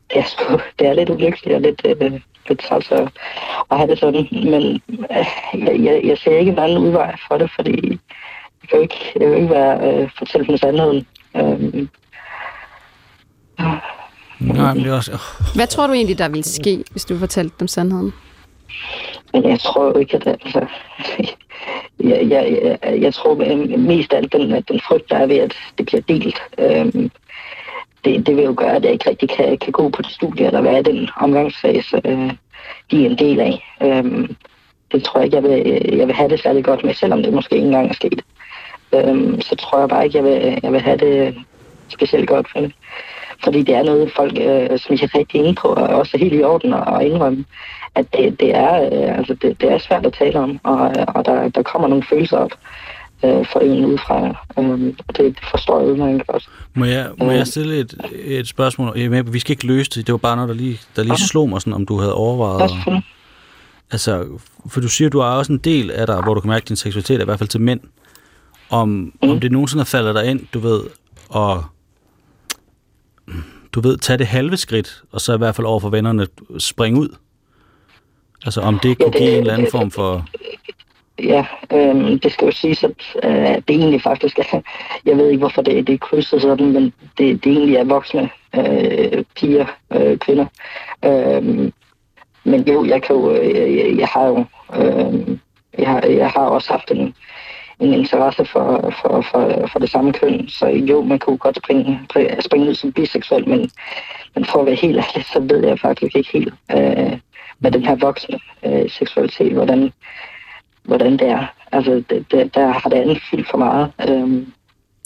det, 0.09 0.17
er, 0.19 0.23
sgu, 0.23 0.59
det 0.79 0.87
er 0.87 0.93
lidt 0.93 1.09
ulykkeligt 1.09 1.55
og 1.55 1.61
lidt, 1.61 1.81
øh, 1.85 2.21
lidt 2.49 2.59
træls 2.59 2.91
at, 2.91 3.07
at 3.71 3.77
have 3.77 3.89
det 3.89 3.99
sådan. 3.99 4.27
Men 4.31 4.81
øh, 4.91 5.25
jeg, 5.65 5.79
jeg, 5.79 6.01
jeg 6.03 6.17
ser 6.17 6.37
ikke 6.37 6.51
en 6.51 6.59
anden 6.59 6.77
udvej 6.77 7.15
for 7.27 7.37
det, 7.37 7.51
fordi 7.55 7.99
jeg 8.61 8.69
kan 8.69 8.77
jo 8.77 8.81
ikke, 8.81 9.11
jeg 9.15 9.27
kan 9.27 9.37
ikke 9.37 9.49
være 9.49 10.01
øh, 10.01 10.09
fortælle 10.17 10.47
dem 10.47 10.57
sandheden. 10.57 11.07
Øhm, 11.35 11.89
Nej, 14.39 14.73
men 14.73 14.83
det 14.83 14.91
er 14.91 14.95
også... 14.95 15.19
Hvad 15.55 15.67
tror 15.67 15.87
du 15.87 15.93
egentlig, 15.93 16.17
der 16.17 16.29
ville 16.29 16.43
ske, 16.43 16.83
hvis 16.91 17.05
du 17.05 17.17
fortalte 17.17 17.55
dem 17.59 17.67
sandheden? 17.67 18.13
Men 19.33 19.49
jeg 19.49 19.59
tror 19.59 19.99
ikke, 19.99 20.15
at 20.15 20.25
det, 20.25 20.31
altså, 20.45 20.65
jeg, 22.09 22.29
jeg, 22.29 22.77
jeg, 22.83 23.01
jeg 23.01 23.13
tror 23.13 23.35
mest 23.77 24.13
af 24.13 24.17
alt 24.17 24.33
den, 24.33 24.63
den 24.67 24.81
frygt, 24.87 25.09
der 25.09 25.15
er 25.15 25.25
ved, 25.25 25.37
at 25.37 25.55
det 25.77 25.85
bliver 25.85 26.01
delt. 26.01 26.41
Øhm, 26.57 27.11
det, 28.05 28.27
det 28.27 28.35
vil 28.35 28.45
jo 28.45 28.53
gøre, 28.57 28.75
at 28.75 28.83
jeg 28.83 28.91
ikke 28.91 29.09
rigtig 29.09 29.29
kan, 29.29 29.57
kan 29.57 29.71
gå 29.71 29.89
på 29.89 30.01
det 30.01 30.11
studie, 30.11 30.45
eller 30.45 30.61
være 30.61 30.81
den 30.81 31.09
omgangsfase, 31.17 32.01
øh, 32.05 32.31
de 32.91 33.05
er 33.05 33.09
en 33.09 33.17
del 33.17 33.39
af. 33.39 33.75
Øhm, 33.81 34.35
det 34.91 35.03
tror 35.03 35.19
jeg 35.19 35.25
ikke, 35.25 35.35
jeg 35.35 35.43
vil, 35.43 35.89
jeg 35.97 36.07
vil 36.07 36.15
have 36.15 36.29
det 36.29 36.41
særlig 36.41 36.63
godt 36.63 36.83
med, 36.83 36.93
selvom 36.93 37.23
det 37.23 37.33
måske 37.33 37.55
ikke 37.55 37.65
engang 37.65 37.89
er 37.89 37.93
sket. 37.93 38.21
Øhm, 38.93 39.41
så 39.41 39.55
tror 39.55 39.79
jeg 39.79 39.89
bare 39.89 40.05
ikke, 40.05 40.17
jeg 40.17 40.25
vil, 40.25 40.59
jeg 40.63 40.71
vil 40.71 40.81
have 40.81 40.97
det 40.97 41.35
specielt 41.87 42.27
godt 42.27 42.51
for 42.51 42.59
det. 42.59 42.73
Fordi 43.43 43.63
det 43.63 43.75
er 43.75 43.83
noget, 43.83 44.11
folk, 44.15 44.37
øh, 44.41 44.79
som 44.79 44.97
jeg 45.01 45.15
rigtig 45.15 45.39
inde 45.39 45.55
på, 45.55 45.67
og 45.67 45.87
også 45.87 46.17
helt 46.17 46.33
i 46.33 46.43
orden 46.43 46.73
at 46.73 47.01
indrømme, 47.01 47.45
at 47.95 48.13
det, 48.13 48.39
det, 48.39 48.55
er, 48.55 48.73
øh, 48.81 49.17
altså 49.17 49.33
det, 49.41 49.61
det 49.61 49.71
er 49.71 49.77
svært 49.77 50.05
at 50.05 50.13
tale 50.13 50.39
om, 50.39 50.59
og, 50.63 50.79
og 51.07 51.25
der, 51.25 51.49
der 51.49 51.63
kommer 51.63 51.87
nogle 51.87 52.03
følelser 52.09 52.37
op 52.37 52.51
øh, 53.23 53.45
for 53.51 53.59
en 53.59 53.85
udefra. 53.85 54.27
Øh, 54.59 54.93
og 55.07 55.17
det, 55.17 55.37
forstår 55.51 55.79
jeg 55.79 55.89
udmærket 55.89 56.23
også. 56.27 56.47
Må 56.73 56.85
jeg, 56.85 57.09
må 57.17 57.31
jeg 57.31 57.47
stille 57.47 57.79
et, 57.79 57.93
et 58.13 58.47
spørgsmål? 58.47 58.99
Jeg 58.99 59.33
vi 59.33 59.39
skal 59.39 59.51
ikke 59.51 59.67
løse 59.67 59.89
det. 59.89 60.07
Det 60.07 60.11
var 60.11 60.17
bare 60.17 60.35
noget, 60.35 60.49
der 60.49 60.55
lige, 60.55 60.79
der 60.95 61.03
lige 61.03 61.17
slog 61.17 61.49
mig, 61.49 61.61
sådan, 61.61 61.73
om 61.73 61.85
du 61.85 61.99
havde 61.99 62.13
overvejet... 62.13 62.71
Ja, 62.87 63.01
altså, 63.91 64.25
for 64.67 64.81
du 64.81 64.87
siger, 64.87 65.09
du 65.09 65.19
er 65.19 65.25
også 65.25 65.51
en 65.51 65.57
del 65.57 65.91
af 65.91 66.07
dig, 66.07 66.21
hvor 66.23 66.33
du 66.33 66.39
kan 66.39 66.49
mærke, 66.49 66.63
at 66.63 66.69
din 66.69 66.75
seksualitet 66.75 67.17
er 67.17 67.21
i 67.21 67.25
hvert 67.25 67.39
fald 67.39 67.49
til 67.49 67.61
mænd. 67.61 67.79
Om, 68.69 68.89
mm. 68.89 69.29
om 69.29 69.39
det 69.39 69.51
nogensinde 69.51 69.85
falder 69.85 70.13
dig 70.13 70.25
ind, 70.25 70.41
du 70.53 70.59
ved, 70.59 70.81
og 71.29 71.63
du 73.73 73.81
ved, 73.81 73.97
tage 73.97 74.17
det 74.17 74.27
halve 74.27 74.57
skridt, 74.57 75.03
og 75.11 75.21
så 75.21 75.35
i 75.35 75.37
hvert 75.37 75.55
fald 75.55 75.67
over 75.67 75.79
for 75.79 75.89
vennerne 75.89 76.27
springe 76.59 76.99
ud? 76.99 77.15
Altså 78.45 78.61
om 78.61 78.79
det 78.79 78.97
kunne 78.97 79.11
ja, 79.13 79.19
det, 79.19 79.19
give 79.19 79.31
en 79.31 79.39
eller 79.39 79.53
anden 79.53 79.71
form 79.71 79.91
for... 79.91 80.25
Ja, 81.23 81.45
øh, 81.73 82.21
det 82.23 82.31
skal 82.31 82.45
jo 82.45 82.51
siges, 82.51 82.83
at 82.83 82.91
øh, 83.23 83.55
det 83.55 83.69
egentlig 83.69 84.01
faktisk 84.01 84.39
er, 84.39 84.61
jeg 85.05 85.17
ved 85.17 85.27
ikke 85.27 85.39
hvorfor 85.39 85.61
det, 85.61 85.87
det 85.87 85.93
er 85.93 85.97
krydset 85.97 86.41
sådan, 86.41 86.71
men 86.71 86.93
det, 87.17 87.43
det 87.43 87.51
egentlig 87.51 87.75
er 87.75 87.83
voksne 87.83 88.29
øh, 88.55 89.23
piger, 89.35 89.65
øh, 89.93 90.17
kvinder. 90.17 90.45
Øh, 91.05 91.71
men 92.43 92.67
jo, 92.67 92.85
jeg 92.85 93.01
kan 93.01 93.15
jo, 93.15 93.33
jeg, 93.35 93.95
jeg 93.97 94.07
har 94.07 94.25
jo, 94.25 94.45
øh, 94.75 95.37
jeg, 95.77 95.87
har, 95.87 96.01
jeg 96.01 96.29
har 96.29 96.41
også 96.41 96.71
haft 96.71 96.91
en, 96.91 97.15
en 97.79 97.93
interesse 97.93 98.45
for, 98.45 98.93
for, 99.01 99.21
for, 99.31 99.67
for 99.71 99.79
det 99.79 99.89
samme 99.89 100.13
køn. 100.13 100.49
Så 100.49 100.67
jo, 100.67 101.03
man 101.03 101.19
kunne 101.19 101.37
godt 101.37 101.57
springe, 101.57 101.99
springe 102.39 102.69
ud 102.69 102.75
som 102.75 102.91
biseksuel, 102.91 103.49
men, 103.49 103.71
men 104.35 104.45
for 104.45 104.59
at 104.59 104.65
være 104.65 104.75
helt 104.75 104.97
ærlig, 104.97 105.25
så 105.33 105.39
ved 105.39 105.67
jeg 105.67 105.79
faktisk 105.79 106.15
ikke 106.15 106.29
helt 106.33 106.53
øh, 106.71 107.19
med 107.59 107.71
den 107.71 107.85
her 107.85 107.95
voksne 107.95 108.39
øh, 108.65 108.89
seksualitet, 108.89 109.53
hvordan, 109.53 109.93
hvordan 110.83 111.11
det 111.11 111.27
er. 111.27 111.45
Altså, 111.71 112.03
det, 112.09 112.31
det, 112.31 112.55
der 112.55 112.67
har 112.67 112.89
det 112.89 112.97
andet 112.97 113.21
fyldt 113.31 113.49
for 113.49 113.57
meget. 113.57 113.91
Øh, 114.09 114.47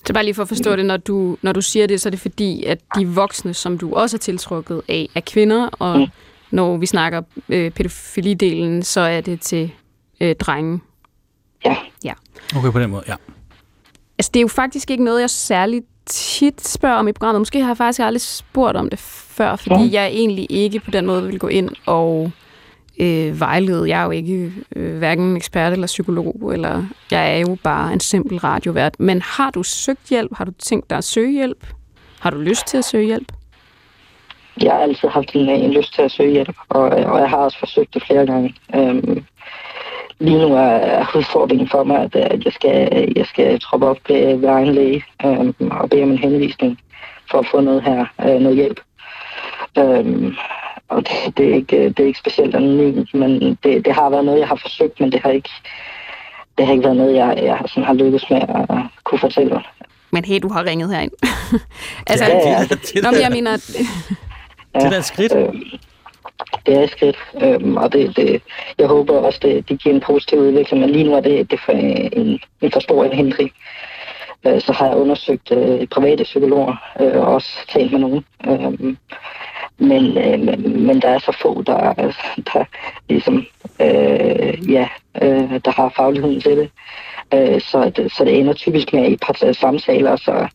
så 0.05 0.13
bare 0.13 0.23
lige 0.23 0.33
for 0.33 0.41
at 0.41 0.47
forstå 0.47 0.75
det, 0.75 0.85
når 0.85 0.97
du, 0.97 1.37
når 1.41 1.51
du 1.51 1.61
siger 1.61 1.87
det, 1.87 2.01
så 2.01 2.09
er 2.09 2.11
det 2.11 2.19
fordi, 2.19 2.63
at 2.63 2.79
de 2.95 3.07
voksne, 3.07 3.53
som 3.53 3.77
du 3.77 3.93
også 3.93 4.17
er 4.17 4.19
tiltrukket 4.19 4.81
af, 4.87 5.09
er 5.15 5.21
kvinder, 5.21 5.67
og 5.67 5.99
mm. 5.99 6.05
når 6.51 6.77
vi 6.77 6.85
snakker 6.85 7.21
øh, 7.49 7.71
pædofilidelen, 7.71 8.83
så 8.83 8.99
er 8.99 9.21
det 9.21 9.41
til 9.41 9.71
øh, 10.21 10.35
drenge. 10.35 10.79
Ja. 11.65 11.75
ja. 12.03 12.13
Okay, 12.57 12.71
på 12.71 12.79
den 12.79 12.89
måde, 12.89 13.03
ja. 13.07 13.15
Altså, 14.17 14.31
det 14.33 14.39
er 14.39 14.41
jo 14.41 14.47
faktisk 14.47 14.91
ikke 14.91 15.03
noget, 15.03 15.21
jeg 15.21 15.29
særligt 15.29 15.85
tit 16.05 16.67
spørger 16.67 16.95
om 16.95 17.07
i 17.07 17.11
programmet. 17.11 17.41
Måske 17.41 17.61
har 17.61 17.69
jeg 17.69 17.77
faktisk 17.77 17.99
aldrig 17.99 18.21
spurgt 18.21 18.77
om 18.77 18.89
det 18.89 18.99
før, 18.99 19.55
fordi 19.55 19.85
ja. 19.85 20.01
jeg 20.01 20.07
egentlig 20.11 20.47
ikke 20.49 20.79
på 20.79 20.91
den 20.91 21.05
måde 21.05 21.27
vil 21.27 21.39
gå 21.39 21.47
ind 21.47 21.69
og 21.85 22.31
øh, 22.99 23.39
vejlede. 23.39 23.89
Jeg 23.89 24.01
er 24.01 24.05
jo 24.05 24.11
ikke 24.11 24.53
øh, 24.75 24.97
hverken 24.97 25.37
ekspert 25.37 25.73
eller 25.73 25.87
psykolog, 25.87 26.51
eller 26.53 26.83
jeg 27.11 27.35
er 27.35 27.39
jo 27.39 27.57
bare 27.63 27.93
en 27.93 27.99
simpel 27.99 28.37
radiovært. 28.37 28.99
Men 28.99 29.21
har 29.21 29.51
du 29.51 29.63
søgt 29.63 30.09
hjælp? 30.09 30.37
Har 30.37 30.45
du 30.45 30.51
tænkt 30.51 30.89
dig 30.89 30.97
at 30.97 31.03
søge 31.03 31.31
hjælp? 31.31 31.67
Har 32.19 32.29
du 32.29 32.37
lyst 32.37 32.67
til 32.67 32.77
at 32.77 32.85
søge 32.85 33.05
hjælp? 33.05 33.31
Jeg 34.61 34.71
har 34.71 34.79
altid 34.79 35.09
haft 35.09 35.35
en, 35.35 35.49
en 35.49 35.71
lyst 35.71 35.93
til 35.93 36.01
at 36.01 36.11
søge 36.11 36.31
hjælp, 36.31 36.55
og, 36.69 36.81
og 36.81 37.19
jeg 37.19 37.29
har 37.29 37.37
også 37.37 37.59
forsøgt 37.59 37.93
det 37.93 38.03
flere 38.03 38.25
gange. 38.25 38.55
Øhm, 38.75 39.25
lige 40.19 40.37
nu 40.37 40.55
er 40.55 41.11
udfordringen 41.15 41.69
for 41.69 41.83
mig, 41.83 41.97
at, 41.97 42.15
at 42.15 42.45
jeg, 42.45 42.53
skal, 42.53 43.11
jeg 43.15 43.25
skal 43.25 43.59
troppe 43.59 43.87
op 43.87 43.97
ved, 44.07 44.37
ved 44.37 44.49
egen 44.49 44.73
læge 44.73 45.03
øhm, 45.25 45.55
og 45.71 45.89
bede 45.89 46.03
om 46.03 46.11
en 46.11 46.17
henvisning 46.17 46.79
for 47.31 47.39
at 47.39 47.47
få 47.51 47.61
noget 47.61 47.83
her, 47.83 48.05
øh, 48.21 48.39
noget 48.41 48.55
hjælp. 48.55 48.79
Øhm, 49.77 50.35
og 50.89 51.03
det, 51.07 51.37
det, 51.37 51.49
er 51.49 51.55
ikke, 51.55 51.89
det 51.89 51.99
er 51.99 52.07
ikke 52.07 52.19
specielt 52.19 52.55
anonymt, 52.55 53.13
men 53.13 53.57
det, 53.63 53.85
det 53.85 53.93
har 53.93 54.09
været 54.09 54.25
noget, 54.25 54.39
jeg 54.39 54.47
har 54.47 54.59
forsøgt, 54.61 54.99
men 54.99 55.11
det 55.11 55.21
har 55.21 55.29
ikke, 55.29 55.49
det 56.57 56.65
har 56.65 56.73
ikke 56.73 56.83
været 56.83 56.97
noget, 56.97 57.15
jeg, 57.15 57.39
jeg 57.43 57.61
sådan 57.67 57.83
har 57.83 57.93
lykkes 57.93 58.29
med 58.29 58.41
at 58.41 58.77
kunne 59.03 59.19
fortælle. 59.19 59.61
Men 60.11 60.25
hey, 60.25 60.39
du 60.41 60.49
har 60.49 60.63
ringet 60.65 60.95
herind. 60.95 61.11
altså, 62.07 62.25
ja, 62.25 62.49
ja. 62.49 62.59
Det, 62.61 62.69
det, 62.69 63.03
det, 63.03 63.21
jeg 63.21 63.31
mener... 63.31 63.51
det 64.75 64.83
er 64.83 64.89
da 64.89 64.97
et 64.97 65.05
skridt. 65.05 65.35
Øh, 65.35 65.53
det 66.65 66.77
er 66.77 66.81
et 66.81 66.89
skridt, 66.89 67.17
øhm, 67.41 67.77
og 67.77 67.93
det, 67.93 68.17
det, 68.17 68.41
jeg 68.77 68.87
håber 68.87 69.13
også, 69.13 69.39
det, 69.41 69.69
det 69.69 69.79
giver 69.79 69.95
en 69.95 70.01
positiv 70.01 70.39
udvikling, 70.39 70.81
men 70.81 70.89
lige 70.89 71.03
nu 71.03 71.13
er 71.13 71.21
det, 71.21 71.51
det 71.51 71.59
for 71.65 71.71
en, 71.71 72.39
en 72.61 72.71
for 72.71 72.79
stor 72.79 73.03
en 73.03 73.13
hindring. 73.13 73.51
Øh, 74.47 74.61
så 74.61 74.73
har 74.73 74.87
jeg 74.87 74.97
undersøgt 74.97 75.51
øh, 75.51 75.87
private 75.87 76.23
psykologer 76.23 76.75
øh, 76.99 77.21
og 77.21 77.27
også 77.27 77.49
talt 77.69 77.91
med 77.91 77.99
nogen. 77.99 78.25
Øhm, 78.47 78.89
øh, 78.89 78.95
men, 79.77 80.17
øh, 80.17 80.59
men 80.65 81.01
der 81.01 81.09
er 81.09 81.19
så 81.19 81.37
få, 81.41 81.61
der, 81.61 81.93
der 82.53 82.65
ligesom, 83.09 83.45
øh, 83.81 84.71
ja, 84.71 84.87
øh, 85.21 85.59
der 85.65 85.71
har 85.71 85.93
fagligheden 85.95 86.41
til 86.41 86.57
det. 86.57 86.69
Øh, 87.33 87.61
så, 87.61 87.91
det, 87.95 88.11
så 88.11 88.25
det 88.25 88.39
ender 88.39 88.53
typisk 88.53 88.93
med 88.93 89.11
i 89.11 89.17
par 89.17 89.53
samtaler, 89.53 90.15
så 90.15 90.47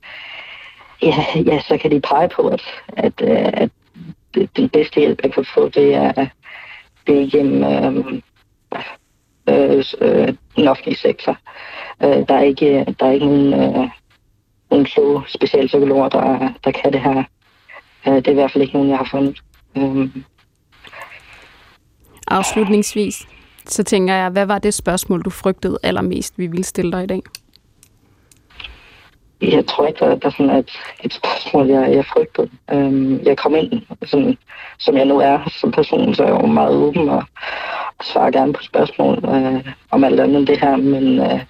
ja, 1.02 1.24
ja, 1.46 1.60
så 1.60 1.78
kan 1.78 1.90
de 1.90 2.00
pege 2.00 2.28
på, 2.28 2.48
at, 2.48 2.62
at, 2.96 3.12
øh, 3.22 3.46
at 3.52 3.70
det, 4.38 4.56
den 4.56 4.68
bedste 4.68 5.00
hjælp, 5.00 5.20
jeg 5.22 5.32
kan 5.32 5.44
få, 5.54 5.68
det 5.68 5.94
er, 5.94 6.26
det 7.06 7.22
er 7.22 7.30
gennem 7.30 7.64
øhm, 7.64 8.22
øh, 8.74 8.82
øh, 9.48 9.84
øh, 10.00 10.34
den 10.56 10.68
offentlige 10.68 10.96
sektor. 10.96 11.38
Øh, 12.02 12.28
der, 12.28 12.34
er 12.34 12.42
ikke, 12.42 12.96
der 13.00 13.06
er 13.06 13.10
ikke 13.10 13.26
nogen, 13.26 13.54
øh, 13.54 13.88
nogen 14.70 14.84
kloge 14.84 15.22
specialpsykologer, 15.28 16.08
der, 16.08 16.52
der 16.64 16.70
kan 16.70 16.92
det 16.92 17.00
her. 17.00 17.22
Øh, 18.08 18.14
det 18.14 18.26
er 18.26 18.30
i 18.30 18.34
hvert 18.34 18.52
fald 18.52 18.62
ikke 18.62 18.74
nogen, 18.74 18.90
jeg 18.90 18.98
har 18.98 19.08
fundet. 19.10 19.42
Øh, 19.76 20.08
afslutningsvis, 22.26 23.28
så 23.66 23.84
tænker 23.84 24.14
jeg, 24.14 24.30
hvad 24.30 24.46
var 24.46 24.58
det 24.58 24.74
spørgsmål, 24.74 25.22
du 25.22 25.30
frygtede 25.30 25.78
allermest, 25.82 26.38
vi 26.38 26.46
ville 26.46 26.64
stille 26.64 26.92
dig 26.92 27.04
i 27.04 27.06
dag? 27.06 27.22
Jeg 29.40 29.66
tror 29.66 29.86
ikke, 29.86 29.98
der, 30.00 30.06
sådan 30.06 30.26
er 30.26 30.30
sådan 30.30 30.50
et, 30.50 30.70
et 31.04 31.12
spørgsmål, 31.12 31.66
jeg, 31.66 31.94
jeg 31.94 32.04
frygtede. 32.04 32.50
Øhm, 32.72 33.20
jeg 33.22 33.36
kom 33.36 33.54
ind, 33.54 33.82
sådan, 34.04 34.38
som 34.78 34.96
jeg 34.96 35.04
nu 35.04 35.18
er 35.18 35.38
som 35.60 35.72
person, 35.72 36.14
så 36.14 36.22
er 36.22 36.28
jeg 36.28 36.42
jo 36.42 36.46
meget 36.46 36.76
åben 36.76 37.08
og, 37.08 37.24
og 37.98 38.04
svarer 38.04 38.30
gerne 38.30 38.52
på 38.52 38.62
spørgsmål 38.62 39.24
øh, 39.24 39.72
om 39.90 40.04
alt 40.04 40.20
andet 40.20 40.38
end 40.38 40.46
det 40.46 40.60
her, 40.60 40.76
men 40.76 41.20
øh, 41.20 41.40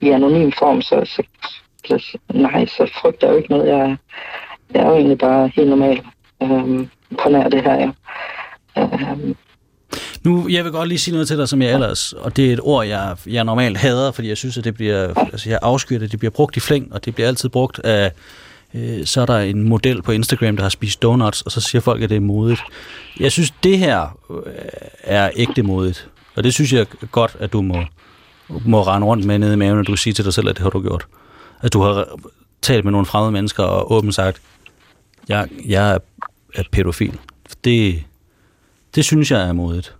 i 0.00 0.10
anonym 0.10 0.50
form, 0.58 0.82
så, 0.82 1.04
så, 1.04 1.22
så, 1.84 2.18
nej, 2.34 2.66
så 2.66 2.90
frygter 3.02 3.26
jeg 3.26 3.32
jo 3.32 3.38
ikke 3.38 3.50
noget. 3.50 3.68
Jeg, 3.68 3.96
jeg 4.74 4.82
er 4.82 4.86
jo 4.86 4.94
egentlig 4.94 5.18
bare 5.18 5.50
helt 5.56 5.68
normal 5.68 6.00
øh, 6.42 6.86
på 7.18 7.28
nær 7.28 7.48
det 7.48 7.62
her, 7.62 7.74
ja. 7.74 7.90
Øh, 8.82 9.34
nu, 10.24 10.48
jeg 10.48 10.64
vil 10.64 10.72
godt 10.72 10.88
lige 10.88 10.98
sige 10.98 11.12
noget 11.12 11.28
til 11.28 11.38
dig, 11.38 11.48
som 11.48 11.62
jeg 11.62 11.72
ellers, 11.72 12.12
og 12.12 12.36
det 12.36 12.48
er 12.48 12.52
et 12.52 12.60
ord, 12.62 12.86
jeg, 12.86 13.16
jeg 13.26 13.44
normalt 13.44 13.76
hader, 13.76 14.12
fordi 14.12 14.28
jeg 14.28 14.36
synes, 14.36 14.58
at 14.58 14.64
det 14.64 14.74
bliver, 14.74 15.14
altså 15.32 15.50
jeg 15.50 15.58
afskyr 15.62 15.98
det, 15.98 16.10
det 16.10 16.18
bliver 16.18 16.30
brugt 16.30 16.56
i 16.56 16.60
flæng, 16.60 16.92
og 16.92 17.04
det 17.04 17.14
bliver 17.14 17.28
altid 17.28 17.48
brugt 17.48 17.78
af, 17.78 18.12
øh, 18.74 19.06
så 19.06 19.20
er 19.20 19.26
der 19.26 19.38
en 19.38 19.68
model 19.68 20.02
på 20.02 20.12
Instagram, 20.12 20.56
der 20.56 20.62
har 20.62 20.70
spist 20.70 21.02
donuts, 21.02 21.42
og 21.42 21.52
så 21.52 21.60
siger 21.60 21.82
folk, 21.82 22.02
at 22.02 22.10
det 22.10 22.16
er 22.16 22.20
modigt. 22.20 22.60
Jeg 23.20 23.32
synes, 23.32 23.54
det 23.62 23.78
her 23.78 24.18
øh, 24.30 24.52
er 25.02 25.30
ægte 25.36 25.62
modigt, 25.62 26.08
og 26.34 26.44
det 26.44 26.54
synes 26.54 26.72
jeg 26.72 26.86
godt, 27.10 27.36
at 27.38 27.52
du 27.52 27.62
må, 27.62 27.84
må 28.48 28.82
rende 28.82 29.06
rundt 29.06 29.24
med 29.24 29.38
nede 29.38 29.52
i 29.52 29.56
maven, 29.56 29.78
og 29.78 29.86
du 29.86 29.96
siger 29.96 30.14
til 30.14 30.24
dig 30.24 30.34
selv, 30.34 30.48
at 30.48 30.56
det 30.56 30.62
har 30.62 30.70
du 30.70 30.80
gjort. 30.80 31.06
At 31.62 31.72
du 31.72 31.82
har 31.82 32.08
talt 32.62 32.84
med 32.84 32.92
nogle 32.92 33.06
fremmede 33.06 33.32
mennesker 33.32 33.62
og 33.62 33.92
åbent 33.92 34.14
sagt, 34.14 34.40
jeg, 35.28 35.48
jeg 35.66 35.98
er 36.54 36.62
pædofil. 36.72 37.18
Det, 37.64 38.02
det 38.94 39.04
synes 39.04 39.30
jeg 39.30 39.48
er 39.48 39.52
modigt. 39.52 39.94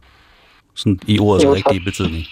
Sådan 0.80 1.00
i 1.06 1.18
ordets 1.18 1.44
jo, 1.44 1.54
rigtige 1.54 1.80
betydning. 1.80 2.24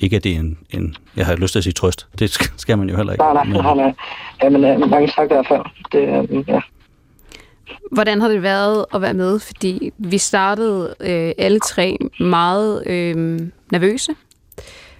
Ikke 0.00 0.16
at 0.16 0.24
det 0.24 0.32
er 0.32 0.40
en, 0.40 0.58
en, 0.70 0.96
jeg 1.16 1.26
har 1.26 1.36
lyst 1.36 1.52
til 1.52 1.58
at 1.58 1.64
sige 1.64 1.72
trøst. 1.72 2.06
Det 2.18 2.50
skal 2.56 2.78
man 2.78 2.88
jo 2.88 2.96
heller 2.96 3.12
ikke. 3.12 3.24
Nej, 3.24 3.32
nej, 3.32 3.44
men, 3.44 3.76
nej. 3.76 3.94
Ja, 4.42 4.48
men 4.48 4.64
øh, 4.64 4.90
mange 4.90 5.08
tak 5.08 5.28
derfor. 5.30 5.72
Det, 5.92 6.30
øh, 6.30 6.48
ja. 6.48 6.60
Hvordan 7.92 8.20
har 8.20 8.28
det 8.28 8.42
været 8.42 8.86
at 8.94 9.02
være 9.02 9.14
med? 9.14 9.38
Fordi 9.38 9.92
vi 9.98 10.18
startede 10.18 10.94
øh, 11.00 11.32
alle 11.38 11.60
tre 11.60 11.96
meget 12.20 12.86
øh, 12.86 13.40
nervøse. 13.72 14.14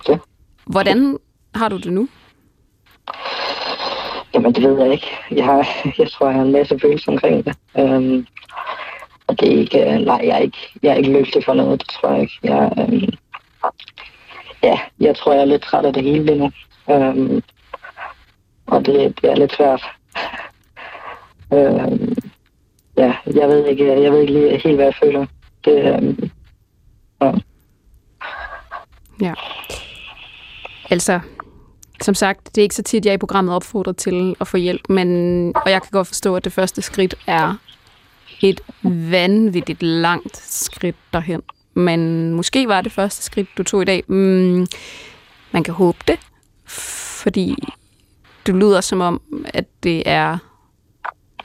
Ja. 0.08 0.18
Hvordan 0.66 1.18
har 1.54 1.68
du 1.68 1.76
det 1.76 1.92
nu? 1.92 2.08
Jamen, 4.34 4.54
det 4.54 4.62
ved 4.62 4.82
jeg 4.82 4.92
ikke. 4.92 5.06
Jeg, 5.30 5.44
har, 5.44 5.66
jeg 5.98 6.10
tror, 6.10 6.26
jeg 6.26 6.34
har 6.34 6.42
en 6.42 6.52
masse 6.52 6.78
følelser 6.78 7.12
omkring 7.12 7.44
det. 7.44 7.56
Um, 7.74 8.26
og 9.30 9.40
det 9.40 9.52
er 9.52 9.58
ikke, 9.58 9.92
øh, 9.92 10.00
nej, 10.00 10.20
jeg 10.24 10.34
er 10.36 10.38
ikke, 10.38 10.58
jeg 10.82 10.90
er 10.90 10.94
ikke 10.94 11.12
lykkelig 11.12 11.44
for 11.44 11.54
noget, 11.54 11.80
det 11.80 11.88
tror 11.88 12.12
jeg 12.12 12.20
ikke. 12.20 12.38
Jeg, 12.42 12.72
øhm, 12.78 13.12
ja, 14.62 14.78
jeg 15.00 15.16
tror, 15.16 15.32
jeg 15.32 15.40
er 15.40 15.44
lidt 15.44 15.62
træt 15.62 15.84
af 15.84 15.92
det 15.92 16.02
hele 16.02 16.24
lige 16.24 16.38
nu. 16.38 16.50
Øhm, 16.90 17.42
og 18.66 18.86
det, 18.86 19.20
det 19.22 19.30
er 19.30 19.36
lidt 19.36 19.56
svært. 19.56 19.82
øhm, 21.54 22.16
ja, 22.96 23.14
jeg 23.26 23.48
ved 23.48 23.66
ikke, 23.66 24.02
jeg 24.02 24.12
ved 24.12 24.20
ikke 24.20 24.32
lige 24.32 24.60
helt, 24.64 24.76
hvad 24.76 24.84
jeg 24.84 24.94
føler. 25.02 25.26
Det, 25.64 25.94
øhm, 25.94 26.30
ja. 27.22 27.32
ja. 29.20 29.34
Altså, 30.90 31.20
som 32.02 32.14
sagt, 32.14 32.46
det 32.54 32.58
er 32.58 32.62
ikke 32.62 32.74
så 32.74 32.82
tit, 32.82 33.06
jeg 33.06 33.14
i 33.14 33.18
programmet 33.18 33.54
opfordrer 33.54 33.92
til 33.92 34.36
at 34.40 34.48
få 34.48 34.56
hjælp, 34.56 34.88
men, 34.88 35.08
og 35.56 35.70
jeg 35.70 35.82
kan 35.82 35.90
godt 35.92 36.06
forstå, 36.06 36.36
at 36.36 36.44
det 36.44 36.52
første 36.52 36.82
skridt 36.82 37.14
er 37.26 37.54
et 38.42 38.60
vanvittigt 38.82 39.82
langt 39.82 40.36
skridt 40.36 40.96
derhen. 41.12 41.42
Men 41.74 42.32
måske 42.34 42.68
var 42.68 42.80
det 42.80 42.92
første 42.92 43.22
skridt, 43.22 43.48
du 43.58 43.62
tog 43.62 43.82
i 43.82 43.84
dag. 43.84 44.02
Mm, 44.06 44.66
man 45.52 45.64
kan 45.64 45.74
håbe 45.74 45.98
det, 46.08 46.18
fordi 47.22 47.54
det 48.46 48.54
lyder 48.54 48.80
som 48.80 49.00
om, 49.00 49.20
at 49.44 49.64
det 49.82 50.02
er 50.06 50.38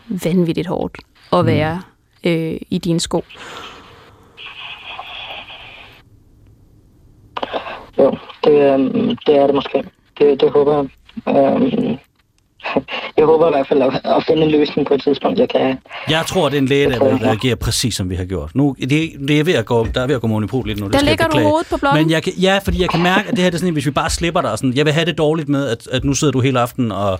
vanvittigt 0.07 0.67
hårdt 0.67 0.97
at 1.33 1.39
mm. 1.39 1.45
være 1.45 1.81
mm. 2.23 2.29
øh, 2.29 2.57
i 2.69 2.77
dine 2.77 2.99
sko. 2.99 3.23
Jo, 7.97 8.17
det, 8.43 8.51
øh, 8.51 8.79
det 9.25 9.35
er 9.35 9.45
det 9.45 9.55
måske. 9.55 9.83
Det, 10.17 10.41
det 10.41 10.51
håber 10.51 10.75
jeg. 10.75 10.89
Øh, 11.27 11.97
jeg 13.17 13.25
håber 13.25 13.47
i 13.47 13.51
hvert 13.51 13.67
fald 13.67 13.81
at, 13.81 14.01
at 14.03 14.23
finde 14.27 14.43
en 14.43 14.51
løsning 14.51 14.87
på 14.87 14.93
et 14.93 15.01
tidspunkt, 15.01 15.39
jeg 15.39 15.49
kan... 15.49 15.77
Jeg 16.09 16.23
tror, 16.27 16.49
det 16.49 16.57
er 16.57 16.61
en 16.61 16.67
læge, 16.67 16.89
der 16.89 17.05
vil 17.05 17.17
reagere 17.17 17.55
præcis, 17.55 17.95
som 17.95 18.09
vi 18.09 18.15
har 18.15 18.25
gjort. 18.25 18.55
Nu, 18.55 18.75
det, 18.79 19.11
det 19.27 19.39
er 19.39 19.43
ved 19.43 19.53
at 19.53 19.65
gå, 19.65 19.87
der 19.95 20.01
er 20.01 20.07
ved 20.07 20.15
at 20.15 20.21
gå 20.21 20.27
monopol 20.27 20.67
lidt 20.67 20.79
nu. 20.79 20.87
Der 20.87 21.01
ligger 21.01 21.27
du 21.27 21.39
hovedet 21.39 21.67
på 21.69 21.77
bloggen. 21.77 22.03
Men 22.03 22.11
jeg 22.11 22.23
kan, 22.23 22.33
ja, 22.33 22.59
fordi 22.63 22.81
jeg 22.81 22.89
kan 22.89 23.03
mærke, 23.03 23.29
at 23.29 23.35
det 23.35 23.39
her 23.39 23.49
det 23.49 23.57
er 23.57 23.59
sådan, 23.59 23.73
hvis 23.73 23.85
vi 23.85 23.91
bare 23.91 24.09
slipper 24.09 24.41
dig. 24.41 24.57
Sådan, 24.57 24.73
jeg 24.73 24.85
vil 24.85 24.93
have 24.93 25.05
det 25.05 25.17
dårligt 25.17 25.49
med, 25.49 25.67
at, 25.67 25.87
at 25.91 26.03
nu 26.03 26.13
sidder 26.13 26.31
du 26.31 26.39
hele 26.39 26.59
aften 26.59 26.91
og, 26.91 27.19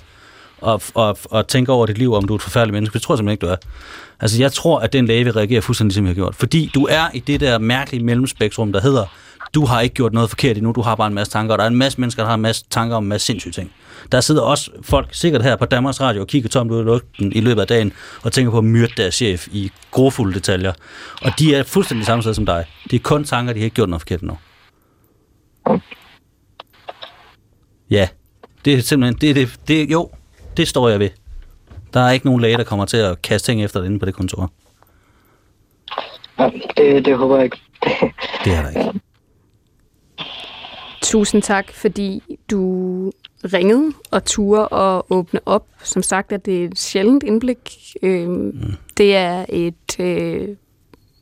og, 0.62 0.82
og, 0.94 1.18
og 1.32 1.48
tænker 1.48 1.74
over 1.74 1.86
dit 1.86 1.98
liv, 1.98 2.14
om 2.14 2.28
du 2.28 2.34
er 2.34 2.38
et 2.38 2.42
forfærdeligt 2.42 2.74
menneske. 2.74 2.94
Det 2.94 3.02
tror 3.02 3.14
jeg 3.14 3.18
simpelthen 3.18 3.34
ikke, 3.34 3.46
du 3.46 3.52
er. 3.52 3.56
Altså, 4.20 4.42
jeg 4.42 4.52
tror, 4.52 4.80
at 4.80 4.94
den 4.94 5.06
læge 5.06 5.24
vil 5.24 5.34
reagere 5.34 5.62
fuldstændig, 5.62 5.96
som 5.96 6.04
vi 6.04 6.10
har 6.10 6.16
gjort. 6.16 6.36
Fordi 6.36 6.72
du 6.76 6.88
er 6.90 7.04
i 7.14 7.20
det 7.20 7.40
der 7.40 7.58
mærkelige 7.58 8.04
mellemspektrum, 8.04 8.74
der 8.74 8.82
hedder, 8.82 9.06
du 9.54 9.66
har 9.66 9.82
ikke 9.82 9.96
gjort 9.96 10.14
noget 10.14 10.30
forkert 10.30 10.58
endnu, 10.58 10.72
du 10.72 10.82
har 10.82 10.96
bare 10.96 11.08
en 11.08 11.14
masse 11.14 11.34
tanker, 11.34 11.54
og 11.54 11.58
der 11.58 11.64
er 11.64 11.68
en 11.68 11.76
masse 11.76 12.02
mennesker, 12.02 12.24
der 12.24 12.28
har 12.28 12.36
en 12.36 12.42
masse 12.42 12.66
tanker 12.70 12.96
om 12.96 13.04
en 13.04 13.10
masse 13.10 13.28
sindssyge 13.28 13.52
ting. 13.52 13.72
Der 14.12 14.22
sidder 14.22 14.42
også 14.42 14.72
folk 14.82 15.08
sikkert 15.12 15.44
her 15.44 15.56
på 15.56 15.66
Danmarks 15.66 16.02
Radio 16.02 16.22
og 16.22 16.28
kigger 16.28 16.50
tomt 16.50 16.72
ud 16.72 16.80
af 16.80 16.86
luften 16.86 17.32
i 17.32 17.42
løbet 17.42 17.62
af 17.62 17.68
dagen 17.68 17.94
og 18.24 18.32
tænker 18.34 18.52
på 18.52 18.58
at 18.58 18.64
myrde 18.64 18.94
deres 18.98 19.16
chef 19.16 19.48
i 19.52 19.72
grofulde 19.92 20.34
detaljer. 20.34 20.74
Og 21.22 21.32
de 21.40 21.56
er 21.56 21.64
fuldstændig 21.64 22.06
samme 22.06 22.22
sted 22.22 22.34
som 22.34 22.46
dig. 22.46 22.66
Det 22.84 22.96
er 22.96 23.04
kun 23.04 23.24
tanker, 23.24 23.54
de 23.54 23.60
har 23.60 23.66
ikke 23.66 23.76
gjort 23.76 23.90
noget 23.90 24.02
forkert 24.02 24.22
endnu. 24.22 24.38
Ja, 27.90 28.08
det 28.66 28.74
er 28.74 28.82
simpelthen, 28.82 29.22
det, 29.22 29.36
det, 29.36 29.60
det, 29.68 29.92
jo, 29.92 30.10
det 30.58 30.68
står 30.68 30.90
jeg 30.90 31.00
ved. 31.00 31.10
Der 31.94 32.00
er 32.00 32.12
ikke 32.12 32.26
nogen 32.26 32.42
læge, 32.42 32.58
der 32.58 32.64
kommer 32.64 32.86
til 32.86 32.98
at 32.98 33.22
kaste 33.22 33.52
ting 33.52 33.64
efter 33.64 33.80
dig 33.80 33.88
inde 33.88 34.00
på 34.00 34.06
det 34.06 34.14
kontor. 34.14 34.52
Det, 36.78 37.06
det 37.06 37.18
håber 37.18 37.36
jeg 37.36 37.46
ikke. 37.46 37.58
det 38.46 38.54
er 38.54 38.62
der 38.62 38.70
ikke. 38.70 39.00
Tusind 41.06 41.42
tak, 41.42 41.74
fordi 41.74 42.24
du 42.52 43.12
ringede 43.54 43.92
og 44.12 44.26
turde 44.26 44.68
og 44.68 45.06
åbne 45.10 45.40
op. 45.46 45.68
Som 45.84 46.04
sagt 46.04 46.32
er 46.32 46.38
det 46.38 46.64
et 46.64 46.80
sjældent 46.80 47.24
indblik. 47.24 47.78
Øh, 48.02 48.30
mm. 48.30 48.74
Det 48.98 49.16
er 49.16 49.46
et 49.50 50.00
øh, 50.00 50.48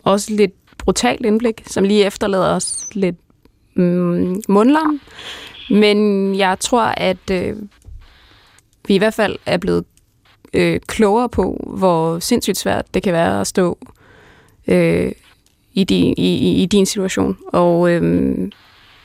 også 0.04 0.34
lidt 0.34 0.52
brutalt 0.78 1.26
indblik, 1.26 1.64
som 1.68 1.84
lige 1.84 2.06
efterlader 2.06 2.56
os 2.56 2.88
lidt 2.94 3.16
mm, 3.74 4.42
mundlam. 4.50 5.02
Men 5.70 6.36
jeg 6.38 6.60
tror, 6.60 6.84
at 6.84 7.32
øh, 7.32 7.56
vi 8.88 8.96
i 8.96 8.98
hvert 8.98 9.14
fald 9.14 9.36
er 9.46 9.58
blevet 9.58 9.86
øh, 10.54 10.80
klogere 10.80 11.30
på, 11.30 11.74
hvor 11.78 12.20
sindssygt 12.20 12.58
svært 12.58 12.94
det 12.94 13.04
kan 13.04 13.14
være 13.14 13.42
at 13.42 13.48
stå 13.48 13.78
øh, 14.68 15.12
i, 15.74 15.84
din, 15.84 16.14
i, 16.18 16.62
i 16.64 16.66
din 16.66 16.86
situation. 16.86 17.38
Og 17.48 17.92
øh, 17.92 18.52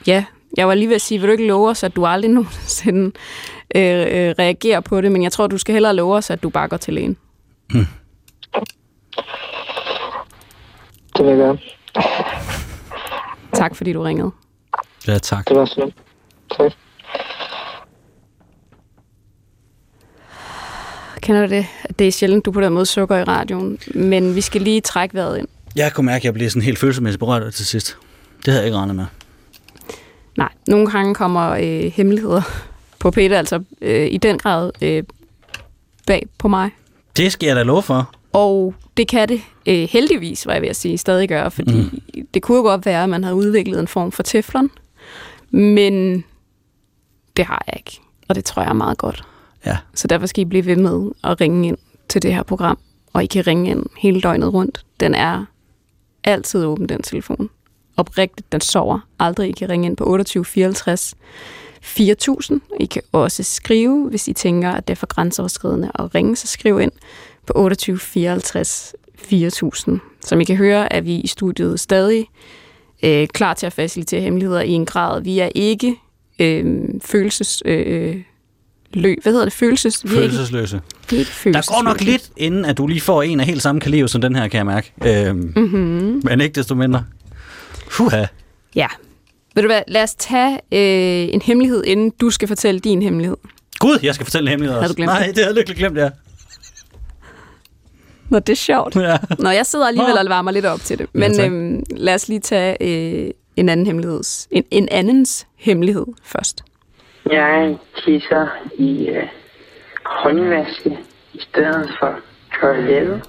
ja, 0.06 0.24
jeg 0.58 0.68
var 0.68 0.74
lige 0.74 0.88
ved 0.88 0.94
at 0.94 1.00
sige, 1.00 1.20
vil 1.20 1.28
du 1.28 1.32
ikke 1.32 1.46
love 1.46 1.68
os, 1.70 1.84
at 1.84 1.96
du 1.96 2.06
aldrig 2.06 2.30
nogensinde 2.40 3.12
øh, 3.76 4.00
øh, 4.00 4.34
reagerer 4.38 4.80
på 4.80 5.00
det, 5.00 5.12
men 5.12 5.22
jeg 5.22 5.32
tror, 5.32 5.46
du 5.46 5.58
skal 5.58 5.72
hellere 5.72 5.94
love 5.94 6.16
os, 6.16 6.30
at 6.30 6.42
du 6.42 6.50
bare 6.50 6.68
går 6.68 6.76
til 6.76 6.94
lægen. 6.94 7.16
Hmm. 7.70 7.86
Det 11.16 11.26
vil 11.26 11.28
jeg 11.28 11.36
gøre. 11.36 11.58
Tak, 13.52 13.76
fordi 13.76 13.92
du 13.92 14.02
ringede. 14.02 14.30
Ja, 15.06 15.18
tak. 15.18 15.48
Det 15.48 15.56
var 15.56 15.64
sådan. 15.64 15.92
Tak. 16.56 16.72
Kender 21.20 21.46
du 21.46 21.54
det? 21.54 21.66
Det 21.98 22.08
er 22.08 22.12
sjældent, 22.12 22.44
du 22.44 22.50
på 22.50 22.60
den 22.60 22.72
måde 22.72 22.86
sukker 22.86 23.16
i 23.16 23.24
radioen, 23.24 23.78
men 23.94 24.34
vi 24.34 24.40
skal 24.40 24.60
lige 24.62 24.80
trække 24.80 25.14
vejret 25.14 25.38
ind. 25.38 25.48
Jeg 25.76 25.92
kunne 25.92 26.06
mærke, 26.06 26.16
at 26.16 26.24
jeg 26.24 26.34
bliver 26.34 26.50
sådan 26.50 26.62
helt 26.62 26.78
følelsesmæssigt 26.78 27.18
berørt 27.18 27.54
til 27.54 27.66
sidst. 27.66 27.98
Det 28.36 28.46
havde 28.46 28.58
jeg 28.58 28.66
ikke 28.66 28.78
regnet 28.78 28.96
med. 28.96 29.06
Nej, 30.38 30.52
nogle 30.66 30.90
gange 30.90 31.14
kommer 31.14 31.50
øh, 31.50 31.92
hemmeligheder 31.92 32.42
på 33.00 33.10
Peter 33.10 33.38
altså 33.38 33.62
øh, 33.80 34.06
i 34.10 34.16
den 34.16 34.38
grad 34.38 34.70
øh, 34.82 35.02
bag 36.06 36.26
på 36.38 36.48
mig. 36.48 36.70
Det 37.16 37.32
skal 37.32 37.46
jeg 37.46 37.56
da 37.56 37.62
love 37.62 37.82
for. 37.82 38.10
Og 38.32 38.74
det 38.96 39.08
kan 39.08 39.28
det 39.28 39.40
øh, 39.66 39.88
heldigvis, 39.90 40.46
var 40.46 40.52
jeg 40.52 40.62
ved 40.62 40.68
at 40.68 40.76
sige, 40.76 40.98
stadig 40.98 41.28
gøre, 41.28 41.50
fordi 41.50 41.90
mm. 42.14 42.24
det 42.34 42.42
kunne 42.42 42.56
jo 42.56 42.62
godt 42.62 42.86
være, 42.86 43.02
at 43.02 43.08
man 43.08 43.24
havde 43.24 43.36
udviklet 43.36 43.80
en 43.80 43.88
form 43.88 44.12
for 44.12 44.22
teflon, 44.22 44.70
men 45.50 46.24
det 47.36 47.44
har 47.44 47.64
jeg 47.66 47.74
ikke, 47.76 48.00
og 48.28 48.34
det 48.34 48.44
tror 48.44 48.62
jeg 48.62 48.68
er 48.68 48.74
meget 48.74 48.98
godt. 48.98 49.24
Ja. 49.66 49.76
Så 49.94 50.08
derfor 50.08 50.26
skal 50.26 50.40
I 50.40 50.44
blive 50.44 50.66
ved 50.66 50.76
med 50.76 51.10
at 51.24 51.40
ringe 51.40 51.68
ind 51.68 51.78
til 52.08 52.22
det 52.22 52.34
her 52.34 52.42
program, 52.42 52.78
og 53.12 53.24
I 53.24 53.26
kan 53.26 53.46
ringe 53.46 53.70
ind 53.70 53.86
hele 53.98 54.20
døgnet 54.20 54.52
rundt. 54.52 54.84
Den 55.00 55.14
er 55.14 55.44
altid 56.24 56.64
åben, 56.64 56.88
den 56.88 57.02
telefon 57.02 57.50
oprigtigt, 57.98 58.52
den 58.52 58.60
sover 58.60 58.98
aldrig. 59.18 59.48
I 59.48 59.52
kan 59.52 59.68
ringe 59.68 59.86
ind 59.86 59.96
på 59.96 60.04
28 60.04 60.44
54 60.44 61.14
4000. 61.82 62.60
I 62.80 62.84
kan 62.86 63.02
også 63.12 63.42
skrive, 63.42 64.08
hvis 64.10 64.28
I 64.28 64.32
tænker, 64.32 64.70
at 64.70 64.88
det 64.88 64.94
er 64.94 64.96
for 64.96 65.06
grænseoverskridende 65.06 65.90
at 65.98 66.14
ringe, 66.14 66.36
så 66.36 66.46
skriv 66.46 66.80
ind 66.80 66.92
på 67.46 67.52
28 67.56 67.98
54 67.98 68.94
4000. 69.18 70.00
Som 70.24 70.40
I 70.40 70.44
kan 70.44 70.56
høre, 70.56 70.92
er 70.92 71.00
vi 71.00 71.14
i 71.14 71.26
studiet 71.26 71.80
stadig 71.80 72.26
øh, 73.04 73.26
klar 73.28 73.54
til 73.54 73.66
at 73.66 73.72
facilitere 73.72 74.20
hemmeligheder 74.20 74.60
i 74.60 74.70
en 74.70 74.86
grad. 74.86 75.22
Vi 75.22 75.38
er 75.38 75.48
ikke 75.54 75.96
øh, 76.38 76.84
følelses... 77.04 77.62
Øh, 77.66 78.16
lø, 78.94 79.14
hvad 79.22 79.32
hedder 79.32 79.44
det? 79.46 79.52
Følelses, 79.52 80.04
vi 80.04 80.08
er 80.08 80.12
ikke, 80.12 80.20
Følelsesløse. 80.22 80.80
vi 81.10 81.16
er 81.16 81.20
ikke 81.20 81.30
Der 81.44 81.74
går 81.74 81.82
nok 81.82 81.98
følelsesløse. 81.98 82.10
lidt, 82.10 82.30
inden 82.36 82.64
at 82.64 82.78
du 82.78 82.86
lige 82.86 83.00
får 83.00 83.22
en 83.22 83.40
af 83.40 83.46
helt 83.46 83.62
samme 83.62 83.80
kaliber 83.80 84.06
som 84.06 84.20
den 84.20 84.36
her, 84.36 84.48
kan 84.48 84.58
jeg 84.58 84.66
mærke. 84.66 84.92
Øhm, 85.06 85.52
mm-hmm. 85.56 86.20
Men 86.24 86.40
ikke 86.40 86.54
desto 86.54 86.74
mindre. 86.74 87.04
Huha. 87.98 88.24
Ja. 88.74 88.86
Ved 89.54 89.62
du 89.62 89.68
hvad, 89.68 89.82
lad 89.88 90.02
os 90.02 90.14
tage 90.14 90.54
øh, 90.54 91.34
en 91.34 91.42
hemmelighed, 91.42 91.84
inden 91.84 92.10
du 92.10 92.30
skal 92.30 92.48
fortælle 92.48 92.80
din 92.80 93.02
hemmelighed. 93.02 93.36
Gud, 93.78 93.98
jeg 94.02 94.14
skal 94.14 94.24
fortælle 94.26 94.46
en 94.46 94.50
hemmelighed 94.50 94.78
også. 94.78 94.88
du 94.92 94.96
glemt 94.96 95.06
Nej, 95.06 95.18
det? 95.26 95.34
havde 95.36 95.46
jeg 95.46 95.54
lykkeligt 95.54 95.78
glemt, 95.78 95.98
ja. 95.98 96.10
Nå, 98.30 98.38
det 98.38 98.48
er 98.52 98.56
sjovt. 98.56 98.96
ja. 98.96 99.16
Nå, 99.38 99.48
jeg 99.50 99.66
sidder 99.66 99.86
alligevel 99.86 100.14
Nå. 100.14 100.20
og 100.20 100.26
varmer 100.28 100.50
lidt 100.50 100.66
op 100.66 100.80
til 100.80 100.98
det. 100.98 101.06
Ja, 101.14 101.18
Men 101.18 101.34
tak. 101.34 101.46
øhm, 101.46 101.82
lad 101.90 102.14
os 102.14 102.28
lige 102.28 102.40
tage 102.40 102.76
øh, 102.80 103.30
en 103.56 103.68
anden 103.68 103.86
hemmeligheds, 103.86 104.48
en, 104.50 104.64
en 104.70 104.88
andens 104.90 105.46
hemmelighed 105.56 106.06
først. 106.24 106.64
Jeg 107.30 107.76
tisser 108.04 108.46
i 108.78 109.06
øh, 109.08 109.22
håndvaske 110.06 110.98
i 111.34 111.40
stedet 111.40 111.90
for 112.00 112.18
toilettet. 112.60 113.22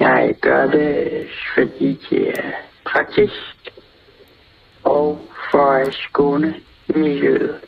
Jeg 0.00 0.34
gør 0.40 0.66
det, 0.70 1.08
fordi 1.54 1.98
det 2.10 2.28
er 2.28 2.50
praktisk 2.86 3.72
og 4.84 5.20
for 5.50 5.70
at 5.70 5.94
skåne 5.94 6.54
miljøet. 6.86 7.60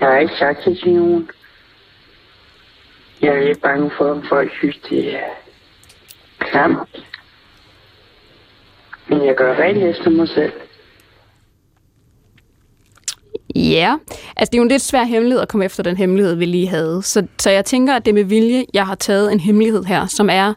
Jeg 0.00 0.08
har 0.08 0.18
ikke 0.18 0.34
sagt 0.38 0.64
det 0.64 0.78
til 0.78 0.92
nogen. 0.92 1.30
Jeg 3.22 3.36
er 3.36 3.44
lidt 3.44 3.62
bange 3.62 3.90
for, 3.98 4.10
om 4.10 4.22
folk 4.28 4.52
synes, 4.58 4.76
det 4.90 5.14
er 5.14 5.30
klamt. 6.38 7.06
Men 9.08 9.26
jeg 9.26 9.34
gør 9.36 9.54
rent 9.54 9.82
efter 9.82 10.10
mig 10.10 10.28
selv. 10.28 10.52
Ja, 13.54 13.60
yeah. 13.60 13.98
altså 14.36 14.50
det 14.50 14.54
er 14.54 14.58
jo 14.58 14.62
en 14.62 14.68
lidt 14.68 14.82
svær 14.82 15.04
hemmelighed 15.04 15.42
at 15.42 15.48
komme 15.48 15.64
efter 15.64 15.82
den 15.82 15.96
hemmelighed, 15.96 16.34
vi 16.34 16.44
lige 16.44 16.68
havde. 16.68 17.02
Så, 17.02 17.26
så 17.38 17.50
jeg 17.50 17.64
tænker, 17.64 17.94
at 17.94 18.04
det 18.04 18.10
er 18.10 18.14
med 18.14 18.24
vilje, 18.24 18.64
jeg 18.74 18.86
har 18.86 18.94
taget 18.94 19.32
en 19.32 19.40
hemmelighed 19.40 19.84
her, 19.84 20.06
som 20.06 20.28
er 20.30 20.54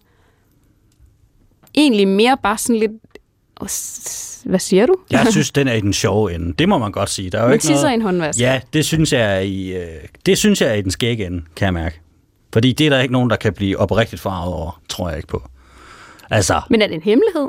egentlig 1.76 2.08
mere 2.08 2.38
bare 2.44 2.58
sådan 2.58 2.80
lidt... 2.80 2.92
Hvad 4.46 4.60
siger 4.60 4.86
du? 4.86 4.96
Jeg 5.12 5.28
synes, 5.32 5.52
den 5.52 5.68
er 5.68 5.74
i 5.74 5.82
den 5.82 5.94
sjove 5.94 6.34
ende. 6.36 6.54
Det 6.60 6.70
må 6.70 6.78
man 6.78 6.92
godt 6.92 7.10
sige. 7.10 7.30
Der 7.30 7.38
er 7.38 7.42
jo 7.42 7.48
Man 7.48 7.54
ikke 7.56 7.68
noget... 7.70 7.94
en 7.94 8.02
håndvask. 8.02 8.40
Ja, 8.40 8.62
det 8.74 8.86
synes 8.86 9.14
jeg 9.14 9.36
er 9.36 9.40
i, 9.40 9.68
øh, 9.68 9.88
det 10.26 10.38
synes 10.38 10.62
jeg 10.62 10.70
er 10.70 10.74
i 10.74 10.82
den 10.82 10.92
skægge 10.92 11.26
ende, 11.26 11.42
kan 11.56 11.66
jeg 11.66 11.74
mærke. 11.74 12.02
Fordi 12.54 12.74
det 12.74 12.86
er 12.86 12.90
der 12.90 13.00
ikke 13.00 13.14
nogen, 13.14 13.30
der 13.30 13.36
kan 13.36 13.54
blive 13.54 13.78
oprigtigt 13.78 14.22
farvet 14.22 14.54
over, 14.54 14.82
tror 14.90 15.10
jeg 15.10 15.18
ikke 15.18 15.28
på. 15.28 15.50
Altså, 16.30 16.62
Men 16.70 16.82
er 16.82 16.88
det 16.88 16.96
en 16.96 17.02
hemmelighed? 17.02 17.48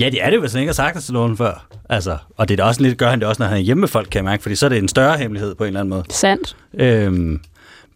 ja, 0.00 0.10
det 0.10 0.24
er 0.24 0.30
det, 0.30 0.40
hvis 0.40 0.52
han 0.52 0.60
ikke 0.60 0.68
har 0.68 0.74
sagt 0.74 0.94
det 0.96 1.04
til 1.04 1.12
nogen 1.14 1.36
før. 1.36 1.66
Altså, 1.88 2.16
og 2.36 2.48
det 2.48 2.54
er 2.54 2.64
da 2.64 2.68
også 2.68 2.82
lidt, 2.82 2.98
gør 2.98 3.10
han 3.10 3.20
det 3.20 3.28
også, 3.28 3.42
når 3.42 3.46
han 3.46 3.56
er 3.56 3.60
hjemme 3.62 3.80
med 3.80 3.88
folk, 3.88 4.08
kan 4.10 4.18
jeg 4.18 4.24
mærke, 4.24 4.42
fordi 4.42 4.54
så 4.54 4.66
er 4.66 4.68
det 4.68 4.78
en 4.78 4.88
større 4.88 5.18
hemmelighed 5.18 5.54
på 5.54 5.64
en 5.64 5.68
eller 5.68 5.80
anden 5.80 5.90
måde. 5.90 6.04
Sandt. 6.10 6.56
Øhm, 6.74 7.40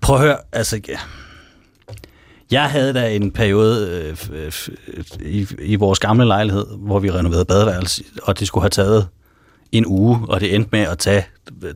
prøv 0.01 0.17
at 0.17 0.23
høre, 0.23 0.37
altså... 0.53 0.81
ja. 0.89 0.99
Jeg 2.51 2.65
havde 2.65 2.93
da 2.93 3.11
en 3.15 3.31
periode 3.31 3.89
øh, 3.91 4.13
f- 4.13 4.35
øh, 4.35 4.49
f- 4.49 5.23
i, 5.29 5.47
i 5.63 5.77
vores 5.77 5.99
gamle 5.99 6.25
lejlighed, 6.27 6.67
hvor 6.79 6.99
vi 6.99 7.11
renoverede 7.11 7.45
badeværelse, 7.45 8.05
og 8.23 8.39
det 8.39 8.47
skulle 8.47 8.63
have 8.63 8.71
taget 8.71 9.07
en 9.73 9.87
uge, 9.87 10.19
og 10.29 10.41
det 10.41 10.55
endte 10.55 10.69
med 10.73 10.81
at 10.81 10.99
tage 10.99 11.27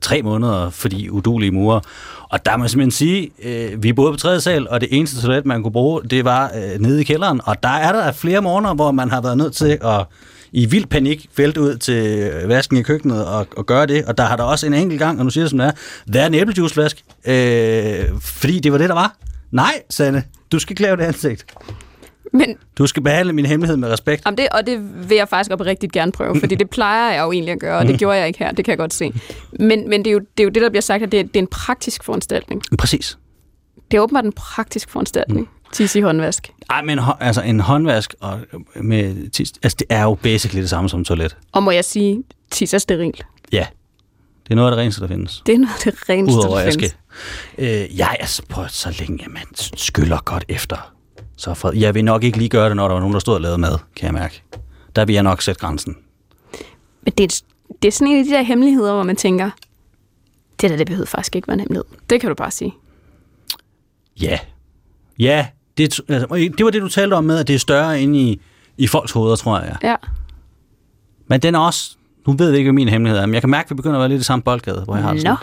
tre 0.00 0.22
måneder, 0.22 0.70
fordi 0.70 1.08
udulige 1.08 1.50
murer. 1.50 1.80
Og 2.30 2.46
der 2.46 2.56
må 2.56 2.64
jeg 2.64 2.70
simpelthen 2.70 2.90
sige, 2.90 3.30
øh, 3.42 3.82
vi 3.82 3.92
boede 3.92 4.12
på 4.12 4.16
tredje 4.16 4.40
sal, 4.40 4.68
og 4.68 4.80
det 4.80 4.88
eneste 4.92 5.22
toilet, 5.22 5.46
man 5.46 5.62
kunne 5.62 5.72
bruge, 5.72 6.00
det 6.10 6.24
var 6.24 6.50
øh, 6.56 6.80
nede 6.80 7.00
i 7.00 7.04
kælderen. 7.04 7.40
Og 7.44 7.62
der 7.62 7.68
er 7.68 7.92
der 7.92 8.12
flere 8.12 8.40
måneder, 8.40 8.74
hvor 8.74 8.90
man 8.90 9.10
har 9.10 9.20
været 9.20 9.38
nødt 9.38 9.54
til 9.54 9.78
at 9.84 10.04
i 10.52 10.66
vild 10.66 10.86
panik 10.86 11.26
vælte 11.36 11.60
ud 11.60 11.76
til 11.76 12.30
vasken 12.46 12.76
i 12.76 12.82
køkkenet 12.82 13.24
og, 13.26 13.46
og 13.56 13.66
gøre 13.66 13.86
det. 13.86 14.04
Og 14.04 14.18
der 14.18 14.24
har 14.24 14.36
der 14.36 14.44
også 14.44 14.66
en 14.66 14.74
enkelt 14.74 14.98
gang, 14.98 15.18
og 15.18 15.24
nu 15.24 15.30
siger 15.30 15.44
jeg 15.44 15.50
som 15.50 15.58
det 15.58 15.66
er, 15.66 15.72
været 16.06 16.26
en 16.26 16.34
æblejuicevask, 16.34 17.04
øh, 17.24 18.04
fordi 18.20 18.60
det 18.60 18.72
var 18.72 18.78
det, 18.78 18.88
der 18.88 18.94
var. 18.94 19.16
Nej, 19.52 19.82
Sanne, 19.90 20.24
du 20.52 20.58
skal 20.58 20.72
ikke 20.72 20.82
lave 20.82 20.96
det 20.96 21.02
ansigt. 21.02 21.46
Men 22.32 22.56
Du 22.78 22.86
skal 22.86 23.02
behandle 23.02 23.32
min 23.32 23.46
hemmelighed 23.46 23.76
med 23.76 23.88
respekt. 23.88 24.22
Jamen 24.26 24.38
det, 24.38 24.48
og 24.48 24.66
det 24.66 25.08
vil 25.08 25.16
jeg 25.16 25.28
faktisk 25.28 25.52
oprigtigt 25.52 25.92
gerne 25.92 26.12
prøve, 26.12 26.40
fordi 26.40 26.54
det 26.54 26.70
plejer 26.70 27.12
jeg 27.14 27.22
jo 27.22 27.32
egentlig 27.32 27.52
at 27.52 27.60
gøre, 27.60 27.78
og 27.78 27.86
det 27.86 27.98
gjorde 27.98 28.18
jeg 28.18 28.26
ikke 28.26 28.38
her, 28.38 28.52
det 28.52 28.64
kan 28.64 28.72
jeg 28.72 28.78
godt 28.78 28.94
se. 28.94 29.12
Men, 29.52 29.88
men 29.88 30.04
det, 30.04 30.10
er 30.10 30.12
jo, 30.12 30.18
det 30.18 30.40
er 30.40 30.44
jo 30.44 30.50
det, 30.50 30.62
der 30.62 30.68
bliver 30.70 30.82
sagt, 30.82 31.02
at 31.02 31.12
det 31.12 31.20
er, 31.20 31.24
det 31.24 31.36
er 31.36 31.40
en 31.40 31.46
praktisk 31.46 32.04
foranstaltning. 32.04 32.62
Præcis. 32.78 33.18
Det 33.90 33.96
er 33.96 34.00
åbenbart 34.00 34.24
en 34.24 34.32
praktisk 34.32 34.90
foranstaltning. 34.90 35.48
Tisse 35.72 35.98
i 35.98 36.02
håndvask. 36.02 36.52
Ej, 36.70 36.82
men 36.82 37.00
altså 37.20 37.42
en 37.42 37.60
håndvask 37.60 38.14
og 38.20 38.40
med 38.74 39.30
tis, 39.30 39.52
altså 39.62 39.76
det 39.78 39.86
er 39.90 40.02
jo 40.02 40.14
basically 40.14 40.60
det 40.60 40.70
samme 40.70 40.88
som 40.88 41.04
toilet. 41.04 41.36
Og 41.52 41.62
må 41.62 41.70
jeg 41.70 41.84
sige, 41.84 42.22
tisse 42.50 42.76
er 42.76 42.78
sterilt. 42.78 43.22
Ja. 43.52 43.66
Det 44.44 44.50
er 44.50 44.54
noget 44.54 44.68
af 44.70 44.76
det 44.76 44.82
reneste, 44.82 45.00
der 45.00 45.08
findes. 45.08 45.42
Det 45.46 45.54
er 45.54 45.58
noget 45.58 45.86
af 45.86 45.92
det 45.92 46.08
reneste, 46.08 46.38
Udover 46.38 46.58
der 46.58 46.70
findes. 46.70 46.96
aske. 47.58 47.82
Øh, 47.82 47.98
jeg 47.98 48.16
er 48.20 48.26
så 48.26 48.42
på 48.48 48.64
så 48.68 48.96
længe, 48.98 49.24
man 49.28 49.42
skyller 49.76 50.18
godt 50.24 50.44
efter. 50.48 50.92
Så 51.36 51.54
for, 51.54 51.72
jeg 51.72 51.94
vil 51.94 52.04
nok 52.04 52.24
ikke 52.24 52.38
lige 52.38 52.48
gøre 52.48 52.68
det, 52.68 52.76
når 52.76 52.88
der 52.88 52.92
var 52.94 53.00
nogen, 53.00 53.12
der 53.14 53.20
stod 53.20 53.34
og 53.34 53.40
lavede 53.40 53.58
mad, 53.58 53.78
kan 53.96 54.06
jeg 54.06 54.14
mærke. 54.14 54.42
Der 54.96 55.04
vil 55.04 55.12
jeg 55.12 55.22
nok 55.22 55.42
sætte 55.42 55.60
grænsen. 55.60 55.96
Men 57.02 57.12
det 57.18 57.24
er, 57.24 57.42
det 57.82 57.88
er 57.88 57.92
sådan 57.92 58.12
en 58.12 58.18
af 58.18 58.24
de 58.24 58.30
der 58.30 58.42
hemmeligheder, 58.42 58.92
hvor 58.94 59.02
man 59.02 59.16
tænker, 59.16 59.50
det 60.60 60.70
der, 60.70 60.76
det 60.76 60.86
behøver 60.86 61.06
faktisk 61.06 61.36
ikke 61.36 61.48
være 61.48 61.54
en 61.54 61.60
hemmelighed. 61.60 61.84
Det 62.10 62.20
kan 62.20 62.28
du 62.28 62.34
bare 62.34 62.50
sige. 62.50 62.74
Ja. 64.20 64.38
Ja, 65.18 65.46
det, 65.78 66.00
altså, 66.08 66.26
det 66.58 66.64
var 66.64 66.70
det, 66.70 66.82
du 66.82 66.88
talte 66.88 67.14
om 67.14 67.24
med, 67.24 67.38
at 67.38 67.48
det 67.48 67.54
er 67.54 67.58
større 67.58 68.02
inde 68.02 68.18
i, 68.18 68.40
i 68.76 68.86
folks 68.86 69.12
hoveder, 69.12 69.36
tror 69.36 69.60
jeg. 69.60 69.76
Ja. 69.82 69.96
Men 71.26 71.40
den 71.40 71.54
er 71.54 71.58
også... 71.58 71.96
Nu 72.26 72.32
ved 72.32 72.48
jeg 72.48 72.58
ikke, 72.58 72.68
hvad 72.68 72.74
min 72.74 72.88
hemmelighed 72.88 73.20
er, 73.22 73.26
men 73.26 73.34
jeg 73.34 73.42
kan 73.42 73.50
mærke, 73.50 73.66
at 73.66 73.70
vi 73.70 73.74
begynder 73.74 73.96
at 73.96 74.00
være 74.00 74.08
lidt 74.08 74.20
i 74.20 74.24
samme 74.24 74.42
boldgade, 74.42 74.82
hvor 74.84 74.94
jeg 74.96 75.04
har 75.04 75.12
det 75.14 75.24
Nå. 75.24 75.30
sådan. 75.30 75.36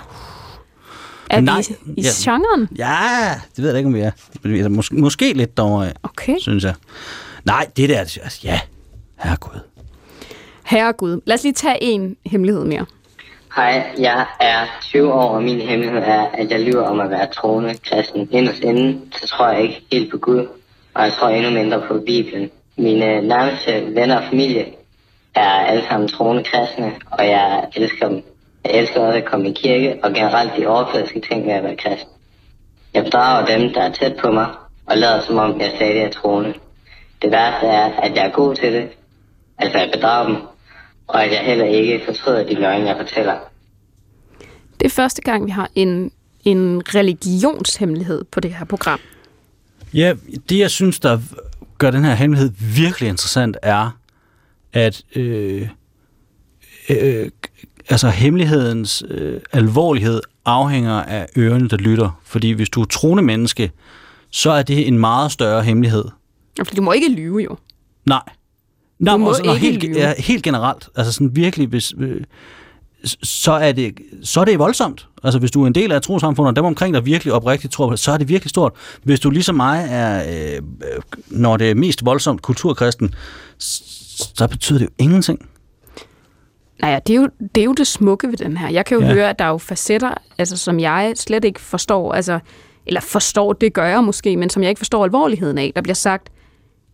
Er 1.29 1.41
Nej, 1.41 1.61
vi 1.85 1.93
i, 1.97 2.01
ja. 2.01 2.09
genren? 2.31 2.67
Ja, 2.77 3.41
det 3.55 3.63
ved 3.63 3.69
jeg 3.69 3.77
ikke, 3.77 3.87
om 3.87 3.93
vi 3.93 3.99
er. 3.99 4.11
Er 4.65 4.69
Måske, 4.69 4.95
måske 4.95 5.33
lidt 5.33 5.57
derovre, 5.57 5.91
Okay. 6.03 6.35
synes 6.39 6.63
jeg. 6.63 6.73
Nej, 7.45 7.67
det 7.77 7.89
der, 7.89 7.99
altså, 7.99 8.19
ja, 8.43 8.59
herregud. 9.19 9.59
Herregud. 10.65 11.21
Lad 11.25 11.35
os 11.35 11.43
lige 11.43 11.53
tage 11.53 11.77
en 11.83 12.15
hemmelighed 12.25 12.65
mere. 12.65 12.85
Hej, 13.55 13.91
jeg 13.99 14.25
er 14.39 14.65
20 14.81 15.13
år, 15.13 15.29
og 15.35 15.43
min 15.43 15.61
hemmelighed 15.61 15.99
er, 16.01 16.25
at 16.33 16.51
jeg 16.51 16.59
lyver 16.59 16.81
om 16.81 16.99
at 16.99 17.09
være 17.09 17.27
troende 17.35 17.75
kristen. 17.89 18.27
Inderst 18.31 18.59
inden, 18.59 19.01
så 19.21 19.27
tror 19.27 19.49
jeg 19.51 19.61
ikke 19.63 19.81
helt 19.91 20.11
på 20.11 20.17
Gud, 20.17 20.47
og 20.93 21.03
jeg 21.03 21.13
tror 21.19 21.29
endnu 21.29 21.51
mindre 21.51 21.81
på 21.87 22.01
Bibelen. 22.05 22.49
Mine 22.77 23.21
nærmeste 23.21 23.95
venner 23.95 24.15
og 24.17 24.23
familie 24.29 24.65
er 25.35 25.49
alle 25.49 25.83
sammen 25.89 26.09
troende 26.09 26.43
kristne, 26.43 26.93
og 27.11 27.27
jeg 27.27 27.67
elsker 27.75 28.07
dem. 28.07 28.23
Jeg 28.65 28.71
elsker 28.73 28.99
også 28.99 29.17
at 29.17 29.25
komme 29.25 29.49
i 29.49 29.53
kirke, 29.53 29.99
og 30.03 30.13
generelt 30.13 30.51
de 30.57 30.67
overfladiske 30.67 31.21
ting 31.29 31.45
ved 31.45 31.53
at 31.53 31.63
være 31.63 31.75
kristen. 31.75 32.09
Jeg 32.93 33.03
bedrager 33.03 33.45
dem, 33.45 33.73
der 33.73 33.81
er 33.81 33.91
tæt 33.91 34.15
på 34.21 34.31
mig, 34.31 34.47
og 34.85 34.97
lader 34.97 35.21
som 35.21 35.37
om 35.37 35.61
jeg 35.61 35.71
stadig 35.75 36.01
er 36.01 36.09
troende. 36.11 36.53
Det 37.21 37.31
værste 37.31 37.67
er, 37.67 37.91
at 37.91 38.15
jeg 38.15 38.25
er 38.25 38.31
god 38.31 38.55
til 38.55 38.73
det, 38.73 38.89
altså 39.57 39.77
at 39.77 39.91
bedrage 39.93 40.27
dem, 40.27 40.37
og 41.07 41.23
at 41.23 41.31
jeg 41.31 41.39
heller 41.39 41.65
ikke 41.65 42.01
fortryder 42.05 42.43
de 42.43 42.53
løgne, 42.53 42.87
jeg 42.87 42.97
fortæller. 42.97 43.33
Det 44.79 44.85
er 44.85 44.89
første 44.89 45.21
gang, 45.21 45.45
vi 45.45 45.51
har 45.51 45.69
en, 45.75 46.11
en 46.45 46.81
religionshemmelighed 46.95 48.23
på 48.23 48.39
det 48.39 48.53
her 48.53 48.65
program. 48.65 48.99
Ja, 49.93 50.13
det 50.49 50.59
jeg 50.59 50.71
synes, 50.71 50.99
der 50.99 51.19
gør 51.77 51.91
den 51.91 52.05
her 52.05 52.13
hemmelighed 52.13 52.51
virkelig 52.75 53.09
interessant, 53.09 53.57
er, 53.61 53.98
at 54.73 55.03
øh, 55.15 55.67
øh, 56.89 57.29
altså 57.89 58.09
hemmelighedens 58.09 59.03
øh, 59.09 59.41
alvorlighed 59.51 60.21
afhænger 60.45 60.93
af 61.03 61.27
ørerne, 61.37 61.69
der 61.69 61.77
lytter. 61.77 62.19
Fordi 62.25 62.51
hvis 62.51 62.69
du 62.69 62.81
er 62.81 62.85
troende 62.85 63.23
menneske, 63.23 63.71
så 64.31 64.51
er 64.51 64.61
det 64.63 64.87
en 64.87 64.99
meget 64.99 65.31
større 65.31 65.63
hemmelighed. 65.63 66.05
Fordi 66.63 66.75
du 66.75 66.81
må 66.81 66.91
ikke 66.91 67.09
lyve 67.11 67.37
jo. 67.39 67.57
Nej. 68.05 68.21
Nej, 68.99 69.13
Du 69.13 69.17
må 69.17 69.29
også, 69.29 69.43
og 69.43 69.55
ikke 69.55 69.67
helt, 69.67 69.83
lyve. 69.83 69.97
ja, 69.97 70.13
helt 70.17 70.43
generelt. 70.43 70.89
Altså 70.95 71.13
sådan 71.13 71.35
virkelig, 71.35 71.67
hvis, 71.67 71.93
øh, 71.99 72.21
så, 73.23 73.51
er 73.51 73.71
det, 73.71 73.93
så 74.23 74.39
er 74.41 74.45
det 74.45 74.59
voldsomt. 74.59 75.07
Altså 75.23 75.39
hvis 75.39 75.51
du 75.51 75.63
er 75.63 75.67
en 75.67 75.75
del 75.75 75.91
af 75.91 75.97
et 75.97 76.03
trosamfund, 76.03 76.47
og 76.47 76.55
dem 76.55 76.65
omkring 76.65 76.93
dig 76.93 77.05
virkelig 77.05 77.33
oprigtigt 77.33 77.73
tror 77.73 77.87
på 77.87 77.91
det, 77.91 77.99
så 77.99 78.11
er 78.11 78.17
det 78.17 78.29
virkelig 78.29 78.49
stort. 78.49 78.71
Hvis 79.03 79.19
du 79.19 79.29
ligesom 79.29 79.55
mig 79.55 79.87
er, 79.89 80.23
øh, 80.51 80.55
øh, 80.55 81.01
når 81.27 81.57
det 81.57 81.71
er 81.71 81.75
mest 81.75 82.05
voldsomt 82.05 82.41
kulturkristen, 82.41 83.13
så 84.19 84.47
betyder 84.47 84.79
det 84.79 84.85
jo 84.85 84.91
ingenting. 84.97 85.49
Nej, 86.81 86.99
det 87.07 87.15
er, 87.15 87.21
jo, 87.21 87.29
det 87.55 87.61
er 87.61 87.65
jo 87.65 87.73
det 87.73 87.87
smukke 87.87 88.27
ved 88.27 88.37
den 88.37 88.57
her. 88.57 88.69
Jeg 88.69 88.85
kan 88.85 88.97
jo 88.97 89.03
Ja. 89.03 89.13
høre, 89.13 89.29
at 89.29 89.39
der 89.39 89.45
er 89.45 89.49
jo 89.49 89.57
facetter, 89.57 90.13
altså, 90.37 90.57
som 90.57 90.79
jeg 90.79 91.13
slet 91.15 91.45
ikke 91.45 91.59
forstår. 91.61 92.13
Altså, 92.13 92.39
eller 92.85 93.01
forstår, 93.01 93.53
det 93.53 93.73
gør 93.73 93.85
jeg 93.85 94.03
måske, 94.03 94.37
men 94.37 94.49
som 94.49 94.63
jeg 94.63 94.69
ikke 94.69 94.79
forstår 94.79 95.03
alvorligheden 95.03 95.57
af. 95.57 95.71
Der 95.75 95.81
bliver 95.81 95.95
sagt, 95.95 96.29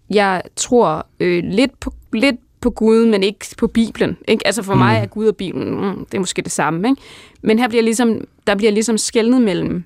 jeg 0.10 0.42
tror 0.56 1.08
øh, 1.20 1.44
lidt, 1.44 1.80
på, 1.80 1.94
lidt 2.14 2.36
på 2.62 2.70
Gud, 2.70 3.06
men 3.06 3.24
ikke 3.24 3.46
på 3.58 3.68
Bibelen. 3.68 4.18
Ikke? 4.28 4.48
Altså 4.48 4.64
for 4.64 4.74
mm. 4.74 4.80
mig 4.80 4.98
er 4.98 5.06
Gud 5.06 5.28
og 5.28 5.36
Bibelen, 5.36 5.82
mm, 5.82 6.06
det 6.06 6.14
er 6.14 6.20
måske 6.20 6.42
det 6.42 6.52
samme. 6.52 6.90
Ikke? 6.90 7.02
Men 7.42 7.60
her 7.60 7.68
bliver 7.68 7.84
ligesom, 7.84 8.22
der 8.48 8.56
bliver 8.56 8.72
ligesom 8.72 8.98
skældnet 8.98 9.42
mellem, 9.42 9.84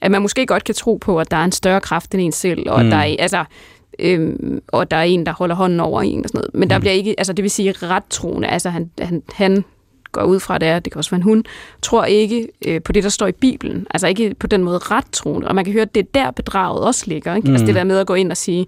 at 0.00 0.10
man 0.10 0.22
måske 0.22 0.46
godt 0.46 0.64
kan 0.64 0.74
tro 0.74 0.96
på, 0.96 1.18
at 1.20 1.30
der 1.30 1.36
er 1.36 1.44
en 1.44 1.52
større 1.52 1.80
kraft 1.80 2.14
end 2.14 2.22
en 2.22 2.32
selv, 2.32 2.70
og 2.70 2.80
mm. 2.80 2.86
at 2.86 2.92
der 2.92 2.98
er, 2.98 3.16
altså, 3.18 3.44
øhm, 4.00 4.62
og 4.68 4.90
der 4.90 4.96
er 4.96 5.02
en, 5.02 5.26
der 5.26 5.32
holder 5.32 5.54
hånden 5.54 5.80
over 5.80 6.02
en 6.02 6.22
og 6.24 6.28
sådan 6.28 6.38
noget. 6.38 6.54
Men 6.54 6.70
der 6.70 6.78
Mm. 6.78 6.80
bliver 6.80 6.92
ikke, 6.92 7.14
altså 7.18 7.32
det 7.32 7.42
vil 7.42 7.50
sige 7.50 7.72
ret 7.72 8.04
troende, 8.10 8.48
altså 8.48 8.70
han, 8.70 8.90
han, 9.00 9.22
han 9.32 9.64
går 10.12 10.22
ud 10.22 10.40
fra 10.40 10.58
det 10.58 10.68
er, 10.68 10.78
det 10.78 10.92
kan 10.92 10.98
også 10.98 11.10
være 11.10 11.16
en 11.18 11.22
hund, 11.22 11.44
tror 11.82 12.04
ikke 12.04 12.48
øh, 12.66 12.82
på 12.82 12.92
det, 12.92 13.02
der 13.02 13.08
står 13.08 13.26
i 13.26 13.32
Bibelen. 13.32 13.86
Altså 13.90 14.06
ikke 14.08 14.34
på 14.34 14.46
den 14.46 14.64
måde 14.64 14.78
ret 14.78 15.04
troende. 15.12 15.48
Og 15.48 15.54
man 15.54 15.64
kan 15.64 15.72
høre, 15.72 15.82
at 15.82 15.94
det 15.94 16.00
er 16.00 16.08
der 16.24 16.30
bedraget 16.30 16.82
også 16.84 17.04
ligger. 17.06 17.34
Ikke? 17.34 17.48
Mm. 17.48 17.54
Altså 17.54 17.66
det 17.66 17.74
der 17.74 17.84
med 17.84 17.98
at 17.98 18.06
gå 18.06 18.14
ind 18.14 18.30
og 18.30 18.36
sige, 18.36 18.66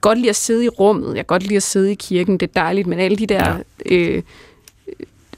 godt 0.00 0.18
lide 0.18 0.28
at 0.30 0.36
sidde 0.36 0.64
i 0.64 0.68
rummet, 0.68 1.06
jeg 1.08 1.16
kan 1.16 1.24
godt 1.24 1.42
lide 1.42 1.56
at 1.56 1.62
sidde 1.62 1.92
i 1.92 1.94
kirken, 1.94 2.38
det 2.38 2.48
er 2.48 2.52
dejligt, 2.60 2.86
men 2.86 2.98
alle 2.98 3.16
de 3.16 3.26
der... 3.26 3.56
Ja. 3.90 3.94
Øh, 3.96 4.22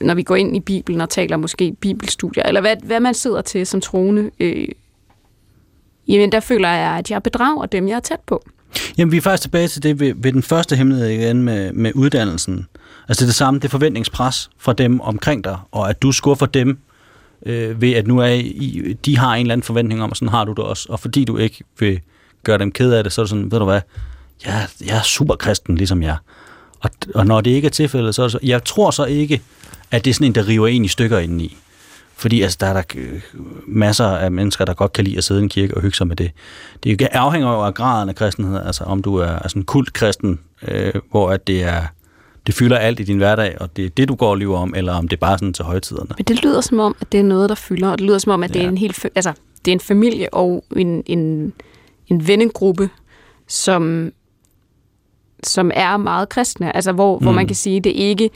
når 0.00 0.14
vi 0.14 0.22
går 0.22 0.36
ind 0.36 0.56
i 0.56 0.60
Bibelen 0.60 1.00
og 1.00 1.10
taler 1.10 1.36
måske 1.36 1.72
bibelstudier, 1.80 2.44
eller 2.44 2.60
hvad, 2.60 2.76
hvad 2.82 3.00
man 3.00 3.14
sidder 3.14 3.42
til 3.42 3.66
som 3.66 3.80
troende, 3.80 4.30
øh, 4.40 4.68
jamen 6.08 6.32
der 6.32 6.40
føler 6.40 6.68
jeg, 6.68 6.98
at 6.98 7.10
jeg 7.10 7.22
bedrager 7.22 7.66
dem, 7.66 7.88
jeg 7.88 7.96
er 7.96 8.00
tæt 8.00 8.20
på. 8.26 8.44
Jamen, 8.98 9.12
vi 9.12 9.16
er 9.16 9.20
faktisk 9.20 9.42
tilbage 9.42 9.68
til 9.68 9.82
det 9.82 10.00
ved, 10.00 10.12
ved 10.16 10.32
den 10.32 10.42
første 10.42 10.76
hemmelighed 10.76 11.08
igen 11.08 11.42
med, 11.42 11.72
med 11.72 11.92
uddannelsen. 11.94 12.66
Altså 13.08 13.20
det 13.20 13.26
er 13.26 13.30
det 13.30 13.34
samme, 13.34 13.60
det 13.60 13.64
er 13.64 13.70
forventningspres 13.70 14.50
fra 14.58 14.72
dem 14.72 15.00
omkring 15.00 15.44
dig, 15.44 15.58
og 15.72 15.90
at 15.90 16.02
du 16.02 16.12
skuffer 16.12 16.46
dem 16.46 16.78
øh, 17.46 17.80
ved, 17.80 17.92
at 17.92 18.06
nu 18.06 18.18
er 18.18 18.26
I, 18.26 18.96
de 19.04 19.18
har 19.18 19.34
en 19.34 19.40
eller 19.40 19.52
anden 19.52 19.62
forventning 19.62 20.02
om, 20.02 20.10
og 20.10 20.16
sådan 20.16 20.28
har 20.28 20.44
du 20.44 20.52
det 20.52 20.64
også. 20.64 20.86
Og 20.88 21.00
fordi 21.00 21.24
du 21.24 21.36
ikke 21.36 21.64
vil 21.78 22.00
gøre 22.44 22.58
dem 22.58 22.72
ked 22.72 22.92
af 22.92 23.04
det, 23.04 23.12
så 23.12 23.20
er 23.20 23.24
det 23.24 23.30
sådan, 23.30 23.50
ved 23.50 23.58
du 23.58 23.64
hvad, 23.64 23.80
jeg, 24.46 24.66
jeg 24.86 24.96
er 24.96 25.02
superkristen, 25.02 25.76
ligesom 25.76 26.02
jeg. 26.02 26.16
Og, 26.80 26.90
og 27.14 27.26
når 27.26 27.40
det 27.40 27.50
ikke 27.50 27.66
er 27.66 27.70
tilfældet, 27.70 28.14
så 28.14 28.22
er 28.22 28.26
det 28.26 28.32
så, 28.32 28.38
jeg 28.42 28.64
tror 28.64 28.90
så 28.90 29.04
ikke, 29.04 29.42
at 29.90 30.04
det 30.04 30.10
er 30.10 30.14
sådan 30.14 30.26
en, 30.26 30.34
der 30.34 30.48
river 30.48 30.66
en 30.66 30.84
i 30.84 30.88
stykker 30.88 31.18
indeni. 31.18 31.56
Fordi 32.16 32.42
altså, 32.42 32.58
der 32.60 32.66
er 32.66 32.72
der 32.72 32.82
øh, 32.96 33.20
masser 33.66 34.06
af 34.06 34.32
mennesker, 34.32 34.64
der 34.64 34.74
godt 34.74 34.92
kan 34.92 35.04
lide 35.04 35.16
at 35.18 35.24
sidde 35.24 35.40
i 35.40 35.42
en 35.42 35.48
kirke 35.48 35.74
og 35.76 35.82
hygge 35.82 35.96
sig 35.96 36.06
med 36.06 36.16
det. 36.16 36.30
Det 36.84 37.02
afhænger 37.02 37.48
jo 37.52 37.60
af 37.60 37.74
graden 37.74 38.08
af 38.08 38.14
kristenhed, 38.14 38.60
altså 38.66 38.84
om 38.84 39.02
du 39.02 39.16
er 39.16 39.38
altså 39.38 39.58
en 39.58 39.64
kult 39.64 39.92
kristen, 39.92 40.40
øh, 40.68 40.92
hvor 41.10 41.30
at 41.30 41.46
det 41.46 41.62
er 41.62 41.82
det 42.46 42.54
fylder 42.54 42.76
alt 42.78 43.00
i 43.00 43.02
din 43.02 43.16
hverdag, 43.16 43.56
og 43.60 43.76
det 43.76 43.84
er 43.84 43.88
det, 43.90 44.08
du 44.08 44.14
går 44.14 44.30
og 44.30 44.36
lever 44.36 44.58
om, 44.58 44.74
eller 44.76 44.92
om 44.92 45.08
det 45.08 45.16
er 45.16 45.20
bare 45.20 45.38
sådan 45.38 45.52
til 45.52 45.64
højtiderne. 45.64 46.10
Men 46.18 46.24
det 46.24 46.42
lyder 46.44 46.60
som 46.60 46.78
om, 46.80 46.96
at 47.00 47.12
det 47.12 47.20
er 47.20 47.24
noget, 47.24 47.48
der 47.48 47.54
fylder, 47.54 47.88
og 47.88 47.98
det 47.98 48.06
lyder 48.06 48.18
som 48.18 48.32
om, 48.32 48.42
at 48.42 48.54
det 48.54 48.60
Ja. 48.60 48.64
er 48.64 48.68
en 48.68 48.78
helt, 48.78 49.06
altså, 49.14 49.32
det 49.64 49.70
er 49.70 49.72
en 49.72 49.80
familie 49.80 50.34
og 50.34 50.64
en, 50.76 51.02
en, 51.06 51.52
en 52.06 52.28
vennegruppe, 52.28 52.90
som, 53.48 54.12
som 55.42 55.70
er 55.74 55.96
meget 55.96 56.28
kristne. 56.28 56.76
Altså, 56.76 56.92
hvor, 56.92 57.18
mm. 57.18 57.24
hvor 57.24 57.32
man 57.32 57.46
kan 57.46 57.56
sige, 57.56 57.76
at 57.76 57.84
det 57.84 57.90
ikke 57.90 58.30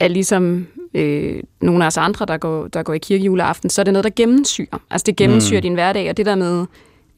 er 0.00 0.08
ligesom 0.08 0.66
øh, 0.94 1.42
nogle 1.60 1.84
af 1.84 1.86
os 1.86 1.96
andre, 1.96 2.26
der 2.26 2.36
går, 2.36 2.66
der 2.68 2.82
går 2.82 2.92
i 2.94 2.98
kirke 2.98 3.24
juleaften, 3.24 3.70
så 3.70 3.82
er 3.82 3.84
det 3.84 3.92
noget, 3.92 4.04
der 4.04 4.10
gennemsyrer. 4.16 4.78
Altså, 4.90 5.04
det 5.06 5.16
gennemsyrer 5.16 5.60
mm. 5.60 5.62
din 5.62 5.74
hverdag, 5.74 6.10
og 6.10 6.16
det 6.16 6.26
der 6.26 6.34
med, 6.34 6.66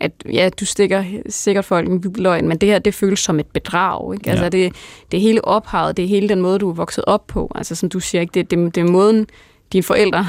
at 0.01 0.13
ja, 0.33 0.49
du 0.61 0.65
stikker 0.65 1.05
sikkert 1.29 1.65
folk 1.65 1.89
en 1.89 2.05
løgn, 2.17 2.49
men 2.49 2.59
det 2.59 2.69
her, 2.69 2.79
det 2.79 2.95
føles 2.95 3.19
som 3.21 3.41
et 3.41 3.47
bedrag. 3.47 4.15
Ikke? 4.15 4.31
Altså, 4.31 4.45
Ja. 4.45 4.49
det, 4.49 4.73
det 5.13 5.21
hele 5.21 5.45
ophavet, 5.45 5.97
det 5.97 6.05
er 6.05 6.09
hele 6.09 6.29
den 6.29 6.41
måde, 6.41 6.59
du 6.59 6.71
er 6.71 6.75
vokset 6.75 7.05
op 7.07 7.27
på. 7.27 7.53
Altså, 7.55 7.75
som 7.75 7.89
du 7.89 8.01
siger, 8.01 8.21
ikke? 8.21 8.33
Det, 8.35 8.51
det, 8.51 8.75
det 8.75 8.81
er 8.81 8.85
måden, 8.91 9.27
dine 9.73 9.83
forældre 9.83 10.27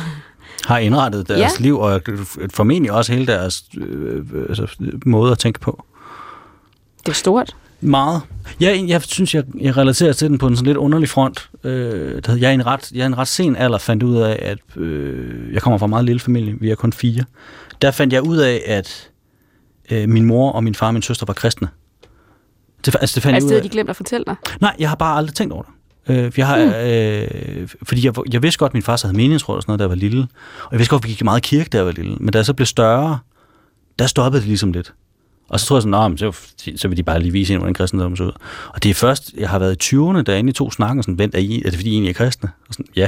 Har 0.66 0.78
indrettet 0.78 1.28
deres 1.28 1.40
Ja. 1.40 1.44
ja. 1.60 1.64
liv, 1.64 1.78
og 1.80 2.02
formentlig 2.54 2.92
også 2.92 3.14
hele 3.14 3.28
deres 3.28 3.64
øh, 3.78 4.26
altså, 4.50 4.68
måde 5.06 5.32
at 5.32 5.40
tænke 5.40 5.60
på. 5.60 5.84
Det 7.06 7.10
er 7.10 7.16
stort. 7.16 7.56
Meget. 7.82 8.22
Jeg, 8.60 8.84
jeg 8.88 9.02
synes, 9.02 9.36
jeg, 9.36 9.44
jeg 9.60 9.78
relaterer 9.78 10.14
til 10.14 10.30
den 10.30 10.38
på 10.38 10.48
en 10.48 10.56
sådan 10.56 10.66
lidt 10.68 10.78
underlig 10.78 11.10
front. 11.10 11.50
Øh, 11.64 12.22
der 12.26 12.36
jeg, 12.36 12.50
er 12.50 12.54
en 12.54 12.66
ret, 12.66 12.92
jeg 12.92 13.02
er 13.02 13.06
en 13.08 13.18
ret 13.18 13.28
sen 13.28 13.56
alder 13.56 13.78
fandt 13.78 14.04
ud 14.04 14.18
af, 14.18 14.40
at 14.42 14.78
øh, 14.82 15.54
jeg 15.54 15.62
kommer 15.62 15.78
fra 15.78 15.86
en 15.86 15.90
meget 15.90 16.06
lille 16.06 16.20
familie. 16.20 16.56
Vi 16.60 16.70
er 16.72 16.76
kun 16.76 16.94
fire. 16.94 17.24
Der 17.82 17.92
fandt 17.92 18.14
jeg 18.14 18.22
ud 18.22 18.38
af, 18.38 18.64
at 18.66 19.10
øh, 19.92 20.10
min 20.10 20.26
mor 20.26 20.52
og 20.52 20.64
min 20.64 20.76
far 20.76 20.88
og 20.88 20.94
min 20.94 21.02
søster 21.02 21.26
var 21.26 21.34
kristne. 21.34 21.68
Det, 22.86 22.96
altså, 23.02 23.16
det 23.16 23.24
fandt 23.24 23.36
Altså, 23.36 23.48
jeg 23.50 23.54
ud 23.54 23.58
af. 23.58 23.64
de 23.64 23.70
glemt 23.70 23.90
at 23.90 23.96
fortælle 23.96 24.24
dig. 24.28 24.36
Nej, 24.62 24.76
jeg 24.80 24.90
har 24.90 24.96
bare 24.96 25.18
aldrig 25.18 25.36
tænkt 25.36 25.54
over 25.54 25.64
det. 25.64 25.72
Øh, 26.10 26.32
jeg 26.38 26.48
har, 26.48 26.58
øh, 26.58 27.68
fordi 27.84 28.06
jeg, 28.06 28.14
jeg 28.34 28.44
vidste 28.44 28.60
godt, 28.60 28.70
at 28.70 28.74
min 28.74 28.84
far 28.84 28.96
så 28.96 29.08
havde 29.08 29.18
menighedsråd 29.18 29.56
og 29.56 29.62
sådan 29.62 29.70
noget, 29.72 29.80
da 29.80 29.84
jeg 29.84 29.90
var 29.90 29.96
lille. 29.96 30.28
Og 30.64 30.72
jeg 30.72 30.80
vidste 30.80 30.90
godt, 30.90 31.04
at 31.04 31.08
vi 31.08 31.14
gik 31.14 31.24
meget 31.24 31.38
i 31.46 31.48
kirke, 31.50 31.70
da 31.70 31.78
jeg 31.78 31.86
var 31.86 31.92
lille. 31.92 32.16
Men 32.20 32.32
da 32.34 32.38
jeg 32.38 32.46
så 32.46 32.54
blev 32.54 32.66
større, 32.66 33.20
der 34.00 34.08
stoppede 34.08 34.42
det 34.42 34.48
ligesom 34.48 34.72
lidt. 34.72 34.94
Og 35.50 35.60
så 35.60 35.66
tror 35.66 35.76
jeg 35.76 35.82
sådan, 35.82 35.92
"Nå, 35.92 36.08
men 36.08 36.18
så, 36.18 36.32
så 36.76 36.88
vil 36.88 36.98
de 36.98 37.04
bare 37.04 37.20
lige 37.20 37.32
vise 37.32 37.54
en, 37.54 37.60
hvordan 37.60 37.74
kristendommen 37.74 38.18
så 38.18 38.24
ud. 38.24 38.32
Og 38.74 38.84
det 38.84 38.90
er 38.90 38.94
først, 38.94 39.34
jeg 39.38 39.50
har 39.50 39.60
været 39.60 39.92
i 39.94 39.96
20'erne, 39.96 40.22
da 40.22 40.32
jeg 40.32 40.40
inde 40.40 40.50
i 40.50 40.54
to 40.54 40.72
snakken, 40.72 41.04
sådan, 41.04 41.18
vent, 41.18 41.36
er, 41.36 41.40
I, 41.40 41.58
er 41.66 41.70
det 41.70 41.76
fordi, 41.76 41.90
I 41.90 41.94
egentlig 41.94 42.10
er 42.10 42.14
kristne? 42.14 42.50
Og 42.68 42.74
sådan, 42.74 42.86
ja. 42.96 43.04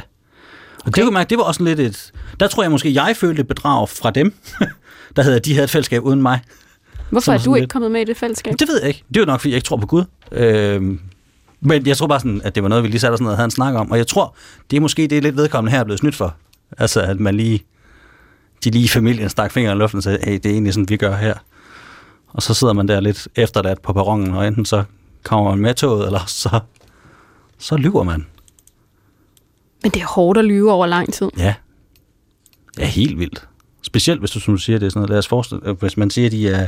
Og 0.79 0.87
okay. 0.87 0.91
det, 0.95 1.03
kunne 1.03 1.13
mærke, 1.13 1.29
det 1.29 1.37
var 1.37 1.43
også 1.43 1.57
sådan 1.57 1.75
lidt 1.77 1.79
et... 1.89 2.11
Der 2.39 2.47
tror 2.47 2.63
jeg 2.63 2.71
måske, 2.71 2.93
jeg 2.93 3.15
følte 3.17 3.41
et 3.41 3.47
bedrag 3.47 3.89
fra 3.89 4.11
dem, 4.11 4.33
der 5.15 5.21
havde, 5.23 5.39
de 5.39 5.53
havde 5.53 5.63
et 5.63 5.69
fællesskab 5.69 6.03
uden 6.03 6.21
mig. 6.21 6.39
Hvorfor 7.09 7.31
er 7.33 7.37
du 7.37 7.55
ikke 7.55 7.63
lidt- 7.63 7.71
kommet 7.71 7.91
med 7.91 8.01
i 8.01 8.03
det 8.03 8.17
fællesskab? 8.17 8.53
Det 8.59 8.67
ved 8.67 8.79
jeg 8.79 8.87
ikke. 8.87 9.03
Det 9.07 9.17
er 9.17 9.21
jo 9.21 9.25
nok, 9.25 9.39
fordi 9.39 9.49
jeg 9.51 9.55
ikke 9.57 9.65
tror 9.65 9.77
på 9.77 9.87
Gud. 9.87 10.03
Øhm, 10.31 10.99
men 11.61 11.87
jeg 11.87 11.97
tror 11.97 12.07
bare 12.07 12.19
sådan, 12.19 12.41
at 12.43 12.55
det 12.55 12.63
var 12.63 12.69
noget, 12.69 12.83
vi 12.83 12.87
lige 12.89 12.99
satte 12.99 13.13
os 13.13 13.21
ned 13.21 13.29
og 13.29 13.35
havde 13.35 13.45
en 13.45 13.51
snak 13.51 13.75
om. 13.75 13.91
Og 13.91 13.97
jeg 13.97 14.07
tror, 14.07 14.35
det 14.71 14.77
er 14.77 14.81
måske 14.81 15.07
det 15.07 15.17
er 15.17 15.21
lidt 15.21 15.37
vedkommende 15.37 15.71
her 15.71 15.79
er 15.79 15.83
blevet 15.83 15.99
snydt 15.99 16.15
for. 16.15 16.35
Altså, 16.77 17.01
at 17.01 17.19
man 17.19 17.35
lige, 17.35 17.63
de 18.63 18.69
lige 18.71 18.83
i 18.83 18.87
familien 18.87 19.29
stak 19.29 19.51
fingeren 19.51 19.77
i 19.77 19.79
luften 19.79 19.97
og 19.97 20.03
sagde, 20.03 20.17
hey, 20.23 20.33
det 20.33 20.45
er 20.45 20.49
egentlig 20.49 20.73
sådan, 20.73 20.89
vi 20.89 20.97
gør 20.97 21.15
her. 21.15 21.33
Og 22.29 22.41
så 22.43 22.53
sidder 22.53 22.73
man 22.73 22.87
der 22.87 22.99
lidt 22.99 23.27
efterladt 23.35 23.81
på 23.81 23.93
perronen, 23.93 24.33
og 24.33 24.47
enten 24.47 24.65
så 24.65 24.83
kommer 25.23 25.49
man 25.49 25.59
med 25.59 25.73
toget, 25.73 26.05
eller 26.05 26.19
så, 26.27 26.59
så 27.57 27.77
lyver 27.77 28.03
man. 28.03 28.25
Men 29.83 29.91
det 29.91 30.01
er 30.01 30.05
hårdt 30.07 30.39
at 30.39 30.45
lyve 30.45 30.71
over 30.71 30.85
lang 30.87 31.13
tid. 31.13 31.29
Ja. 31.37 31.53
Ja, 32.79 32.85
helt 32.85 33.19
vildt. 33.19 33.47
Specielt 33.81 34.19
hvis 34.21 34.31
du, 34.31 34.39
som 34.39 34.53
du 34.53 34.57
siger, 34.57 34.79
det 34.79 34.85
er 34.85 34.89
sådan 34.89 34.99
noget, 34.99 35.09
lad 35.09 35.17
os 35.17 35.27
forestille, 35.27 35.73
hvis 35.79 35.97
man 35.97 36.09
siger, 36.09 36.25
at 36.25 36.31
de 36.31 36.49
er 36.49 36.67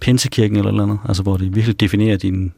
pinsekirken 0.00 0.56
eller 0.56 0.70
noget 0.70 0.82
andet, 0.90 0.98
altså 1.08 1.22
hvor 1.22 1.36
det 1.36 1.54
virkelig 1.54 1.80
definerer 1.80 2.16
din, 2.16 2.52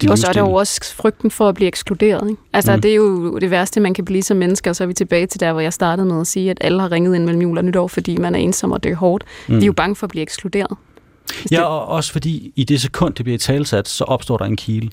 din 0.00 0.10
Og 0.10 0.18
så 0.18 0.26
er 0.26 0.32
der 0.32 0.40
livsstil. 0.40 0.50
jo 0.50 0.54
også 0.54 0.94
frygten 0.94 1.30
for 1.30 1.48
at 1.48 1.54
blive 1.54 1.68
ekskluderet. 1.68 2.30
Ikke? 2.30 2.42
Altså, 2.52 2.72
Mm. 2.72 2.76
mm. 2.76 2.82
det 2.82 2.90
er 2.90 2.94
jo 2.94 3.38
det 3.38 3.50
værste, 3.50 3.80
man 3.80 3.94
kan 3.94 4.04
blive 4.04 4.22
som 4.22 4.36
mennesker, 4.36 4.70
og 4.70 4.76
så 4.76 4.82
er 4.84 4.86
vi 4.86 4.94
tilbage 4.94 5.26
til 5.26 5.40
der, 5.40 5.52
hvor 5.52 5.60
jeg 5.60 5.72
startede 5.72 6.06
med 6.08 6.20
at 6.20 6.26
sige, 6.26 6.50
at 6.50 6.58
alle 6.60 6.80
har 6.80 6.92
ringet 6.92 7.14
ind 7.14 7.24
mellem 7.24 7.42
jul 7.42 7.58
og 7.58 7.64
nytår, 7.64 7.88
fordi 7.88 8.16
man 8.16 8.34
er 8.34 8.38
ensom, 8.38 8.72
og 8.72 8.82
det 8.82 8.92
er 8.92 8.96
hårdt. 8.96 9.24
Mm. 9.48 9.56
Vi 9.56 9.60
er 9.62 9.66
jo 9.66 9.72
bange 9.72 9.96
for 9.96 10.06
at 10.06 10.10
blive 10.10 10.22
ekskluderet. 10.22 10.76
Ja, 11.50 11.62
og 11.62 11.86
også 11.86 12.12
fordi 12.12 12.52
i 12.56 12.64
det 12.64 12.80
sekund, 12.80 13.14
det 13.14 13.24
bliver 13.24 13.38
talsat, 13.38 13.88
så 13.88 14.04
opstår 14.04 14.36
der 14.36 14.44
en 14.44 14.56
kile. 14.56 14.90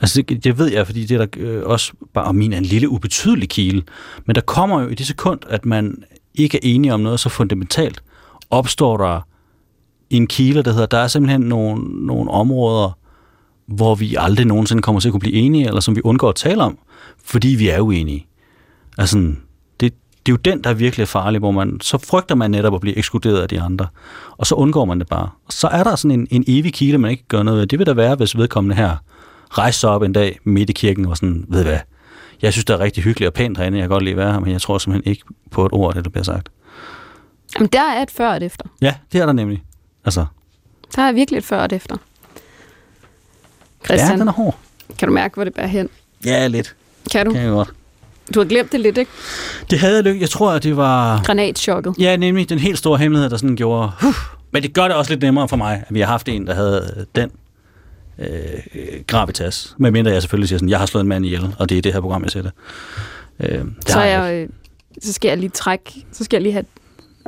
Altså 0.00 0.22
det, 0.22 0.44
det 0.44 0.58
ved 0.58 0.72
jeg, 0.72 0.86
fordi 0.86 1.06
det 1.06 1.20
er 1.20 1.26
der 1.26 1.28
øh, 1.36 1.62
også 1.66 1.92
bare, 2.14 2.24
og 2.24 2.34
min 2.34 2.52
er 2.52 2.58
en 2.58 2.64
lille 2.64 2.88
ubetydelig 2.88 3.48
kile, 3.48 3.82
men 4.26 4.34
der 4.34 4.40
kommer 4.40 4.82
jo 4.82 4.88
i 4.88 4.94
det 4.94 5.06
sekund, 5.06 5.40
at 5.48 5.66
man 5.66 6.02
ikke 6.34 6.56
er 6.56 6.60
enige 6.62 6.94
om 6.94 7.00
noget 7.00 7.20
så 7.20 7.28
fundamentalt, 7.28 8.02
opstår 8.50 8.96
der 8.96 9.20
en 10.10 10.26
kile, 10.26 10.62
der 10.62 10.72
hedder, 10.72 10.86
der 10.86 10.98
er 10.98 11.08
simpelthen 11.08 11.40
nogle, 11.40 12.06
nogle 12.06 12.30
områder, 12.30 12.98
hvor 13.66 13.94
vi 13.94 14.16
aldrig 14.18 14.46
nogensinde 14.46 14.82
kommer 14.82 15.00
til 15.00 15.08
at 15.08 15.12
kunne 15.12 15.20
blive 15.20 15.34
enige, 15.34 15.66
eller 15.66 15.80
som 15.80 15.96
vi 15.96 16.00
undgår 16.04 16.28
at 16.28 16.34
tale 16.34 16.62
om, 16.62 16.78
fordi 17.24 17.48
vi 17.48 17.68
er 17.68 17.80
uenige. 17.80 18.26
Altså, 18.98 19.32
det, 20.26 20.32
er 20.32 20.32
jo 20.32 20.36
den, 20.36 20.64
der 20.64 20.72
virkelig 20.74 21.02
er 21.02 21.06
farlig, 21.06 21.38
hvor 21.38 21.50
man, 21.50 21.80
så 21.80 21.98
frygter 21.98 22.34
man 22.34 22.50
netop 22.50 22.74
at 22.74 22.80
blive 22.80 22.96
ekskluderet 22.98 23.42
af 23.42 23.48
de 23.48 23.60
andre, 23.60 23.86
og 24.36 24.46
så 24.46 24.54
undgår 24.54 24.84
man 24.84 24.98
det 24.98 25.08
bare. 25.08 25.28
Og 25.46 25.52
så 25.52 25.68
er 25.68 25.84
der 25.84 25.96
sådan 25.96 26.20
en, 26.20 26.28
en 26.30 26.44
evig 26.46 26.72
kile, 26.74 26.98
man 26.98 27.10
ikke 27.10 27.24
gør 27.28 27.42
noget 27.42 27.60
ved. 27.60 27.66
Det 27.66 27.78
vil 27.78 27.86
der 27.86 27.94
være, 27.94 28.14
hvis 28.14 28.36
vedkommende 28.36 28.76
her 28.76 28.96
rejser 29.50 29.78
sig 29.78 29.90
op 29.90 30.02
en 30.02 30.12
dag 30.12 30.38
midt 30.44 30.70
i 30.70 30.72
kirken 30.72 31.06
og 31.06 31.16
sådan, 31.16 31.44
ved 31.48 31.62
hvad, 31.64 31.78
jeg 32.42 32.52
synes, 32.52 32.64
det 32.64 32.74
er 32.74 32.80
rigtig 32.80 33.02
hyggeligt 33.04 33.26
og 33.26 33.34
pænt 33.34 33.58
herinde, 33.58 33.78
jeg 33.78 33.82
kan 33.82 33.88
godt 33.90 34.02
lide 34.02 34.12
at 34.12 34.16
være 34.16 34.32
her, 34.32 34.40
men 34.40 34.52
jeg 34.52 34.60
tror 34.60 34.78
simpelthen 34.78 35.10
ikke 35.12 35.22
på 35.50 35.66
et 35.66 35.72
ord, 35.72 35.94
det 35.94 36.04
der 36.04 36.10
bliver 36.10 36.24
sagt. 36.24 36.48
Jamen, 37.54 37.68
der 37.72 37.82
er 37.82 38.02
et 38.02 38.10
før 38.10 38.30
og 38.30 38.36
et 38.36 38.42
efter. 38.42 38.64
Ja, 38.80 38.94
det 39.12 39.20
er 39.20 39.26
der 39.26 39.32
nemlig. 39.32 39.62
Altså, 40.04 40.26
Der 40.96 41.02
er 41.02 41.12
virkelig 41.12 41.38
et 41.38 41.44
før 41.44 41.58
og 41.58 41.64
et 41.64 41.72
efter. 41.72 41.96
ja, 43.80 43.84
Christian, 43.86 44.20
den 44.20 44.28
er 44.28 44.32
hård. 44.32 44.58
kan 44.98 45.08
du 45.08 45.14
mærke, 45.14 45.34
hvor 45.34 45.44
det 45.44 45.54
bærer 45.54 45.66
hen? 45.66 45.88
Ja, 46.24 46.46
lidt. 46.46 46.74
Kan 47.12 47.26
du? 47.26 47.32
Kan 47.32 47.42
jeg 47.42 47.50
godt. 47.50 47.70
Du 48.34 48.40
har 48.40 48.44
glemt 48.44 48.72
det 48.72 48.80
lidt, 48.80 48.98
ikke? 48.98 49.10
Det 49.70 49.78
havde 49.78 49.94
jeg 49.94 50.04
lykke. 50.04 50.20
Jeg 50.20 50.30
tror, 50.30 50.50
at 50.50 50.62
det 50.62 50.76
var... 50.76 51.22
Granatchokket. 51.24 51.94
Ja, 51.98 52.16
nemlig 52.16 52.48
den 52.48 52.58
helt 52.58 52.78
store 52.78 52.98
hemmelighed, 52.98 53.30
der 53.30 53.36
sådan 53.36 53.56
gjorde... 53.56 53.90
Huh, 54.00 54.14
men 54.52 54.62
det 54.62 54.74
gør 54.74 54.82
det 54.82 54.96
også 54.96 55.10
lidt 55.12 55.22
nemmere 55.22 55.48
for 55.48 55.56
mig, 55.56 55.84
at 55.88 55.94
vi 55.94 56.00
har 56.00 56.06
haft 56.06 56.28
en, 56.28 56.46
der 56.46 56.54
havde 56.54 56.94
øh, 56.96 57.04
den 57.14 57.30
øh, 58.18 58.60
gravitas. 59.06 59.74
Med 59.78 59.90
mindre 59.90 60.12
jeg 60.12 60.22
selvfølgelig 60.22 60.48
siger 60.48 60.58
sådan, 60.58 60.68
jeg 60.68 60.78
har 60.78 60.86
slået 60.86 61.02
en 61.02 61.08
mand 61.08 61.24
ihjel, 61.24 61.54
og 61.58 61.68
det 61.68 61.78
er 61.78 61.82
det 61.82 61.92
her 61.92 62.00
program, 62.00 62.22
jeg 62.22 62.30
sætter. 62.30 62.50
Øh, 63.40 63.48
det 63.48 63.64
Så, 63.86 64.00
jeg 64.00 64.24
jeg, 64.24 64.34
øh, 64.34 64.48
så 65.02 65.12
skal 65.12 65.28
jeg 65.28 65.38
lige 65.38 65.50
trække, 65.50 66.06
så 66.12 66.24
skal 66.24 66.36
jeg 66.36 66.42
lige 66.42 66.52
have, 66.52 66.64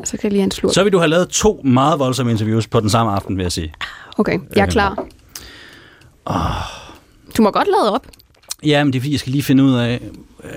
så 0.04 0.10
kan 0.10 0.20
jeg 0.22 0.32
lige 0.32 0.40
have 0.40 0.44
en 0.44 0.50
slurk. 0.50 0.74
Så 0.74 0.82
vil 0.82 0.92
du 0.92 0.98
have 0.98 1.08
lavet 1.08 1.28
to 1.28 1.60
meget 1.64 1.98
voldsomme 1.98 2.32
interviews 2.32 2.66
på 2.66 2.80
den 2.80 2.90
samme 2.90 3.12
aften, 3.12 3.36
vil 3.36 3.42
jeg 3.42 3.52
sige. 3.52 3.72
Okay, 4.18 4.38
jeg 4.56 4.62
er 4.62 4.70
klar. 4.70 5.04
Du 7.36 7.42
må 7.42 7.50
godt 7.50 7.68
lade 7.68 7.92
op. 7.94 8.06
Ja, 8.64 8.84
men 8.84 8.92
det 8.92 8.98
er 8.98 9.00
fordi, 9.00 9.12
jeg 9.12 9.20
skal 9.20 9.32
lige 9.32 9.42
finde 9.42 9.64
ud 9.64 9.74
af, 9.74 10.00
øh, 10.44 10.50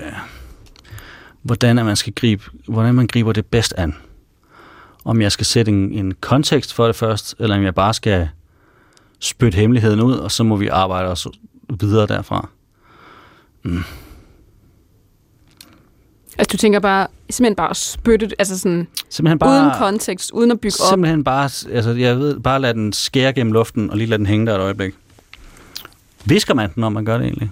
hvordan, 1.44 1.76
man 1.76 1.96
skal 1.96 2.12
gribe, 2.12 2.42
hvordan 2.68 2.94
man 2.94 3.06
griber 3.06 3.32
det 3.32 3.46
bedst 3.46 3.74
an. 3.76 3.94
Om 5.04 5.22
jeg 5.22 5.32
skal 5.32 5.46
sætte 5.46 5.72
en, 5.72 5.92
en 5.92 6.14
kontekst 6.20 6.74
for 6.74 6.86
det 6.86 6.96
først, 6.96 7.34
eller 7.38 7.56
om 7.56 7.62
jeg 7.62 7.74
bare 7.74 7.94
skal 7.94 8.28
spytte 9.18 9.56
hemmeligheden 9.56 10.00
ud, 10.00 10.12
og 10.12 10.30
så 10.30 10.44
må 10.44 10.56
vi 10.56 10.68
arbejde 10.68 11.08
os 11.08 11.26
videre 11.80 12.06
derfra. 12.06 12.48
Altså, 16.38 16.52
du 16.52 16.56
tænker 16.56 16.80
bare, 16.80 17.06
simpelthen 17.30 17.56
bare 17.56 17.74
spytte, 17.74 18.30
altså 18.38 18.58
sådan, 18.58 18.88
Simpelthen 19.10 19.38
bare, 19.38 19.62
uden 19.62 19.72
kontekst, 19.78 20.30
uden 20.30 20.50
at 20.50 20.60
bygge 20.60 20.76
op. 20.82 20.92
simpelthen 20.92 21.24
bare, 21.24 21.50
altså 21.72 21.90
jeg 21.90 22.18
ved, 22.18 22.40
bare 22.40 22.60
lade 22.60 22.74
den 22.74 22.92
skære 22.92 23.32
gennem 23.32 23.52
luften, 23.52 23.90
og 23.90 23.96
lige 23.96 24.08
lade 24.08 24.18
den 24.18 24.26
hænge 24.26 24.46
der 24.46 24.54
et 24.54 24.60
øjeblik. 24.60 24.94
Visker 26.24 26.54
man 26.54 26.70
den, 26.74 26.80
når 26.80 26.88
man 26.88 27.04
gør 27.04 27.18
det 27.18 27.24
egentlig? 27.24 27.50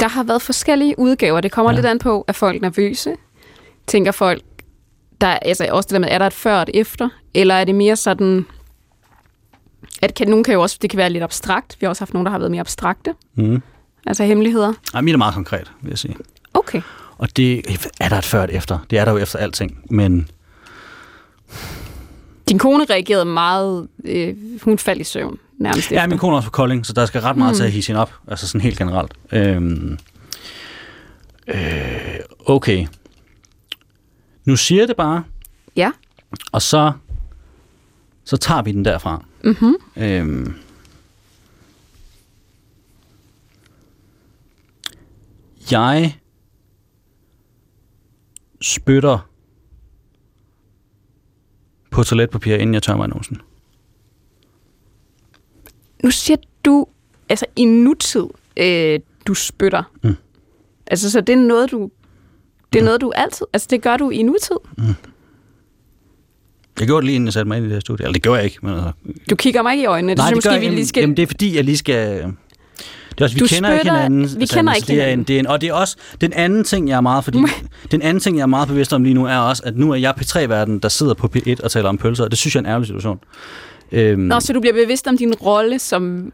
Der 0.00 0.08
har 0.08 0.22
været 0.22 0.42
forskellige 0.42 0.98
udgaver. 0.98 1.40
Det 1.40 1.52
kommer 1.52 1.72
ja. 1.72 1.76
lidt 1.76 1.86
an 1.86 1.98
på, 1.98 2.24
er 2.28 2.32
folk 2.32 2.62
nervøse? 2.62 3.16
Tænker 3.86 4.12
folk, 4.12 4.42
der, 5.20 5.26
altså 5.26 5.68
også 5.70 5.86
det 5.86 5.92
der 5.92 5.98
med, 5.98 6.08
er 6.10 6.18
der 6.18 6.26
et 6.26 6.32
før 6.32 6.56
og 6.56 6.62
et 6.62 6.70
efter? 6.80 7.08
Eller 7.34 7.54
er 7.54 7.64
det 7.64 7.74
mere 7.74 7.96
sådan, 7.96 8.46
at 10.02 10.14
kan, 10.14 10.28
nogen 10.28 10.44
kan 10.44 10.54
jo 10.54 10.62
også, 10.62 10.78
det 10.82 10.90
kan 10.90 10.96
være 10.96 11.10
lidt 11.10 11.24
abstrakt. 11.24 11.76
Vi 11.80 11.84
har 11.84 11.88
også 11.88 12.00
haft 12.00 12.12
nogen, 12.12 12.26
der 12.26 12.30
har 12.32 12.38
været 12.38 12.50
mere 12.50 12.60
abstrakte. 12.60 13.14
Mm. 13.34 13.62
Altså 14.06 14.24
hemmeligheder. 14.24 14.72
Ej, 14.94 15.00
min 15.00 15.14
er 15.14 15.18
meget 15.18 15.34
konkret, 15.34 15.72
vil 15.82 15.90
jeg 15.90 15.98
sige. 15.98 16.16
Okay. 16.54 16.82
Og 17.18 17.36
det 17.36 17.58
er 18.00 18.08
der 18.08 18.18
et 18.18 18.24
før 18.24 18.38
og 18.38 18.44
et 18.44 18.56
efter. 18.56 18.78
Det 18.90 18.98
er 18.98 19.04
der 19.04 19.12
jo 19.12 19.18
efter 19.18 19.38
alting. 19.38 19.84
Men 19.90 20.30
Din 22.48 22.58
kone 22.58 22.84
reagerede 22.84 23.24
meget, 23.24 23.88
øh, 24.04 24.36
hun 24.62 24.78
faldt 24.78 25.00
i 25.00 25.04
søvn 25.04 25.38
nærmest 25.58 25.90
ja, 25.90 25.96
efter. 25.96 26.08
min 26.08 26.18
kone 26.18 26.32
er 26.32 26.36
også 26.36 26.46
på 26.46 26.50
Kolding, 26.52 26.86
så 26.86 26.92
der 26.92 27.06
skal 27.06 27.20
ret 27.20 27.36
meget 27.36 27.52
mm. 27.52 27.56
til 27.56 27.64
at 27.64 27.72
hisse 27.72 27.88
hende 27.92 28.00
op. 28.00 28.14
Altså 28.28 28.46
sådan 28.48 28.60
helt 28.60 28.78
generelt. 28.78 29.12
Øhm, 29.32 29.98
øh, 31.46 32.18
okay. 32.46 32.86
Nu 34.44 34.56
siger 34.56 34.80
jeg 34.80 34.88
det 34.88 34.96
bare, 34.96 35.24
Ja. 35.76 35.90
og 36.52 36.62
så, 36.62 36.92
så 38.24 38.36
tager 38.36 38.62
vi 38.62 38.72
den 38.72 38.84
derfra. 38.84 39.24
Mm-hmm. 39.44 39.74
Øhm, 39.96 40.54
jeg 45.70 46.18
spytter 48.60 49.28
på 51.90 52.02
toiletpapir, 52.02 52.54
inden 52.54 52.74
jeg 52.74 52.82
tør 52.82 52.96
mig 52.96 53.08
nosen. 53.08 53.40
Nu 56.04 56.10
siger 56.10 56.36
du, 56.64 56.86
altså 57.28 57.46
i 57.56 57.64
nutid, 57.64 58.24
øh, 58.56 59.00
du 59.26 59.34
spytter. 59.34 59.82
Mm. 60.02 60.16
Altså, 60.86 61.10
så 61.10 61.20
det 61.20 61.32
er 61.32 61.36
noget, 61.36 61.70
du... 61.70 61.90
Det 62.72 62.80
er 62.80 62.84
noget, 62.84 63.00
du 63.00 63.12
altid... 63.16 63.46
Altså, 63.52 63.68
det 63.70 63.82
gør 63.82 63.96
du 63.96 64.10
i 64.10 64.22
nutid. 64.22 64.56
Jeg 66.78 66.86
gjorde 66.86 67.00
det 67.00 67.04
lige 67.04 67.14
inden 67.14 67.26
jeg 67.26 67.32
satte 67.32 67.48
mig 67.48 67.56
ind 67.56 67.64
i 67.66 67.68
det 67.68 67.74
her 67.76 67.80
studie. 67.80 68.04
Eller 68.04 68.12
det 68.12 68.22
gjorde 68.22 68.36
jeg 68.36 68.44
ikke. 68.44 68.58
Men, 68.62 68.74
altså, 68.74 68.90
Du 69.30 69.36
kigger 69.36 69.62
mig 69.62 69.72
ikke 69.72 69.82
i 69.82 69.86
øjnene. 69.86 70.14
nej, 70.14 70.26
synes, 70.28 70.44
det 70.44 70.50
gør 70.52 70.58
jeg, 70.60 70.70
vi 70.70 70.74
lige 70.74 70.86
skal... 70.86 71.00
jamen, 71.00 71.16
det 71.16 71.22
er 71.22 71.26
fordi, 71.26 71.56
jeg 71.56 71.64
lige 71.64 71.76
skal... 71.76 72.22
Det 73.10 73.20
er 73.20 73.24
også, 73.24 73.34
vi 73.36 73.40
Du 73.40 73.46
kender 73.46 73.70
ikke 73.72 73.80
spytter- 73.80 74.02
hinanden. 74.02 74.40
vi 74.40 74.46
kender 74.46 74.72
så 74.72 74.76
ikke 74.76 74.86
det 74.86 75.02
er 75.02 75.12
en, 75.12 75.22
det 75.22 75.36
er 75.36 75.40
en, 75.40 75.46
Og 75.46 75.60
det 75.60 75.68
er 75.68 75.72
også 75.72 75.96
den 76.20 76.32
anden 76.32 76.64
ting, 76.64 76.88
jeg 76.88 76.96
er 76.96 77.00
meget, 77.00 77.24
fordi, 77.24 77.38
den 77.90 78.02
anden 78.02 78.20
ting, 78.20 78.36
jeg 78.36 78.42
er 78.42 78.46
meget 78.46 78.68
bevidst 78.68 78.92
om 78.92 79.04
lige 79.04 79.14
nu, 79.14 79.24
er 79.26 79.36
også, 79.36 79.62
at 79.66 79.76
nu 79.76 79.90
er 79.90 79.96
jeg 79.96 80.14
P3-verden, 80.20 80.78
der 80.78 80.88
sidder 80.88 81.14
på 81.14 81.30
P1 81.36 81.54
og 81.64 81.70
taler 81.70 81.88
om 81.88 81.98
pølser, 81.98 82.24
og 82.24 82.30
det 82.30 82.38
synes 82.38 82.54
jeg 82.54 82.60
er 82.60 82.62
en 82.62 82.66
ærgerlig 82.70 82.86
situation. 82.86 83.18
Øhm, 83.92 84.20
Nå, 84.20 84.40
så 84.40 84.52
du 84.52 84.60
bliver 84.60 84.74
bevidst 84.74 85.06
om 85.06 85.18
din 85.18 85.34
rolle 85.34 85.78
som... 85.78 86.32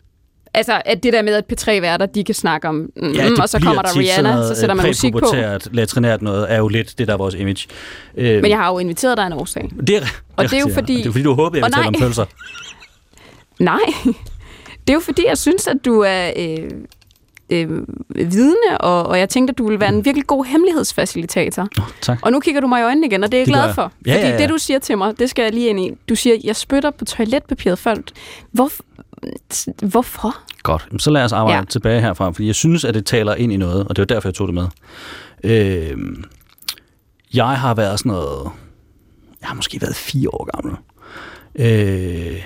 Altså, 0.56 0.82
at 0.84 1.02
det 1.02 1.12
der 1.12 1.22
med, 1.22 1.34
at 1.34 1.44
P3-værter, 1.52 2.06
de 2.06 2.24
kan 2.24 2.34
snakke 2.34 2.68
om... 2.68 2.74
Mm, 2.96 3.12
Ja, 3.12 3.28
og 3.42 3.48
så 3.48 3.60
kommer 3.60 3.82
der 3.82 3.96
Rihanna, 3.98 4.32
noget, 4.32 4.48
så 4.56 4.60
sætter 4.60 4.74
man 4.74 4.84
øh, 4.86 4.88
musik 4.90 5.12
på. 5.12 5.26
latrinært 5.72 6.22
noget, 6.22 6.52
er 6.52 6.58
jo 6.58 6.68
lidt 6.68 6.98
det, 6.98 7.08
der 7.08 7.14
er 7.14 7.18
vores 7.18 7.34
image. 7.34 7.66
Øh, 8.16 8.42
Men 8.42 8.50
jeg 8.50 8.58
har 8.58 8.72
jo 8.72 8.78
inviteret 8.78 9.16
dig 9.18 9.26
en 9.26 9.32
årsag. 9.32 9.70
det 9.86 9.96
er, 9.96 10.00
og 10.36 10.44
det 10.44 10.52
er 10.52 10.60
jo 10.60 10.68
fordi- 10.74 10.96
Det 10.96 11.06
er 11.06 11.10
fordi, 11.12 11.24
du 11.24 11.32
håber, 11.34 11.58
jeg 11.58 11.64
vil 11.64 11.72
tale 11.72 11.86
om 11.86 11.92
nej. 11.92 12.00
pølser. 12.06 12.24
Nej, 13.70 13.78
det 14.86 14.90
er 14.90 14.94
jo 14.94 15.00
fordi, 15.00 15.26
jeg 15.26 15.38
synes, 15.38 15.66
at 15.66 15.76
du 15.84 16.00
er 16.00 16.30
øh, 16.36 16.70
øh, 17.50 17.70
vidne, 18.14 18.78
og, 18.80 19.06
og 19.06 19.18
jeg 19.18 19.28
tænkte, 19.28 19.52
at 19.52 19.58
du 19.58 19.64
ville 19.66 19.80
være 19.80 19.88
en 19.94 20.04
virkelig 20.04 20.26
god 20.26 20.44
hemmelighedsfacilitator. 20.44 21.68
Nå, 21.76 21.82
tak. 22.00 22.18
Og 22.22 22.32
nu 22.32 22.40
kigger 22.40 22.60
du 22.60 22.66
mig 22.66 22.80
i 22.80 22.84
øjnene 22.84 23.06
igen, 23.06 23.24
og 23.24 23.32
det 23.32 23.36
er 23.38 23.40
jeg 23.40 23.46
Det 23.46 23.54
glad 23.54 23.64
jeg. 23.64 23.74
for. 23.74 23.92
Ja, 24.06 24.14
fordi 24.14 24.26
ja, 24.26 24.30
ja. 24.32 24.38
det, 24.38 24.48
du 24.48 24.58
siger 24.58 24.78
til 24.78 24.98
mig, 24.98 25.18
det 25.18 25.30
skal 25.30 25.42
jeg 25.42 25.52
lige 25.52 25.68
ind 25.68 25.80
i. 25.80 25.90
Du 26.08 26.14
siger, 26.14 26.36
jeg 26.44 26.56
spytter 26.56 26.90
på 26.90 27.04
toiletpapiret 27.04 27.78
før. 27.78 27.94
Hvor, 28.52 28.70
hvorfor? 29.86 30.36
Godt, 30.62 30.88
så 30.98 31.10
lad 31.10 31.24
os 31.24 31.32
arbejde 31.32 31.58
ja. 31.58 31.64
tilbage 31.64 32.00
herfra, 32.00 32.30
fordi 32.30 32.46
jeg 32.46 32.54
synes, 32.54 32.84
at 32.84 32.94
det 32.94 33.06
taler 33.06 33.34
ind 33.34 33.52
i 33.52 33.56
noget, 33.56 33.88
og 33.88 33.96
det 33.96 34.02
var 34.02 34.06
derfor, 34.06 34.28
jeg 34.28 34.34
tog 34.34 34.48
det 34.48 34.54
med. 34.54 34.66
Øh, 35.44 35.98
jeg 37.34 37.46
har 37.48 37.74
været 37.74 37.98
sådan 37.98 38.12
noget... 38.12 38.50
Jeg 39.40 39.48
har 39.48 39.54
måske 39.54 39.80
været 39.80 39.96
fire 39.96 40.28
år 40.32 40.48
gammel. 40.54 40.76
Øh, 41.56 42.42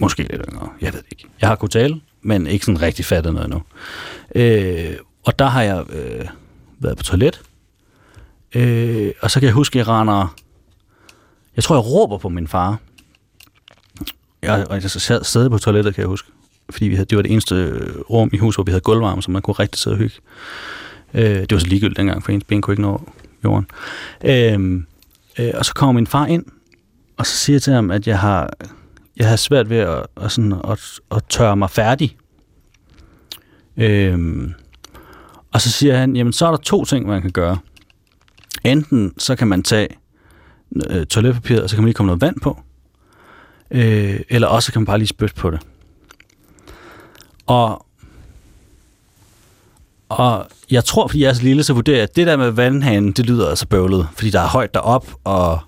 måske 0.00 0.22
lidt 0.22 0.42
yngre, 0.50 0.68
jeg 0.80 0.92
ved 0.92 1.00
det 1.00 1.08
ikke. 1.12 1.24
Jeg 1.40 1.48
har 1.48 1.56
kunnet 1.56 1.72
tale, 1.72 2.00
men 2.22 2.46
ikke 2.46 2.64
sådan 2.64 2.82
rigtig 2.82 3.04
fattet 3.04 3.34
noget 3.34 3.46
endnu. 3.46 3.62
Øh, 4.34 4.96
og 5.24 5.38
der 5.38 5.46
har 5.46 5.62
jeg 5.62 5.84
øh, 5.92 6.26
været 6.78 6.96
på 6.96 7.02
toilet, 7.02 7.42
øh, 8.54 9.12
og 9.20 9.30
så 9.30 9.40
kan 9.40 9.46
jeg 9.46 9.54
huske, 9.54 9.80
at 9.80 9.86
jeg 9.86 9.88
render... 9.88 10.34
Jeg 11.56 11.64
tror, 11.64 11.76
jeg 11.76 11.86
råber 11.86 12.18
på 12.18 12.28
min 12.28 12.48
far, 12.48 12.78
jeg, 14.42 14.66
og 14.70 14.82
jeg 14.82 14.90
sad 14.90 15.24
sad 15.24 15.50
på 15.50 15.58
toilettet, 15.58 15.94
kan 15.94 16.02
jeg 16.02 16.08
huske. 16.08 16.28
Fordi 16.70 16.88
vi 16.88 16.94
havde, 16.94 17.06
det 17.06 17.16
var 17.16 17.22
det 17.22 17.32
eneste 17.32 17.54
øh, 17.54 18.00
rum 18.00 18.30
i 18.32 18.36
huset, 18.36 18.56
hvor 18.56 18.64
vi 18.64 18.70
havde 18.70 18.80
gulvvarme, 18.80 19.22
så 19.22 19.30
man 19.30 19.42
kunne 19.42 19.54
rigtig 19.54 19.78
sidde 19.78 19.94
og 19.94 19.98
hygge. 19.98 20.16
Øh, 21.14 21.40
det 21.40 21.52
var 21.52 21.58
så 21.58 21.66
ligegyldigt 21.66 21.96
dengang, 21.96 22.24
for 22.24 22.32
ens 22.32 22.44
ben 22.44 22.62
kunne 22.62 22.72
ikke 22.72 22.82
nå 22.82 23.08
jorden. 23.44 23.66
Øh, 24.24 24.82
øh, 25.38 25.50
og 25.54 25.64
så 25.64 25.74
kommer 25.74 25.92
min 25.92 26.06
far 26.06 26.26
ind, 26.26 26.44
og 27.16 27.26
så 27.26 27.36
siger 27.36 27.54
jeg 27.54 27.62
til 27.62 27.72
ham, 27.72 27.90
at 27.90 28.06
jeg 28.06 28.18
har, 28.18 28.50
jeg 29.20 29.28
har 29.28 29.36
svært 29.36 29.70
ved 29.70 29.78
at, 29.78 30.06
at, 30.16 30.32
sådan, 30.32 30.52
at, 30.52 31.00
at 31.10 31.24
tørre 31.28 31.56
mig 31.56 31.70
færdig. 31.70 32.16
Øhm, 33.76 34.52
og 35.52 35.60
så 35.60 35.70
siger 35.70 35.96
han, 35.96 36.16
jamen 36.16 36.32
så 36.32 36.46
er 36.46 36.50
der 36.50 36.58
to 36.58 36.84
ting, 36.84 37.06
man 37.06 37.22
kan 37.22 37.30
gøre. 37.30 37.58
Enten 38.64 39.14
så 39.18 39.36
kan 39.36 39.48
man 39.48 39.62
tage 39.62 39.88
øh, 40.90 41.06
toiletpapiret, 41.06 41.62
og 41.62 41.70
så 41.70 41.76
kan 41.76 41.82
man 41.82 41.86
lige 41.86 41.94
komme 41.94 42.06
noget 42.06 42.20
vand 42.20 42.40
på. 42.40 42.60
Øh, 43.70 44.20
eller 44.28 44.48
også 44.48 44.72
kan 44.72 44.80
man 44.80 44.86
bare 44.86 44.98
lige 44.98 45.08
spytte 45.08 45.34
på 45.34 45.50
det. 45.50 45.60
Og, 47.46 47.86
og 50.08 50.46
jeg 50.70 50.84
tror, 50.84 51.06
fordi 51.06 51.22
jeg 51.22 51.28
er 51.28 51.32
så 51.32 51.42
lille, 51.42 51.62
så 51.62 51.72
vurderer 51.72 51.96
jeg, 51.96 52.02
at 52.02 52.16
det 52.16 52.26
der 52.26 52.36
med 52.36 52.50
vandhanen, 52.50 53.12
det 53.12 53.26
lyder 53.26 53.48
altså 53.48 53.66
bøvlet. 53.66 54.08
Fordi 54.14 54.30
der 54.30 54.40
er 54.40 54.48
højt 54.48 54.74
derop, 54.74 55.06
og, 55.24 55.58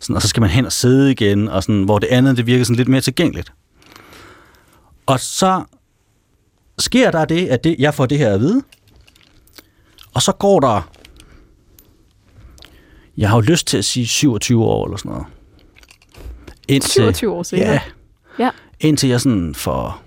sådan, 0.00 0.16
og 0.16 0.22
så 0.22 0.28
skal 0.28 0.40
man 0.40 0.50
hen 0.50 0.66
og 0.66 0.72
sidde 0.72 1.10
igen, 1.12 1.48
og 1.48 1.62
sådan, 1.62 1.82
hvor 1.82 1.98
det 1.98 2.06
andet, 2.06 2.36
det 2.36 2.46
virker 2.46 2.64
sådan 2.64 2.76
lidt 2.76 2.88
mere 2.88 3.00
tilgængeligt. 3.00 3.52
Og 5.06 5.20
så 5.20 5.64
sker 6.78 7.10
der 7.10 7.24
det, 7.24 7.46
at 7.48 7.64
det, 7.64 7.76
jeg 7.78 7.94
får 7.94 8.06
det 8.06 8.18
her 8.18 8.34
at 8.34 8.40
vide, 8.40 8.62
og 10.14 10.22
så 10.22 10.32
går 10.32 10.60
der, 10.60 10.90
jeg 13.16 13.28
har 13.28 13.36
jo 13.36 13.40
lyst 13.40 13.66
til 13.66 13.78
at 13.78 13.84
sige 13.84 14.06
27 14.06 14.64
år 14.64 14.84
eller 14.86 14.96
sådan 14.96 15.10
noget. 15.10 15.26
Indtil, 16.68 16.90
27 16.90 17.32
år 17.32 17.42
senere. 17.42 17.72
Ja, 17.72 17.80
Ja. 18.38 18.50
indtil 18.80 19.08
jeg 19.08 19.20
sådan 19.20 19.54
for... 19.54 20.00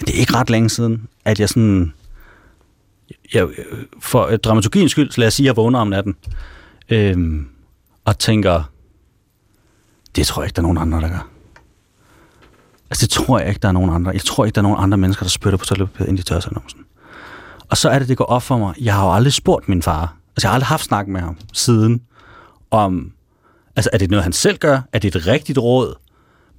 Det 0.00 0.08
er 0.08 0.20
ikke 0.20 0.34
ret 0.34 0.50
længe 0.50 0.70
siden, 0.70 1.08
at 1.24 1.40
jeg 1.40 1.48
sådan... 1.48 1.92
Jeg, 3.34 3.48
for 4.00 4.36
dramaturgiens 4.36 4.90
skyld, 4.92 5.10
så 5.10 5.20
lad 5.20 5.28
os 5.28 5.34
sige, 5.34 5.44
at 5.44 5.46
jeg 5.46 5.56
vågner 5.56 5.78
om 5.78 5.88
natten. 5.88 6.16
Øhm, 6.88 7.48
og 8.08 8.18
tænker, 8.18 8.62
det 10.16 10.26
tror 10.26 10.42
jeg 10.42 10.46
ikke, 10.46 10.56
der 10.56 10.62
er 10.62 10.62
nogen 10.62 10.78
andre, 10.78 11.00
der 11.00 11.08
gør. 11.08 11.28
Altså, 12.90 13.06
det 13.06 13.10
tror 13.10 13.38
jeg 13.38 13.48
ikke, 13.48 13.58
der 13.58 13.68
er 13.68 13.72
nogen 13.72 13.90
andre. 13.90 14.10
Jeg 14.10 14.20
tror 14.20 14.44
ikke, 14.44 14.54
der 14.54 14.60
er 14.60 14.62
nogen 14.62 14.82
andre 14.82 14.98
mennesker, 14.98 15.24
der 15.24 15.30
spytter 15.30 15.56
på 15.56 15.64
toiletpapiret, 15.64 16.08
end 16.08 16.18
de 16.18 16.22
tør 16.22 16.40
sig 16.40 16.52
numsen. 16.52 16.80
Og 17.70 17.76
så 17.76 17.88
er 17.88 17.98
det, 17.98 18.08
det 18.08 18.16
går 18.16 18.24
op 18.24 18.42
for 18.42 18.58
mig. 18.58 18.74
Jeg 18.80 18.94
har 18.94 19.04
jo 19.04 19.14
aldrig 19.14 19.32
spurgt 19.32 19.68
min 19.68 19.82
far. 19.82 20.16
Altså, 20.36 20.46
jeg 20.46 20.50
har 20.50 20.54
aldrig 20.54 20.66
haft 20.66 20.84
snak 20.84 21.08
med 21.08 21.20
ham 21.20 21.36
siden 21.52 22.02
om... 22.70 23.12
Altså, 23.76 23.90
er 23.92 23.98
det 23.98 24.10
noget, 24.10 24.22
han 24.22 24.32
selv 24.32 24.58
gør? 24.58 24.80
Er 24.92 24.98
det 24.98 25.16
et 25.16 25.26
rigtigt 25.26 25.58
råd? 25.58 25.94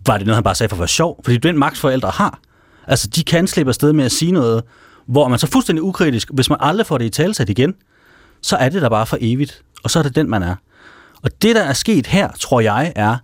Var 0.06 0.18
det 0.18 0.28
noget, 0.28 0.36
han 0.36 0.44
bare 0.44 0.56
sagde 0.56 0.70
for 0.70 0.76
at 0.76 0.80
være 0.80 0.88
sjov? 0.88 1.20
Fordi 1.24 1.38
det 1.38 1.46
er 1.46 1.52
den 1.52 1.60
magt, 1.60 1.78
forældre 1.78 2.10
har. 2.10 2.40
Altså, 2.88 3.08
de 3.08 3.24
kan 3.24 3.48
slippe 3.48 3.70
afsted 3.70 3.94
med 3.94 4.06
at 4.06 4.12
sige 4.12 4.32
noget, 4.32 4.64
hvor 5.06 5.28
man 5.28 5.40
så 5.40 5.48
fuldstændig 5.48 5.84
ukritisk, 5.84 6.30
hvis 6.34 6.50
man 6.50 6.58
aldrig 6.62 6.86
får 6.86 6.98
det 6.98 7.06
i 7.06 7.10
talsat 7.10 7.50
igen, 7.50 7.74
så 8.42 8.56
er 8.56 8.70
det 8.70 8.82
der 8.82 8.90
bare 8.90 9.06
for 9.06 9.18
evigt. 9.22 9.64
Og 9.84 9.90
så 9.90 10.00
er 10.00 10.04
det 10.04 10.16
den, 10.16 10.30
man 10.30 10.44
er. 10.44 10.56
Og 11.22 11.42
det, 11.42 11.56
der 11.56 11.64
er 11.64 11.74
sket 11.74 12.08
her, 12.08 12.30
tror 12.40 12.62
jeg, 12.62 12.94
er, 12.96 13.18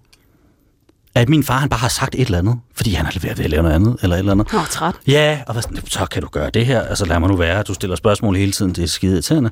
at 1.15 1.29
min 1.29 1.43
far 1.43 1.57
han 1.57 1.69
bare 1.69 1.79
har 1.79 1.87
sagt 1.87 2.15
et 2.15 2.21
eller 2.21 2.37
andet, 2.37 2.59
fordi 2.73 2.93
han 2.93 3.05
har 3.05 3.13
leveret 3.15 3.37
ved 3.37 3.45
at 3.45 3.51
lave 3.51 3.63
noget 3.63 3.75
andet, 3.75 3.97
eller 4.01 4.15
et 4.15 4.19
eller 4.19 4.31
andet. 4.31 4.53
Åh, 4.53 4.67
træt. 4.67 4.95
Ja, 5.07 5.41
og 5.47 5.63
sådan, 5.63 5.77
så 5.87 6.05
kan 6.05 6.21
du 6.21 6.27
gøre 6.27 6.49
det 6.49 6.65
her. 6.65 6.81
Altså 6.81 7.05
lad 7.05 7.19
mig 7.19 7.29
nu 7.29 7.35
være, 7.35 7.63
du 7.63 7.73
stiller 7.73 7.95
spørgsmål 7.95 8.35
hele 8.35 8.51
tiden, 8.51 8.73
det 8.73 8.83
er 8.83 8.87
skide 8.87 9.13
irriterende. 9.13 9.49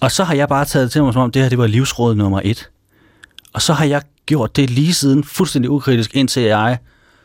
Og 0.00 0.12
så 0.12 0.24
har 0.24 0.34
jeg 0.34 0.48
bare 0.48 0.64
taget 0.64 0.84
det 0.84 0.92
til 0.92 1.02
mig, 1.02 1.12
som 1.12 1.22
om 1.22 1.30
det 1.30 1.42
her 1.42 1.48
det 1.48 1.58
var 1.58 1.66
livsråd 1.66 2.14
nummer 2.14 2.40
et. 2.44 2.70
Og 3.52 3.62
så 3.62 3.72
har 3.72 3.84
jeg 3.84 4.02
gjort 4.26 4.56
det 4.56 4.70
lige 4.70 4.94
siden, 4.94 5.24
fuldstændig 5.24 5.70
ukritisk, 5.70 6.16
indtil 6.16 6.42
jeg 6.42 6.78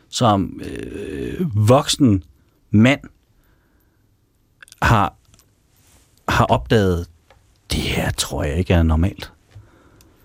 som 0.08 0.60
øh, 0.64 1.68
voksen 1.68 2.22
mand 2.70 3.00
har, 4.82 5.14
har 6.28 6.44
opdaget, 6.44 7.06
det 7.72 7.80
her 7.80 8.10
tror 8.10 8.44
jeg 8.44 8.56
ikke 8.56 8.74
er 8.74 8.82
normalt. 8.82 9.32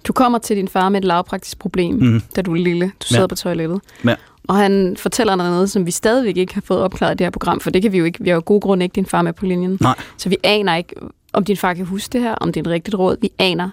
Du 0.08 0.14
kommer 0.14 0.38
til 0.38 0.55
din 0.58 0.68
far 0.68 0.89
med 0.89 0.99
et 0.99 1.05
lavpraktisk 1.05 1.60
problem, 1.60 1.95
Mhm. 1.95 2.05
mm. 2.08 2.22
da 2.36 2.41
du 2.41 2.51
er 2.51 2.55
lille. 2.58 2.86
Du 3.01 3.05
sidder 3.08 3.22
Ja. 3.22 3.28
på 3.28 3.36
toilettet. 3.36 3.82
Ja. 4.05 4.16
Og 4.47 4.55
han 4.55 4.95
fortæller 4.99 5.36
dig 5.36 5.45
noget, 5.49 5.70
som 5.72 5.86
vi 5.86 5.91
stadigvæk 5.91 6.38
ikke 6.38 6.53
har 6.53 6.62
fået 6.62 6.80
opklaret 6.80 7.12
i 7.14 7.18
det 7.18 7.26
her 7.26 7.32
program, 7.32 7.60
for 7.60 7.70
det 7.70 7.82
kan 7.82 7.91
vi 7.91 7.97
jo 7.97 8.05
ikke. 8.05 8.24
Vi 8.24 8.30
har 8.30 8.36
jo 8.36 8.41
god 8.45 8.62
grund 8.62 8.84
ikke 8.84 8.93
din 8.93 9.05
far 9.05 9.22
med 9.22 9.34
på 9.34 9.45
linjen. 9.45 9.78
Nej. 9.82 9.95
Så 10.18 10.30
vi 10.30 10.38
aner 10.43 10.76
ikke, 10.76 10.95
om 11.34 11.43
din 11.43 11.58
far 11.58 11.74
kan 11.74 11.86
huske 11.86 12.14
det 12.14 12.22
her, 12.22 12.36
om 12.36 12.51
det 12.51 12.60
er 12.60 12.64
et 12.64 12.68
rigtigt 12.74 12.95
råd. 12.95 13.18
Vi 13.22 13.30
aner 13.39 13.70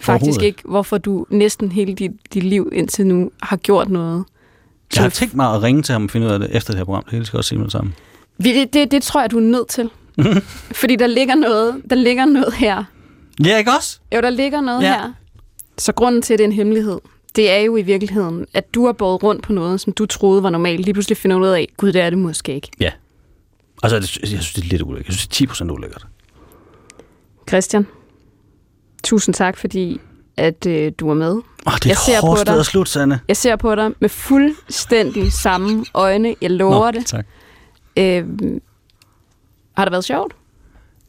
faktisk 0.00 0.42
ikke, 0.42 0.62
hvorfor 0.64 0.98
du 0.98 1.26
næsten 1.30 1.72
hele 1.72 1.94
dit, 1.94 2.10
dit 2.34 2.42
liv 2.42 2.70
indtil 2.72 3.06
nu 3.06 3.30
har 3.42 3.56
gjort 3.56 3.88
noget, 3.88 4.24
Jeg 4.94 5.02
har 5.02 5.10
tænkt 5.10 5.34
mig 5.34 5.54
at 5.54 5.62
ringe 5.62 5.82
til 5.82 5.92
ham 5.92 6.04
og 6.04 6.10
finde 6.10 6.26
ud 6.26 6.32
af 6.32 6.38
det 6.38 6.48
efter 6.52 6.72
det 6.72 6.78
her 6.78 6.84
program. 6.84 7.04
Det 7.10 7.26
skal 7.26 7.36
jeg 7.36 7.38
også 7.38 7.48
sige 7.48 7.58
med 7.58 7.64
det 7.64 7.72
samme. 7.72 7.92
Det, 8.42 8.72
det, 8.74 8.90
det 8.90 9.02
tror 9.02 9.20
jeg, 9.20 9.30
du 9.30 9.36
er 9.36 9.42
nødt 9.42 9.68
til. 9.68 9.90
Fordi 10.72 10.96
der 10.96 11.06
ligger 11.06 11.34
noget, 11.34 11.74
der 11.90 11.96
ligger 11.96 12.24
noget 12.24 12.54
her. 12.54 12.84
Ja, 13.44 13.58
ikke 13.58 13.70
også? 13.78 13.98
Jo, 14.16 14.20
der 14.20 14.30
ligger 14.30 14.60
noget 14.60 14.82
Ja. 14.82 14.92
her. 14.92 15.12
Så 15.78 15.92
grunden 15.92 16.22
til, 16.22 16.32
at 16.34 16.38
det 16.38 16.44
er 16.44 16.48
en 16.48 16.52
hemmelighed, 16.54 16.98
det 17.36 17.50
er 17.50 17.58
jo 17.58 17.76
i 17.76 17.82
virkeligheden, 17.82 18.46
at 18.54 18.74
du 18.74 18.86
har 18.86 18.92
båret 18.92 19.22
rundt 19.22 19.42
på 19.42 19.52
noget, 19.52 19.80
som 19.80 19.92
du 19.92 20.06
troede 20.06 20.42
var 20.42 20.50
normalt. 20.50 20.80
Lige 20.80 20.92
pludselig 20.94 21.16
finder 21.16 21.36
ud 21.36 21.46
af, 21.46 21.68
gud, 21.76 21.92
det 21.92 22.00
er 22.00 22.10
det 22.10 22.18
måske 22.18 22.54
ikke. 22.54 22.70
Ja. 22.80 22.90
Altså, 23.82 23.96
jeg 24.20 24.28
synes, 24.28 24.52
det 24.52 24.64
er 24.64 24.68
lidt 24.68 24.82
ulækkert. 24.82 25.06
Jeg 25.08 25.14
synes, 25.14 25.26
det 25.28 25.34
er 25.34 25.38
10 25.38 25.46
procent 25.46 25.70
ulækkert. 25.70 26.06
Christian, 27.48 27.86
tusind 29.04 29.34
tak, 29.34 29.56
fordi 29.56 30.00
at 30.36 30.66
øh, 30.66 30.92
du 30.98 31.10
er 31.10 31.14
med. 31.14 31.30
Åh, 31.32 31.42
det 31.64 31.66
er 31.66 31.78
Jeg 31.84 31.92
et 31.92 31.98
ser 31.98 32.20
hårdt 32.20 32.38
på 32.38 32.44
sted 32.44 32.52
dig. 32.52 32.60
at 32.60 32.66
slutte, 32.66 32.92
Sanne. 32.92 33.20
Jeg 33.28 33.36
ser 33.36 33.56
på 33.56 33.74
dig 33.74 33.90
med 34.00 34.08
fuldstændig 34.08 35.32
samme 35.32 35.84
øjne. 35.94 36.34
Jeg 36.42 36.50
lover 36.50 36.90
det. 36.90 37.06
tak. 37.06 37.26
Øh, 37.96 38.24
har 39.76 39.84
det 39.84 39.92
været 39.92 40.04
sjovt? 40.04 40.32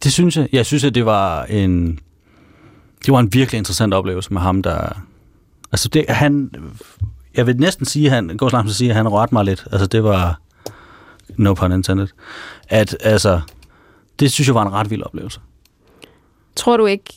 Det 0.03 0.13
synes 0.13 0.38
jeg. 0.38 0.47
Jeg 0.53 0.65
synes, 0.65 0.84
at 0.84 0.95
det 0.95 1.05
var 1.05 1.43
en... 1.43 1.99
Det 3.06 3.14
var 3.14 3.20
en 3.20 3.34
virkelig 3.34 3.58
interessant 3.58 3.93
oplevelse 3.93 4.34
med 4.34 4.41
ham, 4.41 4.64
der... 4.64 5.02
Altså, 5.72 5.89
det, 5.89 6.06
han... 6.10 6.52
Jeg 7.36 7.47
vil 7.47 7.58
næsten 7.58 7.86
sige, 7.86 8.10
han 8.10 8.38
går 8.38 8.50
så 8.50 8.56
langt 8.56 8.70
at 8.70 8.76
sige, 8.76 8.89
at 8.89 8.95
han 8.95 9.08
rørte 9.08 9.34
mig 9.34 9.45
lidt. 9.45 9.68
Altså, 9.72 9.88
det 9.88 10.04
var... 10.04 10.39
No 11.38 11.54
pun 11.54 11.72
intended. 11.72 12.08
At, 12.70 12.97
altså... 13.02 13.41
Det 14.20 14.32
synes 14.32 14.47
jeg 14.47 14.56
var 14.56 14.66
en 14.66 14.74
ret 14.74 14.89
vild 14.89 15.04
oplevelse. 15.04 15.39
Tror 16.56 16.78
du 16.78 16.86
ikke, 16.86 17.14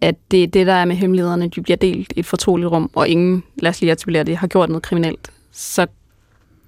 at 0.00 0.14
det 0.30 0.42
er 0.42 0.46
det, 0.46 0.66
der 0.66 0.72
er 0.72 0.84
med 0.84 0.96
hemmelighederne, 0.96 1.48
de 1.48 1.60
bliver 1.60 1.76
delt 1.76 2.12
i 2.16 2.20
et 2.20 2.26
fortroligt 2.26 2.70
rum, 2.70 2.90
og 2.94 3.08
ingen, 3.08 3.42
lad 3.56 3.70
os 3.70 3.80
lige 3.80 3.92
etablere 3.92 4.24
det, 4.24 4.36
har 4.36 4.46
gjort 4.46 4.68
noget 4.68 4.82
kriminelt, 4.82 5.30
så 5.52 5.86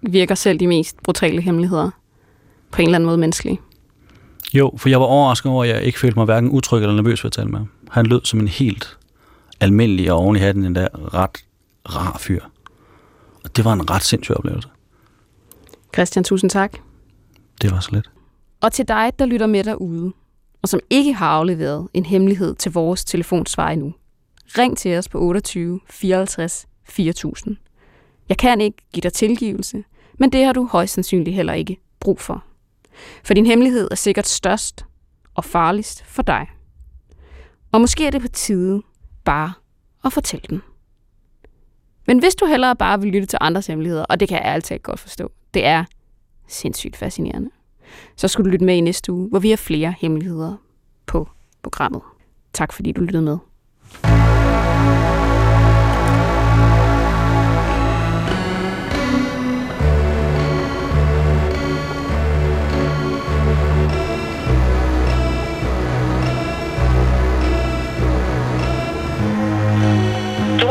virker 0.02 0.34
selv 0.34 0.60
de 0.60 0.66
mest 0.66 1.02
brutale 1.02 1.40
hemmeligheder 1.40 1.90
på 2.70 2.82
en 2.82 2.88
eller 2.88 2.96
anden 2.96 3.06
måde 3.06 3.18
menneskelige. 3.18 3.60
Jo, 4.54 4.74
for 4.76 4.88
jeg 4.88 5.00
var 5.00 5.06
overrasket 5.06 5.52
over, 5.52 5.64
at 5.64 5.70
jeg 5.70 5.82
ikke 5.82 5.98
følte 5.98 6.18
mig 6.18 6.24
hverken 6.24 6.50
utryg 6.50 6.80
eller 6.80 6.94
nervøs 6.94 7.24
ved 7.24 7.28
at 7.28 7.32
tale 7.32 7.48
med 7.48 7.58
ham. 7.58 7.68
Han 7.92 8.06
lød 8.06 8.20
som 8.24 8.40
en 8.40 8.48
helt 8.48 8.98
almindelig 9.60 10.12
og 10.12 10.18
oven 10.18 10.36
i 10.36 10.38
hatten 10.38 10.64
endda 10.64 10.88
ret 10.94 11.44
rar 11.88 12.18
fyr. 12.18 12.40
Og 13.44 13.56
det 13.56 13.64
var 13.64 13.72
en 13.72 13.90
ret 13.90 14.02
sindssyg 14.02 14.36
oplevelse. 14.36 14.68
Christian, 15.94 16.24
tusind 16.24 16.50
tak. 16.50 16.78
Det 17.62 17.70
var 17.70 17.80
så 17.80 17.88
lidt. 17.92 18.10
Og 18.60 18.72
til 18.72 18.88
dig, 18.88 19.12
der 19.18 19.26
lytter 19.26 19.46
med 19.46 19.64
derude, 19.64 20.12
og 20.62 20.68
som 20.68 20.80
ikke 20.90 21.12
har 21.12 21.26
afleveret 21.26 21.88
en 21.94 22.04
hemmelighed 22.04 22.54
til 22.54 22.72
vores 22.72 23.04
telefonsvar 23.04 23.70
endnu. 23.70 23.94
Ring 24.58 24.78
til 24.78 24.98
os 24.98 25.08
på 25.08 25.18
28 25.18 25.80
54 25.90 26.66
4000. 26.84 27.56
Jeg 28.28 28.36
kan 28.38 28.60
ikke 28.60 28.78
give 28.92 29.02
dig 29.02 29.12
tilgivelse, 29.12 29.84
men 30.18 30.32
det 30.32 30.44
har 30.44 30.52
du 30.52 30.66
højst 30.66 30.94
sandsynligt 30.94 31.36
heller 31.36 31.52
ikke 31.52 31.76
brug 32.00 32.20
for. 32.20 32.44
For 33.24 33.34
din 33.34 33.46
hemmelighed 33.46 33.88
er 33.90 33.94
sikkert 33.94 34.26
størst 34.26 34.84
og 35.34 35.44
farligst 35.44 36.04
for 36.06 36.22
dig. 36.22 36.46
Og 37.72 37.80
måske 37.80 38.06
er 38.06 38.10
det 38.10 38.20
på 38.20 38.28
tide 38.28 38.82
bare 39.24 39.52
at 40.04 40.12
fortælle 40.12 40.46
den. 40.48 40.62
Men 42.06 42.18
hvis 42.18 42.34
du 42.34 42.46
hellere 42.46 42.76
bare 42.76 43.00
vil 43.00 43.12
lytte 43.12 43.26
til 43.26 43.38
andres 43.40 43.66
hemmeligheder, 43.66 44.04
og 44.04 44.20
det 44.20 44.28
kan 44.28 44.38
jeg 44.38 44.46
ærligt 44.46 44.82
godt 44.82 45.00
forstå, 45.00 45.32
det 45.54 45.66
er 45.66 45.84
sindssygt 46.48 46.96
fascinerende, 46.96 47.50
så 48.16 48.28
skal 48.28 48.44
du 48.44 48.50
lytte 48.50 48.64
med 48.64 48.74
i 48.74 48.80
næste 48.80 49.12
uge, 49.12 49.28
hvor 49.28 49.38
vi 49.38 49.50
har 49.50 49.56
flere 49.56 49.94
hemmeligheder 50.00 50.56
på 51.06 51.28
programmet. 51.62 52.02
Tak 52.52 52.72
fordi 52.72 52.92
du 52.92 53.00
lyttede 53.00 53.22
med. 53.22 53.38